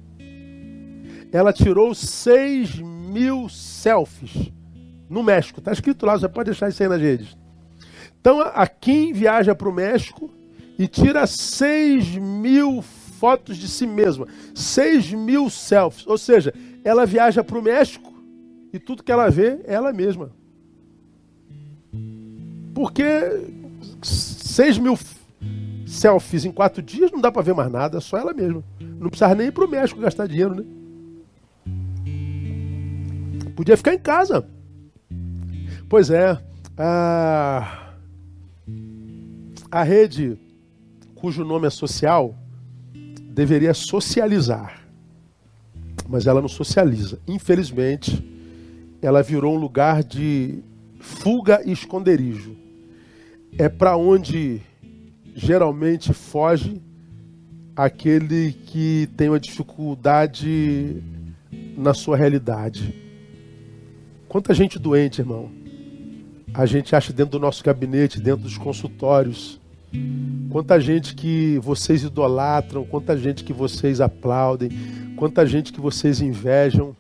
ela 1.31 1.53
tirou 1.53 1.95
6 1.95 2.77
mil 2.79 3.49
selfies 3.51 4.51
no 5.11 5.23
México. 5.25 5.59
Está 5.59 5.73
escrito 5.73 6.07
lá, 6.07 6.17
você 6.17 6.29
pode 6.29 6.51
deixar 6.51 6.69
isso 6.69 6.83
aí 6.83 6.89
nas 6.89 7.01
redes. 7.01 7.37
Então 8.21 8.41
a 8.41 8.67
Kim 8.67 9.13
viaja 9.13 9.55
para 9.55 9.69
o 9.69 9.73
México 9.73 10.31
e 10.79 10.87
tira 10.87 11.27
6 11.27 12.17
mil 12.17 12.81
fotos 12.81 13.57
de 13.57 13.69
si 13.69 13.87
mesma. 13.87 14.27
6 14.55 15.13
mil 15.13 15.51
selfies. 15.51 16.07
Ou 16.07 16.17
seja, 16.17 16.55
ela 16.85 17.05
viaja 17.05 17.43
para 17.43 17.59
o 17.59 17.63
México 17.63 18.15
e 18.73 18.79
tudo 18.79 19.03
que 19.03 19.11
ela 19.11 19.29
vê 19.29 19.61
é 19.65 19.75
ela 19.75 19.93
mesma. 19.93 20.31
Porque 22.73 23.05
6 24.03 24.79
mil 24.79 24.97
selfies 25.87 26.45
em 26.45 26.53
quatro 26.53 26.81
dias 26.81 27.11
não 27.11 27.21
dá 27.21 27.33
para 27.33 27.43
ver 27.43 27.55
mais 27.55 27.71
nada, 27.71 27.99
é 27.99 28.01
só 28.01 28.17
ela 28.17 28.33
mesma. 28.33 28.63
Não 28.79 29.09
precisava 29.09 29.35
nem 29.35 29.49
ir 29.49 29.53
para 29.53 29.65
o 29.65 29.69
México 29.69 30.01
gastar 30.01 30.29
dinheiro, 30.29 30.55
né? 30.55 30.65
Podia 33.57 33.77
ficar 33.77 33.93
em 33.93 33.99
casa. 33.99 34.47
Pois 35.91 36.09
é, 36.09 36.39
a, 36.79 37.95
a 39.69 39.83
rede 39.83 40.39
cujo 41.17 41.45
nome 41.45 41.67
é 41.67 41.71
social 41.71 42.39
deveria 42.95 43.75
socializar, 43.75 44.87
mas 46.09 46.29
ela 46.29 46.41
não 46.41 46.47
socializa. 46.49 47.19
Infelizmente, 47.27 48.25
ela 49.03 49.21
virou 49.21 49.57
um 49.57 49.59
lugar 49.59 50.05
de 50.05 50.63
fuga 51.01 51.61
e 51.67 51.73
esconderijo. 51.73 52.57
É 53.59 53.69
para 53.69 53.97
onde 53.97 54.63
geralmente 55.35 56.13
foge 56.13 56.81
aquele 57.75 58.53
que 58.53 59.09
tem 59.17 59.29
uma 59.29 59.41
dificuldade 59.41 61.03
na 61.77 61.93
sua 61.95 62.17
realidade. 62.17 62.95
Quanta 64.29 64.55
gente 64.55 64.79
doente, 64.79 65.21
irmão. 65.21 65.59
A 66.53 66.67
gente 66.67 66.95
acha 66.97 67.13
dentro 67.13 67.33
do 67.33 67.41
nosso 67.41 67.63
gabinete, 67.63 68.21
dentro 68.21 68.43
dos 68.43 68.59
consultórios. 68.59 69.61
Quanta 70.51 70.81
gente 70.81 71.15
que 71.15 71.59
vocês 71.61 72.03
idolatram, 72.03 72.85
quanta 72.85 73.17
gente 73.17 73.45
que 73.45 73.53
vocês 73.53 74.01
aplaudem, 74.01 74.71
quanta 75.17 75.47
gente 75.47 75.73
que 75.73 75.81
vocês 75.81 76.21
invejam 76.21 76.97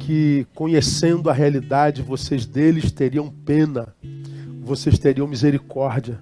que, 0.00 0.46
conhecendo 0.54 1.28
a 1.28 1.32
realidade, 1.32 2.02
vocês 2.02 2.46
deles 2.46 2.90
teriam 2.90 3.28
pena, 3.28 3.94
vocês 4.62 4.98
teriam 4.98 5.26
misericórdia, 5.26 6.20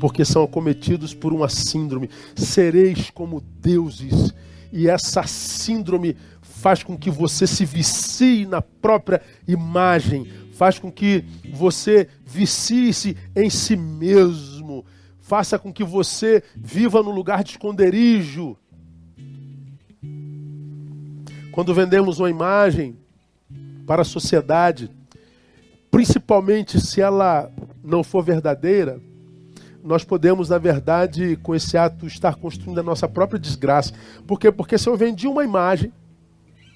porque 0.00 0.24
são 0.24 0.44
acometidos 0.44 1.14
por 1.14 1.32
uma 1.32 1.48
síndrome. 1.48 2.10
Sereis 2.36 3.10
como 3.10 3.42
deuses, 3.60 4.34
e 4.72 4.88
essa 4.88 5.24
síndrome 5.24 6.16
faz 6.42 6.82
com 6.82 6.96
que 6.96 7.10
você 7.10 7.46
se 7.46 7.64
vicie 7.64 8.46
na 8.46 8.62
própria 8.62 9.20
imagem, 9.46 10.26
faz 10.54 10.78
com 10.78 10.90
que 10.90 11.24
você 11.52 12.08
vicie-se 12.24 13.16
em 13.36 13.50
si 13.50 13.76
mesmo, 13.76 14.84
faça 15.20 15.58
com 15.58 15.72
que 15.72 15.84
você 15.84 16.42
viva 16.56 17.02
no 17.02 17.10
lugar 17.10 17.44
de 17.44 17.52
esconderijo 17.52 18.56
quando 21.54 21.72
vendemos 21.72 22.18
uma 22.18 22.28
imagem 22.28 22.96
para 23.86 24.02
a 24.02 24.04
sociedade, 24.04 24.90
principalmente 25.88 26.80
se 26.80 27.00
ela 27.00 27.48
não 27.82 28.02
for 28.02 28.24
verdadeira, 28.24 29.00
nós 29.80 30.02
podemos, 30.02 30.48
na 30.48 30.58
verdade, 30.58 31.38
com 31.44 31.54
esse 31.54 31.78
ato, 31.78 32.08
estar 32.08 32.34
construindo 32.34 32.80
a 32.80 32.82
nossa 32.82 33.06
própria 33.06 33.38
desgraça. 33.38 33.92
Por 34.26 34.40
quê? 34.40 34.50
Porque 34.50 34.76
se 34.76 34.88
eu 34.88 34.96
vendi 34.96 35.28
uma 35.28 35.44
imagem 35.44 35.92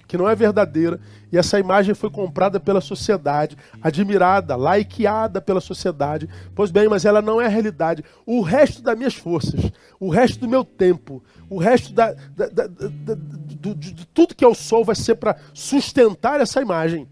que 0.09 0.16
não 0.16 0.26
é 0.26 0.34
verdadeira, 0.34 0.98
e 1.30 1.36
essa 1.36 1.61
imagem 1.61 1.94
foi 1.94 2.11
comprada 2.11 2.59
pela 2.59 2.80
sociedade, 2.80 3.59
admirada, 3.82 4.56
likeada 4.56 5.38
pela 5.38 5.61
sociedade. 5.61 6.26
Pois 6.54 6.70
bem, 6.70 6.88
mas 6.88 7.04
ela 7.04 7.20
não 7.20 7.38
é 7.38 7.44
a 7.44 7.50
realidade. 7.50 8.02
O 8.24 8.40
resto 8.40 8.80
das 8.80 8.96
minhas 8.96 9.14
forças, 9.14 9.70
o 10.00 10.09
resto 10.09 10.40
do 10.40 10.48
meu 10.48 10.64
tempo, 10.64 11.22
o 11.50 11.59
resto 11.59 11.92
da, 11.92 12.14
da, 12.34 12.46
da, 12.46 12.66
da 12.66 13.14
do, 13.14 13.74
de, 13.74 13.92
de 13.92 14.06
tudo 14.06 14.34
que 14.34 14.44
eu 14.44 14.54
sou 14.54 14.82
vai 14.82 14.96
ser 14.96 15.16
para 15.16 15.36
sustentar 15.52 16.40
essa 16.40 16.62
imagem. 16.62 17.06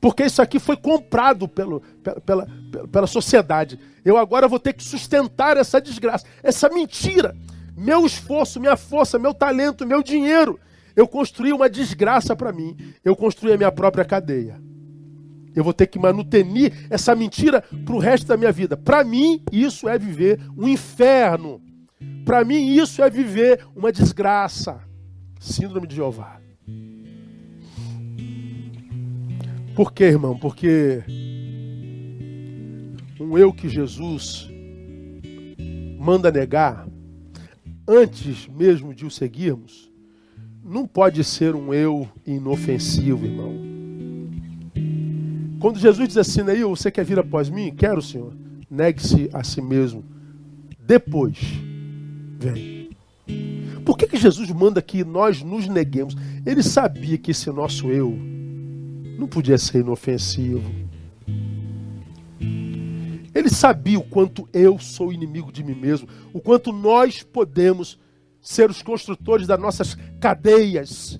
Porque 0.00 0.24
isso 0.24 0.40
aqui 0.40 0.60
foi 0.60 0.76
comprado 0.76 1.48
pelo, 1.48 1.80
pela, 2.02 2.20
pela, 2.20 2.48
pela 2.92 3.06
sociedade. 3.08 3.78
Eu 4.04 4.16
agora 4.16 4.46
vou 4.46 4.60
ter 4.60 4.72
que 4.72 4.84
sustentar 4.84 5.56
essa 5.56 5.80
desgraça, 5.80 6.26
essa 6.44 6.68
mentira. 6.68 7.36
Meu 7.76 8.06
esforço, 8.06 8.60
minha 8.60 8.76
força, 8.76 9.18
meu 9.18 9.34
talento, 9.34 9.84
meu 9.84 10.00
dinheiro 10.00 10.60
eu 10.94 11.06
construí 11.08 11.52
uma 11.52 11.68
desgraça 11.68 12.34
para 12.36 12.52
mim. 12.52 12.76
Eu 13.04 13.16
construí 13.16 13.52
a 13.52 13.56
minha 13.56 13.72
própria 13.72 14.04
cadeia. 14.04 14.60
Eu 15.54 15.62
vou 15.62 15.72
ter 15.72 15.86
que 15.86 15.98
manutenir 15.98 16.72
essa 16.88 17.14
mentira 17.14 17.62
para 17.84 17.94
o 17.94 17.98
resto 17.98 18.26
da 18.26 18.36
minha 18.36 18.52
vida. 18.52 18.76
Para 18.76 19.04
mim, 19.04 19.42
isso 19.52 19.88
é 19.88 19.98
viver 19.98 20.40
um 20.56 20.66
inferno. 20.66 21.60
Para 22.24 22.44
mim, 22.44 22.74
isso 22.74 23.02
é 23.02 23.10
viver 23.10 23.64
uma 23.76 23.92
desgraça. 23.92 24.80
Síndrome 25.38 25.86
de 25.86 25.96
Jeová. 25.96 26.40
Por 29.74 29.92
quê, 29.92 30.04
irmão? 30.04 30.38
Porque 30.38 31.02
um 33.20 33.38
eu 33.38 33.52
que 33.52 33.68
Jesus 33.68 34.48
manda 35.98 36.30
negar, 36.30 36.86
antes 37.86 38.48
mesmo 38.48 38.94
de 38.94 39.06
o 39.06 39.10
seguirmos, 39.10 39.91
não 40.64 40.86
pode 40.86 41.24
ser 41.24 41.54
um 41.54 41.74
eu 41.74 42.08
inofensivo, 42.26 43.26
irmão. 43.26 43.52
Quando 45.58 45.78
Jesus 45.78 46.08
diz 46.08 46.16
assim, 46.16 46.42
aí, 46.48 46.62
você 46.64 46.90
quer 46.90 47.04
vir 47.04 47.18
após 47.18 47.48
mim? 47.48 47.72
Quero, 47.74 48.00
Senhor. 48.00 48.32
Negue-se 48.70 49.28
a 49.32 49.44
si 49.44 49.60
mesmo. 49.60 50.04
Depois, 50.78 51.38
vem. 52.38 52.90
Por 53.84 53.96
que, 53.96 54.06
que 54.06 54.16
Jesus 54.16 54.50
manda 54.50 54.80
que 54.80 55.04
nós 55.04 55.42
nos 55.42 55.68
neguemos? 55.68 56.16
Ele 56.46 56.62
sabia 56.62 57.18
que 57.18 57.32
esse 57.32 57.50
nosso 57.50 57.90
eu 57.90 58.16
não 59.18 59.26
podia 59.26 59.58
ser 59.58 59.80
inofensivo. 59.80 60.70
Ele 63.34 63.48
sabia 63.48 63.98
o 63.98 64.04
quanto 64.04 64.48
eu 64.52 64.78
sou 64.78 65.12
inimigo 65.12 65.50
de 65.52 65.64
mim 65.64 65.74
mesmo, 65.74 66.08
o 66.32 66.40
quanto 66.40 66.72
nós 66.72 67.22
podemos 67.22 67.98
ser 68.42 68.68
os 68.68 68.82
construtores 68.82 69.46
das 69.46 69.58
nossas 69.58 69.96
cadeias, 70.20 71.18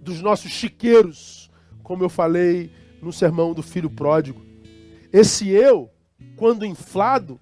dos 0.00 0.22
nossos 0.22 0.52
chiqueiros, 0.52 1.50
como 1.82 2.04
eu 2.04 2.08
falei 2.08 2.70
no 3.02 3.12
sermão 3.12 3.52
do 3.52 3.62
filho 3.62 3.90
pródigo. 3.90 4.40
Esse 5.12 5.48
eu, 5.48 5.90
quando 6.36 6.64
inflado 6.64 7.40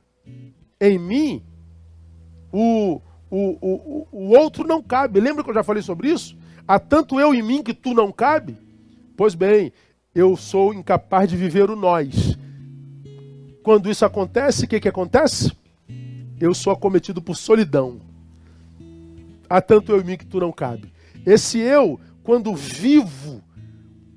em 0.80 0.98
mim, 0.98 1.44
o, 2.50 3.00
o, 3.30 3.58
o, 3.60 4.08
o 4.10 4.28
outro 4.30 4.66
não 4.66 4.82
cabe. 4.82 5.20
Lembra 5.20 5.44
que 5.44 5.50
eu 5.50 5.54
já 5.54 5.62
falei 5.62 5.82
sobre 5.82 6.10
isso? 6.10 6.36
Há 6.66 6.78
tanto 6.78 7.20
eu 7.20 7.34
em 7.34 7.42
mim 7.42 7.62
que 7.62 7.74
tu 7.74 7.92
não 7.92 8.10
cabe? 8.10 8.56
Pois 9.16 9.34
bem, 9.34 9.72
eu 10.14 10.36
sou 10.36 10.72
incapaz 10.72 11.28
de 11.28 11.36
viver 11.36 11.70
o 11.70 11.76
nós. 11.76 12.38
Quando 13.62 13.90
isso 13.90 14.04
acontece, 14.04 14.64
o 14.64 14.68
que, 14.68 14.80
que 14.80 14.88
acontece? 14.88 15.52
Eu 16.40 16.54
sou 16.54 16.72
acometido 16.72 17.20
por 17.20 17.36
solidão. 17.36 18.00
Há 19.48 19.60
tanto 19.60 19.92
eu 19.92 20.00
em 20.00 20.04
mim 20.04 20.16
que 20.16 20.26
tu 20.26 20.40
não 20.40 20.52
cabe. 20.52 20.92
Esse 21.24 21.58
eu, 21.58 22.00
quando 22.22 22.54
vivo 22.54 23.42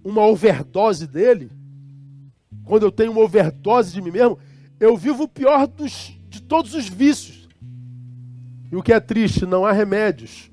uma 0.04 0.26
overdose 0.26 1.08
dele, 1.08 1.52
quando 2.66 2.84
eu 2.84 2.92
tenho 2.92 3.12
uma 3.12 3.22
overdose 3.22 3.94
de 3.94 4.02
mim 4.02 4.12
mesmo, 4.12 4.38
eu 4.80 4.96
vivo 4.96 5.24
o 5.24 5.28
pior 5.28 5.68
dos, 5.68 6.18
de 6.30 6.42
todos 6.42 6.74
os 6.74 6.88
vícios. 6.88 7.48
E 8.72 8.76
o 8.76 8.84
que 8.84 8.94
é 8.94 9.00
triste, 9.00 9.46
não 9.46 9.66
há 9.66 9.72
remédios 9.72 10.49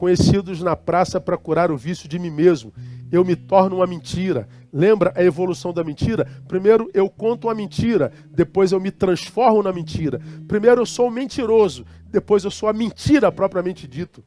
conhecidos 0.00 0.62
na 0.62 0.74
praça 0.74 1.20
para 1.20 1.36
curar 1.36 1.70
o 1.70 1.76
vício 1.76 2.08
de 2.08 2.18
mim 2.18 2.30
mesmo. 2.30 2.72
Eu 3.12 3.22
me 3.22 3.36
torno 3.36 3.76
uma 3.76 3.86
mentira. 3.86 4.48
Lembra 4.72 5.12
a 5.14 5.22
evolução 5.22 5.74
da 5.74 5.84
mentira? 5.84 6.26
Primeiro 6.48 6.90
eu 6.94 7.10
conto 7.10 7.48
uma 7.48 7.54
mentira, 7.54 8.10
depois 8.30 8.72
eu 8.72 8.80
me 8.80 8.90
transformo 8.90 9.62
na 9.62 9.74
mentira. 9.74 10.18
Primeiro 10.48 10.80
eu 10.80 10.86
sou 10.86 11.08
um 11.08 11.10
mentiroso, 11.10 11.84
depois 12.10 12.44
eu 12.44 12.50
sou 12.50 12.66
a 12.66 12.72
mentira 12.72 13.30
propriamente 13.30 13.86
dito. 13.86 14.24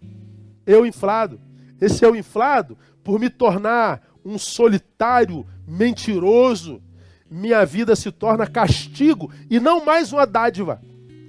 Eu 0.64 0.86
inflado. 0.86 1.42
Esse 1.82 2.06
eu 2.06 2.16
inflado, 2.16 2.78
por 3.04 3.20
me 3.20 3.28
tornar 3.28 4.04
um 4.24 4.38
solitário 4.38 5.44
mentiroso, 5.68 6.84
minha 7.32 7.66
vida 7.66 7.96
se 7.96 8.12
torna 8.12 8.46
castigo 8.46 9.32
e 9.50 9.60
não 9.60 9.84
mais 9.84 10.14
uma 10.14 10.28
dádiva. 10.28 10.80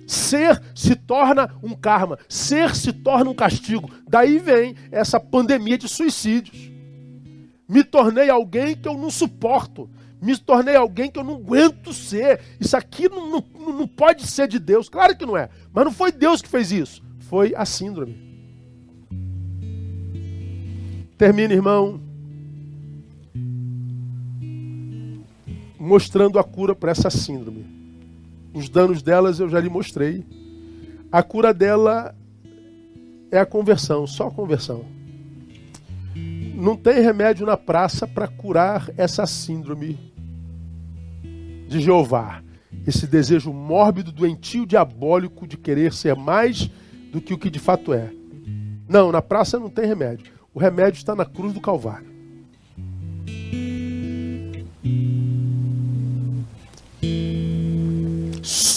Ser 0.06 0.62
se 0.74 0.94
torna 0.94 1.50
um 1.62 1.74
karma, 1.74 2.18
ser 2.28 2.74
se 2.74 2.92
torna 2.92 3.30
um 3.30 3.34
castigo. 3.34 3.90
Daí 4.08 4.38
vem 4.38 4.74
essa 4.90 5.18
pandemia 5.18 5.78
de 5.78 5.88
suicídios. 5.88 6.70
Me 7.68 7.82
tornei 7.82 8.28
alguém 8.28 8.76
que 8.76 8.86
eu 8.88 8.96
não 8.96 9.10
suporto. 9.10 9.88
Me 10.20 10.36
tornei 10.36 10.76
alguém 10.76 11.10
que 11.10 11.18
eu 11.18 11.24
não 11.24 11.34
aguento 11.34 11.92
ser. 11.92 12.40
Isso 12.60 12.76
aqui 12.76 13.08
não, 13.08 13.30
não, 13.30 13.44
não 13.72 13.86
pode 13.86 14.26
ser 14.26 14.48
de 14.48 14.58
Deus. 14.58 14.88
Claro 14.88 15.16
que 15.16 15.26
não 15.26 15.36
é. 15.36 15.48
Mas 15.72 15.84
não 15.84 15.92
foi 15.92 16.12
Deus 16.12 16.40
que 16.40 16.48
fez 16.48 16.72
isso. 16.72 17.02
Foi 17.18 17.54
a 17.56 17.64
síndrome. 17.64 18.22
Termina, 21.16 21.54
irmão, 21.54 22.00
mostrando 25.78 26.38
a 26.38 26.44
cura 26.44 26.74
para 26.74 26.90
essa 26.90 27.10
síndrome. 27.10 27.73
Os 28.54 28.68
danos 28.68 29.02
delas 29.02 29.40
eu 29.40 29.48
já 29.48 29.58
lhe 29.58 29.68
mostrei. 29.68 30.24
A 31.10 31.22
cura 31.22 31.52
dela 31.52 32.14
é 33.30 33.38
a 33.38 33.44
conversão, 33.44 34.06
só 34.06 34.28
a 34.28 34.30
conversão. 34.30 34.84
Não 36.54 36.76
tem 36.76 37.02
remédio 37.02 37.44
na 37.44 37.56
praça 37.56 38.06
para 38.06 38.28
curar 38.28 38.88
essa 38.96 39.26
síndrome 39.26 39.98
de 41.68 41.80
Jeová. 41.80 42.42
Esse 42.86 43.08
desejo 43.08 43.52
mórbido, 43.52 44.12
doentio, 44.12 44.64
diabólico 44.64 45.48
de 45.48 45.56
querer 45.56 45.92
ser 45.92 46.14
mais 46.14 46.70
do 47.10 47.20
que 47.20 47.34
o 47.34 47.38
que 47.38 47.50
de 47.50 47.58
fato 47.58 47.92
é. 47.92 48.12
Não, 48.88 49.10
na 49.10 49.20
praça 49.20 49.58
não 49.58 49.68
tem 49.68 49.86
remédio. 49.86 50.32
O 50.52 50.60
remédio 50.60 50.98
está 50.98 51.16
na 51.16 51.24
cruz 51.24 51.52
do 51.52 51.60
Calvário. 51.60 52.13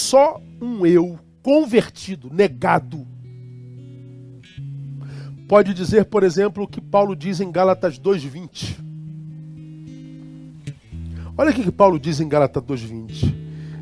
Só 0.08 0.40
um 0.58 0.86
eu 0.86 1.20
convertido, 1.42 2.32
negado, 2.32 3.06
pode 5.46 5.74
dizer, 5.74 6.06
por 6.06 6.22
exemplo, 6.22 6.64
o 6.64 6.66
que 6.66 6.80
Paulo 6.80 7.14
diz 7.14 7.42
em 7.42 7.52
Gálatas 7.52 7.98
2:20. 7.98 8.78
Olha 11.36 11.50
o 11.50 11.52
que 11.52 11.70
Paulo 11.70 12.00
diz 12.00 12.20
em 12.20 12.26
Gálatas 12.26 12.62
2:20. 12.62 13.34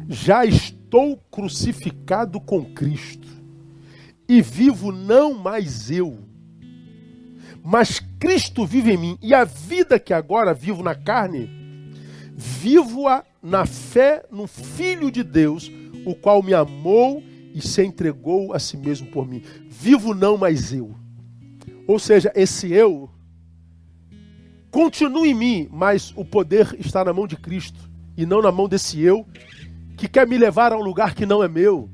Já 0.09 0.45
estou 0.45 1.16
crucificado 1.31 2.41
com 2.41 2.64
Cristo, 2.74 3.29
e 4.29 4.43
vivo 4.43 4.91
não 4.91 5.33
mais 5.33 5.93
eu, 5.93 6.18
mas 7.62 8.01
Cristo 8.18 8.66
vive 8.66 8.95
em 8.95 8.97
mim, 8.97 9.18
e 9.22 9.33
a 9.33 9.45
vida 9.45 9.97
que 10.01 10.12
agora 10.12 10.53
vivo 10.53 10.83
na 10.83 10.97
carne, 10.97 11.49
vivo-a 12.35 13.24
na 13.41 13.64
fé 13.64 14.24
no 14.29 14.49
Filho 14.49 15.09
de 15.09 15.22
Deus, 15.22 15.70
o 16.07 16.14
qual 16.14 16.42
me 16.42 16.54
amou 16.54 17.22
e 17.52 17.61
se 17.61 17.84
entregou 17.84 18.54
a 18.54 18.59
si 18.59 18.78
mesmo 18.78 19.09
por 19.09 19.28
mim. 19.28 19.42
Vivo 19.68 20.14
não 20.14 20.38
mais 20.38 20.72
eu 20.72 20.94
ou 21.86 21.98
seja, 21.98 22.32
esse 22.34 22.72
eu 22.72 23.09
continua 24.70 25.26
em 25.26 25.34
mim, 25.34 25.68
mas 25.70 26.12
o 26.16 26.24
poder 26.24 26.76
está 26.80 27.04
na 27.04 27.12
mão 27.12 27.26
de 27.26 27.36
Cristo 27.36 27.88
e 28.16 28.26
não 28.26 28.42
na 28.42 28.50
mão 28.50 28.68
desse 28.68 29.00
eu 29.00 29.24
que 29.96 30.09
quer 30.09 30.26
me 30.26 30.36
levar 30.36 30.72
a 30.72 30.76
um 30.76 30.82
lugar 30.82 31.14
que 31.14 31.24
não 31.24 31.42
é 31.42 31.48
meu, 31.48 31.88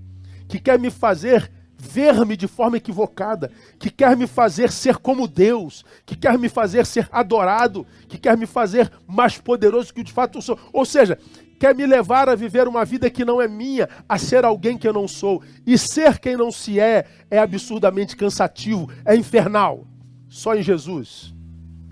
que 0.49 0.59
quer 0.59 0.79
me 0.79 0.91
fazer 0.91 1.53
ver-me 1.77 2.37
de 2.37 2.47
forma 2.47 2.77
equivocada, 2.77 3.51
que 3.79 3.91
quer 3.91 4.17
me 4.17 4.27
fazer 4.27 4.71
ser 4.71 4.97
como 4.97 5.27
Deus, 5.27 5.85
que 6.07 6.17
quer 6.17 6.39
me 6.39 6.49
fazer 6.49 6.87
ser 6.87 7.09
adorado, 7.11 7.85
que 8.09 8.19
quer 8.19 8.37
me 8.37 8.47
fazer 8.47 8.91
mais 9.07 9.37
poderoso 9.37 9.93
que 9.93 10.03
de 10.03 10.13
fato 10.13 10.39
eu 10.39 10.43
sou. 10.43 10.59
Ou 10.73 10.85
seja, 10.85 11.19
quer 11.63 11.77
me 11.77 11.87
levar 11.87 12.29
a 12.29 12.35
viver 12.35 12.67
uma 12.67 12.85
vida 12.85 13.09
que 13.09 13.25
não 13.25 13.41
é 13.41 13.47
minha, 13.47 13.89
a 14.09 14.19
ser 14.19 14.45
alguém 14.45 14.77
que 14.77 14.89
eu 14.89 14.93
não 14.93 15.07
sou. 15.07 15.41
E 15.65 15.79
ser 15.79 16.19
quem 16.19 16.37
não 16.37 16.51
se 16.51 16.81
é 16.81 17.07
é 17.31 17.39
absurdamente 17.39 18.17
cansativo, 18.17 18.91
é 19.05 19.15
infernal. 19.15 19.87
Só 20.29 20.57
em 20.57 20.63
Jesus 20.65 21.33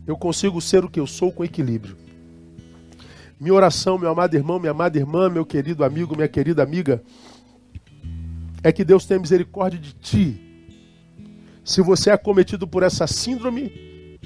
eu 0.08 0.16
consigo 0.16 0.60
ser 0.60 0.84
o 0.84 0.90
que 0.90 0.98
eu 0.98 1.06
sou 1.06 1.30
com 1.30 1.44
equilíbrio. 1.44 1.96
Minha 3.38 3.54
oração, 3.54 3.96
meu 3.96 4.10
amado 4.10 4.34
irmão, 4.34 4.58
minha 4.58 4.72
amada 4.72 4.98
irmã, 4.98 5.30
meu 5.30 5.46
querido 5.46 5.84
amigo, 5.84 6.16
minha 6.16 6.26
querida 6.26 6.64
amiga, 6.64 7.00
é 8.64 8.72
que 8.72 8.84
Deus 8.84 9.06
tenha 9.06 9.20
misericórdia 9.20 9.78
de 9.78 9.92
ti. 9.92 10.66
Se 11.64 11.80
você 11.80 12.10
é 12.10 12.12
acometido 12.12 12.66
por 12.66 12.82
essa 12.82 13.06
síndrome 13.06 14.18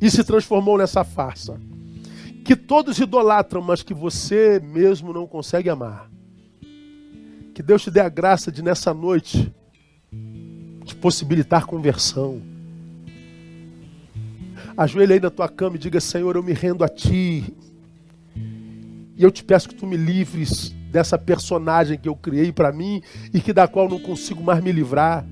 e 0.00 0.10
se 0.10 0.24
transformou 0.24 0.78
nessa 0.78 1.04
farsa 1.04 1.60
que 2.44 2.54
todos 2.54 2.98
idolatram, 2.98 3.62
mas 3.62 3.82
que 3.82 3.94
você 3.94 4.60
mesmo 4.60 5.14
não 5.14 5.26
consegue 5.26 5.70
amar. 5.70 6.10
Que 7.54 7.62
Deus 7.62 7.82
te 7.82 7.90
dê 7.90 8.00
a 8.00 8.08
graça 8.08 8.52
de 8.52 8.62
nessa 8.62 8.92
noite 8.92 9.50
te 10.84 10.94
possibilitar 10.94 11.64
conversão. 11.64 12.42
Ajoelhe 14.76 15.14
aí 15.14 15.20
na 15.20 15.30
tua 15.30 15.48
cama 15.48 15.76
e 15.76 15.78
diga: 15.78 16.00
Senhor, 16.00 16.36
eu 16.36 16.42
me 16.42 16.52
rendo 16.52 16.84
a 16.84 16.88
ti. 16.88 17.54
E 19.16 19.22
eu 19.22 19.30
te 19.30 19.42
peço 19.42 19.68
que 19.68 19.74
tu 19.74 19.86
me 19.86 19.96
livres 19.96 20.70
dessa 20.90 21.16
personagem 21.16 21.98
que 21.98 22.08
eu 22.08 22.16
criei 22.16 22.52
para 22.52 22.72
mim 22.72 23.00
e 23.32 23.40
que 23.40 23.52
da 23.52 23.66
qual 23.66 23.88
não 23.88 23.98
consigo 23.98 24.42
mais 24.42 24.62
me 24.62 24.72
livrar. 24.72 25.24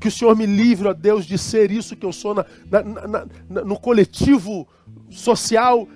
Que 0.00 0.08
o 0.08 0.10
Senhor 0.10 0.34
me 0.36 0.46
livre, 0.46 0.88
ó 0.88 0.94
Deus, 0.94 1.26
de 1.26 1.36
ser 1.36 1.72
isso 1.72 1.96
que 1.96 2.06
eu 2.06 2.12
sou 2.12 2.32
na, 2.34 2.46
na, 2.70 3.26
na, 3.48 3.64
no 3.64 3.78
coletivo 3.78 4.66
social 5.10 5.88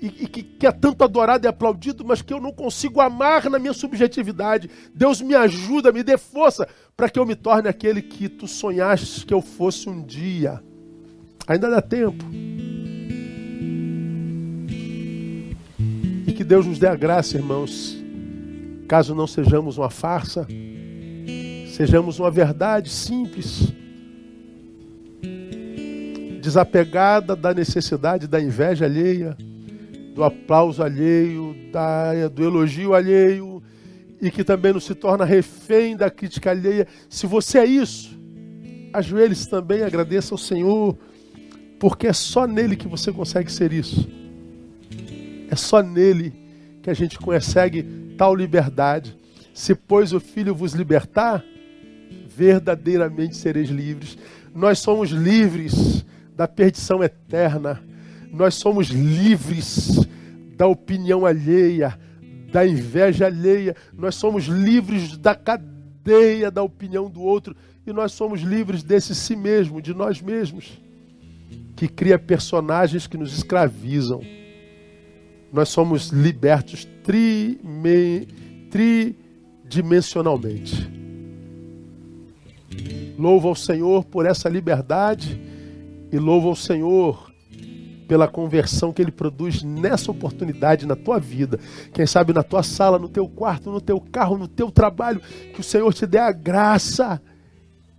e, 0.00 0.06
e 0.06 0.26
que, 0.26 0.42
que 0.42 0.66
é 0.66 0.72
tanto 0.72 1.02
adorado 1.02 1.46
e 1.46 1.48
aplaudido, 1.48 2.04
mas 2.04 2.22
que 2.22 2.32
eu 2.32 2.40
não 2.40 2.52
consigo 2.52 3.00
amar 3.00 3.50
na 3.50 3.58
minha 3.58 3.72
subjetividade. 3.72 4.70
Deus 4.94 5.20
me 5.20 5.34
ajuda, 5.34 5.92
me 5.92 6.02
dê 6.02 6.16
força 6.16 6.68
para 6.96 7.10
que 7.10 7.18
eu 7.18 7.26
me 7.26 7.34
torne 7.34 7.68
aquele 7.68 8.00
que 8.00 8.28
tu 8.28 8.46
sonhaste 8.46 9.26
que 9.26 9.34
eu 9.34 9.42
fosse 9.42 9.88
um 9.88 10.02
dia. 10.02 10.62
Ainda 11.46 11.68
dá 11.68 11.82
tempo. 11.82 12.24
E 16.26 16.32
que 16.32 16.44
Deus 16.44 16.66
nos 16.66 16.78
dê 16.78 16.86
a 16.86 16.94
graça, 16.94 17.36
irmãos, 17.36 17.96
caso 18.86 19.14
não 19.14 19.26
sejamos 19.26 19.78
uma 19.78 19.90
farsa, 19.90 20.46
sejamos 21.74 22.18
uma 22.20 22.30
verdade 22.30 22.90
simples 22.90 23.72
desapegada 26.48 27.36
da 27.36 27.52
necessidade 27.52 28.26
da 28.26 28.40
inveja 28.40 28.86
alheia, 28.86 29.36
do 30.14 30.24
aplauso 30.24 30.82
alheio, 30.82 31.54
da, 31.70 32.26
do 32.28 32.42
elogio 32.42 32.94
alheio, 32.94 33.62
e 34.18 34.30
que 34.30 34.42
também 34.42 34.72
não 34.72 34.80
se 34.80 34.94
torna 34.94 35.26
refém 35.26 35.94
da 35.94 36.10
crítica 36.10 36.50
alheia. 36.50 36.88
Se 37.06 37.26
você 37.26 37.58
é 37.58 37.66
isso, 37.66 38.18
ajoelhe-se 38.94 39.46
também, 39.46 39.82
agradeça 39.82 40.32
ao 40.32 40.38
Senhor, 40.38 40.96
porque 41.78 42.06
é 42.06 42.14
só 42.14 42.46
nele 42.46 42.76
que 42.76 42.88
você 42.88 43.12
consegue 43.12 43.52
ser 43.52 43.70
isso. 43.70 44.08
É 45.50 45.54
só 45.54 45.82
nele 45.82 46.32
que 46.82 46.88
a 46.88 46.94
gente 46.94 47.18
consegue 47.18 48.14
tal 48.16 48.34
liberdade. 48.34 49.14
Se, 49.52 49.74
pois, 49.74 50.14
o 50.14 50.18
Filho 50.18 50.54
vos 50.54 50.72
libertar, 50.72 51.44
verdadeiramente 52.26 53.36
sereis 53.36 53.68
livres. 53.68 54.16
Nós 54.54 54.78
somos 54.78 55.10
livres 55.10 56.06
da 56.38 56.46
perdição 56.46 57.02
eterna. 57.02 57.82
Nós 58.30 58.54
somos 58.54 58.90
livres 58.90 60.06
da 60.56 60.68
opinião 60.68 61.26
alheia, 61.26 61.98
da 62.52 62.64
inveja 62.64 63.26
alheia. 63.26 63.74
Nós 63.92 64.14
somos 64.14 64.44
livres 64.44 65.18
da 65.18 65.34
cadeia 65.34 66.48
da 66.48 66.62
opinião 66.62 67.10
do 67.10 67.20
outro. 67.20 67.56
E 67.84 67.92
nós 67.92 68.12
somos 68.12 68.42
livres 68.42 68.84
desse 68.84 69.16
si 69.16 69.34
mesmo, 69.34 69.82
de 69.82 69.92
nós 69.92 70.22
mesmos, 70.22 70.80
que 71.74 71.88
cria 71.88 72.20
personagens 72.20 73.08
que 73.08 73.16
nos 73.16 73.36
escravizam. 73.36 74.20
Nós 75.52 75.70
somos 75.70 76.10
libertos 76.10 76.86
tridimensionalmente. 78.70 80.88
Louvo 83.18 83.48
ao 83.48 83.56
Senhor 83.56 84.04
por 84.04 84.24
essa 84.24 84.48
liberdade 84.48 85.47
e 86.10 86.18
louvo 86.18 86.48
ao 86.48 86.56
Senhor 86.56 87.28
pela 88.08 88.26
conversão 88.26 88.92
que 88.92 89.02
Ele 89.02 89.12
produz 89.12 89.62
nessa 89.62 90.10
oportunidade 90.10 90.86
na 90.86 90.96
tua 90.96 91.20
vida. 91.20 91.60
Quem 91.92 92.06
sabe 92.06 92.32
na 92.32 92.42
tua 92.42 92.62
sala, 92.62 92.98
no 92.98 93.08
teu 93.08 93.28
quarto, 93.28 93.70
no 93.70 93.80
teu 93.80 94.00
carro, 94.00 94.38
no 94.38 94.48
teu 94.48 94.70
trabalho, 94.70 95.20
que 95.52 95.60
o 95.60 95.64
Senhor 95.64 95.92
te 95.92 96.06
dê 96.06 96.18
a 96.18 96.32
graça 96.32 97.20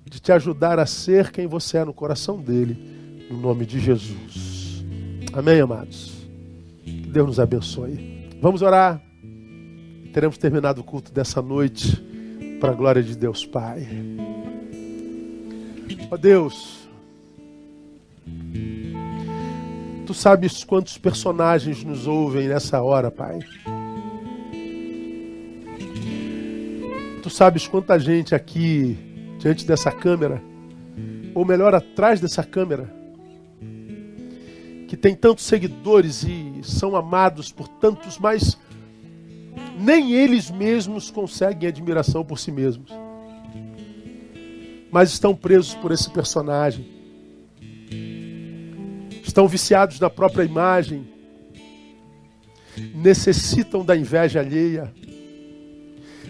de 0.03 0.20
te 0.20 0.32
ajudar 0.32 0.80
a 0.80 0.88
ser 0.88 1.32
quem 1.32 1.45
você 1.45 1.78
é 1.78 1.86
no 1.86 1.93
coração 1.93 2.38
dele, 2.41 3.28
no 3.30 3.38
nome 3.38 3.66
de 3.66 3.80
Jesus. 3.80 4.84
Amém, 5.32 5.62
amados? 5.62 6.28
Que 6.84 7.07
Deus 7.07 7.28
nos 7.28 7.39
abençoe. 7.39 8.28
Vamos 8.41 8.64
orar. 8.64 8.99
Teremos 10.12 10.39
terminado 10.39 10.82
o 10.82 10.84
culto 10.84 11.12
dessa 11.12 11.39
noite 11.39 12.03
para 12.60 12.72
a 12.72 12.76
glória 12.76 13.03
de 13.03 13.16
Deus 13.16 13.45
Pai. 13.45 13.88
Ó 16.10 16.18
Deus, 16.18 16.79
Tu 20.06 20.14
sabes 20.16 20.64
quantos 20.64 20.97
personagens 20.97 21.84
nos 21.84 22.08
ouvem 22.08 22.47
nessa 22.47 22.82
hora, 22.82 23.12
Pai. 23.12 23.39
Tu 27.22 27.30
sabes 27.30 27.68
quanta 27.68 28.00
gente 28.00 28.34
aqui 28.34 28.97
diante 29.38 29.68
dessa 29.68 29.91
câmera, 29.91 30.41
ou 31.36 31.45
melhor, 31.45 31.76
atrás 31.76 32.20
dessa 32.20 32.43
câmera, 32.43 32.91
que 34.88 34.97
tem 34.97 35.14
tantos 35.14 35.45
seguidores 35.45 36.24
e 36.24 36.62
são 36.64 36.95
amados 36.95 37.52
por 37.52 37.68
tantos, 37.68 38.18
mas 38.18 38.58
nem 39.78 40.14
eles 40.14 40.50
mesmos 40.50 41.12
conseguem 41.12 41.70
admiração 41.70 42.26
por 42.26 42.39
si 42.39 42.52
mesmos. 42.52 42.91
Mas 44.91 45.12
estão 45.12 45.36
presos 45.36 45.76
por 45.76 45.91
esse 45.91 46.10
personagem 46.10 46.99
estão 49.30 49.48
viciados 49.48 50.00
na 50.00 50.10
própria 50.10 50.44
imagem, 50.44 51.08
necessitam 52.96 53.86
da 53.86 53.96
inveja 53.96 54.40
alheia, 54.40 54.92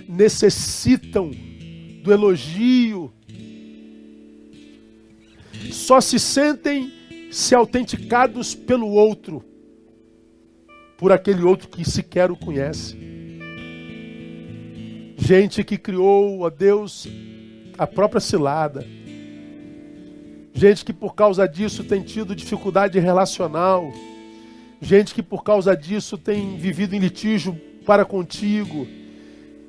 necessitam 0.07 1.31
do 2.03 2.11
elogio, 2.11 3.11
só 5.71 6.01
se 6.01 6.19
sentem 6.19 6.91
se 7.31 7.55
autenticados 7.55 8.53
pelo 8.53 8.87
outro, 8.87 9.43
por 10.97 11.11
aquele 11.11 11.43
outro 11.43 11.69
que 11.69 11.89
sequer 11.89 12.29
o 12.29 12.35
conhece. 12.35 12.97
Gente 15.17 15.63
que 15.63 15.77
criou, 15.77 16.45
a 16.45 16.49
Deus, 16.49 17.07
a 17.77 17.87
própria 17.87 18.19
cilada 18.19 18.85
gente 20.59 20.83
que 20.83 20.91
por 20.91 21.15
causa 21.15 21.47
disso 21.47 21.85
tem 21.85 22.01
tido 22.01 22.35
dificuldade 22.35 22.99
relacional, 22.99 23.93
gente 24.81 25.15
que 25.15 25.23
por 25.23 25.41
causa 25.41 25.73
disso 25.73 26.17
tem 26.17 26.57
vivido 26.57 26.93
em 26.93 26.99
litígio 26.99 27.55
para 27.85 28.03
contigo, 28.03 28.85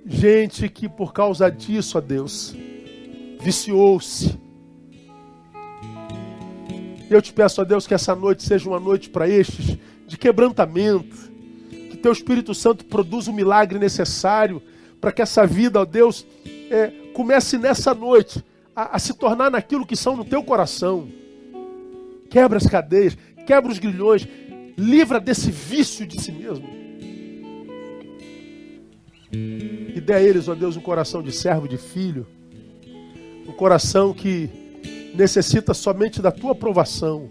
gente 0.05 0.69
que 0.69 0.89
por 0.89 1.13
causa 1.13 1.49
disso, 1.49 1.97
ó 1.97 2.01
Deus, 2.01 2.57
viciou-se. 3.39 4.37
Eu 7.09 7.23
te 7.23 7.33
peço, 7.33 7.63
ó 7.63 7.65
Deus, 7.65 7.87
que 7.87 7.95
essa 7.95 8.17
noite 8.17 8.43
seja 8.43 8.69
uma 8.69 8.81
noite 8.81 9.11
para 9.11 9.29
estes 9.29 9.79
de 10.09 10.19
quebrantamento, 10.19 11.31
que 11.71 11.97
teu 11.99 12.11
Espírito 12.11 12.53
Santo 12.53 12.85
produza 12.85 13.31
o 13.31 13.35
milagre 13.35 13.79
necessário 13.79 14.61
para 15.01 15.13
que 15.13 15.23
essa 15.23 15.47
vida, 15.47 15.81
ó 15.81 15.85
Deus, 15.85 16.27
é, 16.69 16.89
comece 17.15 17.57
nessa 17.59 17.95
noite 17.95 18.45
a, 18.81 18.97
a 18.97 18.99
se 18.99 19.13
tornar 19.13 19.51
naquilo 19.51 19.87
que 19.87 19.97
são 19.97 20.17
no 20.17 20.25
teu 20.25 20.43
coração. 20.43 21.09
Quebra 22.31 22.57
as 22.57 22.67
cadeias, 22.67 23.17
quebra 23.47 23.71
os 23.71 23.79
grilhões, 23.79 24.27
livra 24.77 25.21
desse 25.21 25.51
vício 25.51 26.07
de 26.07 26.21
si 26.21 26.33
mesmo. 26.33 26.69
E 29.33 30.01
dê 30.01 30.15
a 30.15 30.23
eles, 30.23 30.49
ó 30.49 30.55
Deus, 30.55 30.77
um 30.77 30.81
coração 30.81 31.23
de 31.23 31.33
servo, 31.33 31.69
de 31.69 31.77
filho, 31.77 32.27
um 33.47 33.53
coração 33.53 34.15
que 34.15 34.49
necessita 35.15 35.75
somente 35.75 36.23
da 36.23 36.33
tua 36.33 36.53
aprovação, 36.53 37.29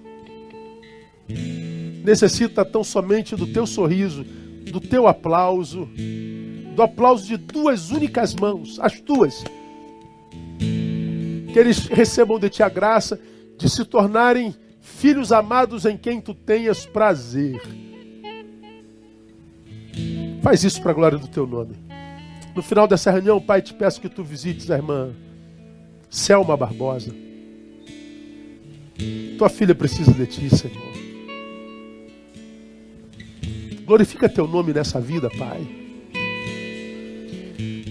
necessita 2.04 2.64
tão 2.64 2.84
somente 2.84 3.36
do 3.36 3.48
teu 3.48 3.66
sorriso, 3.66 4.24
do 4.72 4.80
teu 4.80 5.08
aplauso, 5.08 5.90
do 6.76 6.82
aplauso 6.82 7.26
de 7.26 7.38
duas 7.38 7.90
únicas 7.92 8.34
mãos, 8.36 8.80
as 8.80 9.00
tuas 9.00 9.44
que 11.52 11.60
eles 11.60 11.88
recebam 11.88 12.40
de 12.40 12.50
ti 12.50 12.64
a 12.64 12.70
graça 12.70 13.20
de 13.58 13.70
se 13.70 13.84
tornarem 13.84 14.56
filhos 14.80 15.32
amados 15.32 15.86
em 15.86 15.98
quem 15.98 16.22
tu 16.22 16.34
tenhas 16.34 16.86
prazer. 16.86 17.62
Faz 20.42 20.64
isso 20.64 20.82
para 20.82 20.92
a 20.92 20.94
glória 20.94 21.18
do 21.18 21.28
teu 21.28 21.46
nome. 21.46 21.76
No 22.56 22.64
final 22.64 22.88
dessa 22.88 23.12
reunião, 23.12 23.42
Pai, 23.42 23.62
te 23.62 23.74
peço 23.74 24.00
que 24.00 24.10
tu 24.10 24.24
visites 24.24 24.72
a 24.72 24.76
irmã 24.78 25.14
Selma 26.10 26.56
Barbosa. 26.56 27.14
Tua 29.38 29.50
filha 29.50 29.76
precisa 29.76 30.14
de 30.14 30.26
ti, 30.26 30.50
Senhor. 30.50 30.90
Glorifica 33.86 34.30
teu 34.30 34.48
nome 34.48 34.74
nessa 34.74 35.00
vida, 35.00 35.30
Pai. 35.30 35.68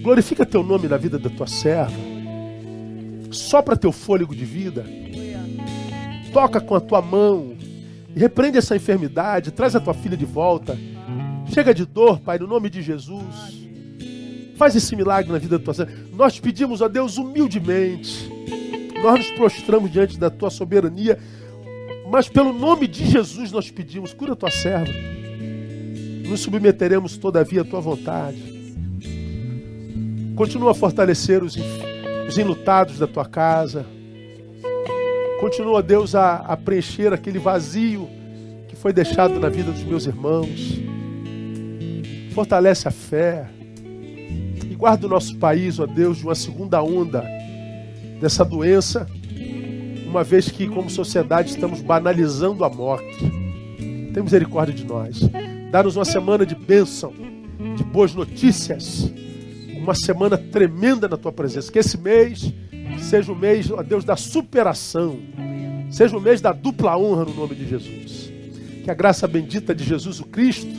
Glorifica 0.01 0.47
teu 0.47 0.63
nome 0.63 0.89
na 0.89 0.97
vida 0.97 1.19
da 1.19 1.29
tua 1.29 1.47
serva 1.47 2.08
sopra 3.31 3.77
teu 3.77 3.93
fôlego 3.93 4.35
de 4.35 4.45
vida, 4.45 4.85
toca 6.33 6.61
com 6.61 6.75
a 6.75 6.81
tua 6.81 7.03
mão, 7.03 7.57
repreende 8.15 8.59
essa 8.59 8.77
enfermidade, 8.77 9.51
traz 9.51 9.75
a 9.75 9.81
tua 9.81 9.95
filha 9.95 10.17
de 10.17 10.25
volta. 10.25 10.79
Chega 11.53 11.73
de 11.73 11.87
dor, 11.87 12.21
Pai, 12.21 12.39
no 12.39 12.47
nome 12.47 12.69
de 12.69 12.83
Jesus. 12.83 13.59
Faz 14.57 14.75
esse 14.75 14.95
milagre 14.95 15.33
na 15.33 15.39
vida 15.39 15.59
da 15.59 15.65
tua 15.65 15.75
serva. 15.75 15.93
Nós 16.13 16.39
pedimos 16.39 16.83
a 16.83 16.89
Deus 16.89 17.17
humildemente. 17.17 18.31
Nós 19.03 19.19
nos 19.19 19.31
prostramos 19.31 19.91
diante 19.91 20.19
da 20.19 20.29
tua 20.29 20.51
soberania, 20.51 21.19
mas 22.11 22.29
pelo 22.29 22.53
nome 22.53 22.89
de 22.89 23.07
Jesus 23.07 23.53
nós 23.53 23.71
pedimos, 23.71 24.13
cura 24.13 24.33
a 24.33 24.37
tua 24.37 24.51
serva. 24.51 24.93
Nos 26.29 26.41
submeteremos 26.41 27.17
todavia 27.17 27.63
à 27.63 27.65
tua 27.65 27.81
vontade. 27.81 28.59
Continua 30.35 30.73
a 30.73 30.75
fortalecer 30.75 31.43
os 31.43 31.57
enfermos 31.57 31.88
os 32.29 32.37
enlutados 32.37 32.99
da 32.99 33.07
tua 33.07 33.25
casa. 33.25 33.87
Continua, 35.41 35.83
Deus, 35.83 36.15
a, 36.15 36.37
a 36.37 36.57
preencher 36.57 37.13
aquele 37.13 37.39
vazio 37.39 38.09
que 38.69 38.77
foi 38.77 38.93
deixado 38.93 39.41
na 39.41 39.49
vida 39.49 39.73
dos 39.73 39.83
meus 39.83 40.07
irmãos. 40.07 40.79
Fortalece 42.35 42.87
a 42.87 42.91
fé. 42.91 43.49
E 43.83 44.75
guarda 44.75 45.07
o 45.07 45.11
nosso 45.11 45.37
país, 45.39 45.81
ó 45.81 45.87
Deus, 45.87 46.19
de 46.19 46.25
uma 46.25 46.35
segunda 46.35 46.83
onda 46.83 47.25
dessa 48.21 48.45
doença, 48.45 49.07
uma 50.07 50.23
vez 50.23 50.51
que, 50.51 50.69
como 50.69 50.91
sociedade, 50.91 51.51
estamos 51.51 51.81
banalizando 51.81 52.65
a 52.65 52.69
morte. 52.69 53.19
Tem 54.13 54.23
misericórdia 54.23 54.75
de 54.75 54.85
nós. 54.85 55.21
Dá-nos 55.71 55.97
uma 55.97 56.05
semana 56.05 56.45
de 56.45 56.55
bênção, 56.55 57.13
de 57.77 57.85
boas 57.85 58.15
notícias, 58.15 59.11
uma 59.89 59.95
semana 59.95 60.37
tremenda 60.37 61.09
na 61.09 61.17
tua 61.17 61.33
presença. 61.33 61.73
Que 61.73 61.79
esse 61.79 61.97
mês 61.97 62.53
seja 62.99 63.33
o 63.33 63.37
mês, 63.37 63.71
ó 63.71 63.83
Deus, 63.83 64.05
da 64.05 64.17
superação, 64.17 65.19
seja 65.91 66.17
o 66.17 66.21
mês 66.21 66.41
da 66.43 66.53
dupla 66.53 66.97
honra 66.99 67.25
no 67.25 67.35
nome 67.35 67.55
de 67.55 67.67
Jesus. 67.67 68.31
Que 68.85 68.91
a 68.91 68.95
graça 68.95 69.27
bendita 69.27 69.75
de 69.75 69.85
Jesus 69.85 70.21
o 70.21 70.27
Cristo, 70.27 70.71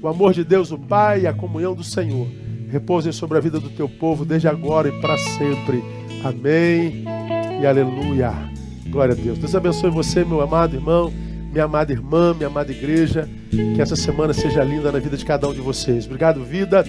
o 0.00 0.06
amor 0.06 0.32
de 0.32 0.44
Deus 0.44 0.70
o 0.70 0.78
Pai 0.78 1.22
e 1.22 1.26
a 1.26 1.32
comunhão 1.32 1.74
do 1.74 1.82
Senhor 1.82 2.28
repousem 2.70 3.10
sobre 3.10 3.36
a 3.36 3.40
vida 3.40 3.58
do 3.58 3.68
teu 3.68 3.88
povo 3.88 4.24
desde 4.24 4.46
agora 4.46 4.88
e 4.88 5.00
para 5.00 5.18
sempre. 5.18 5.82
Amém 6.22 7.04
e 7.60 7.66
aleluia. 7.66 8.32
Glória 8.88 9.12
a 9.12 9.16
Deus. 9.16 9.38
Deus 9.38 9.54
abençoe 9.56 9.90
você, 9.90 10.24
meu 10.24 10.40
amado 10.40 10.76
irmão, 10.76 11.12
minha 11.50 11.64
amada 11.64 11.90
irmã, 11.90 12.32
minha 12.32 12.46
amada 12.46 12.70
igreja. 12.70 13.28
Que 13.50 13.82
essa 13.82 13.96
semana 13.96 14.32
seja 14.32 14.62
linda 14.62 14.92
na 14.92 15.00
vida 15.00 15.16
de 15.16 15.24
cada 15.24 15.48
um 15.48 15.52
de 15.52 15.60
vocês. 15.60 16.06
Obrigado, 16.06 16.44
vida. 16.44 16.84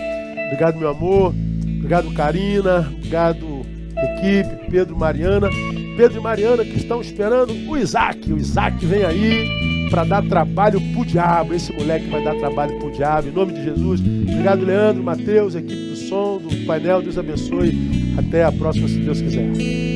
Obrigado, 0.51 0.77
meu 0.77 0.89
amor. 0.89 1.33
Obrigado, 1.77 2.13
Karina. 2.13 2.91
Obrigado, 2.97 3.65
equipe, 3.95 4.69
Pedro, 4.69 4.97
Mariana. 4.97 5.47
Pedro 5.95 6.19
e 6.19 6.21
Mariana 6.21 6.65
que 6.65 6.75
estão 6.75 6.99
esperando 6.99 7.53
o 7.69 7.77
Isaac. 7.77 8.31
O 8.31 8.37
Isaac 8.37 8.85
vem 8.85 9.03
aí 9.03 9.87
para 9.89 10.03
dar 10.03 10.21
trabalho 10.27 10.81
pro 10.93 11.05
diabo. 11.05 11.53
Esse 11.53 11.71
moleque 11.71 12.09
vai 12.09 12.21
dar 12.21 12.35
trabalho 12.35 12.77
pro 12.79 12.91
diabo. 12.91 13.29
Em 13.29 13.31
nome 13.31 13.53
de 13.53 13.63
Jesus. 13.63 14.01
Obrigado, 14.01 14.65
Leandro, 14.65 15.01
Mateus, 15.01 15.55
equipe 15.55 15.89
do 15.89 15.95
som, 15.95 16.37
do 16.37 16.65
painel. 16.65 17.01
Deus 17.01 17.17
abençoe. 17.17 17.73
Até 18.17 18.43
a 18.43 18.51
próxima, 18.51 18.89
se 18.89 18.99
Deus 18.99 19.21
quiser. 19.21 19.90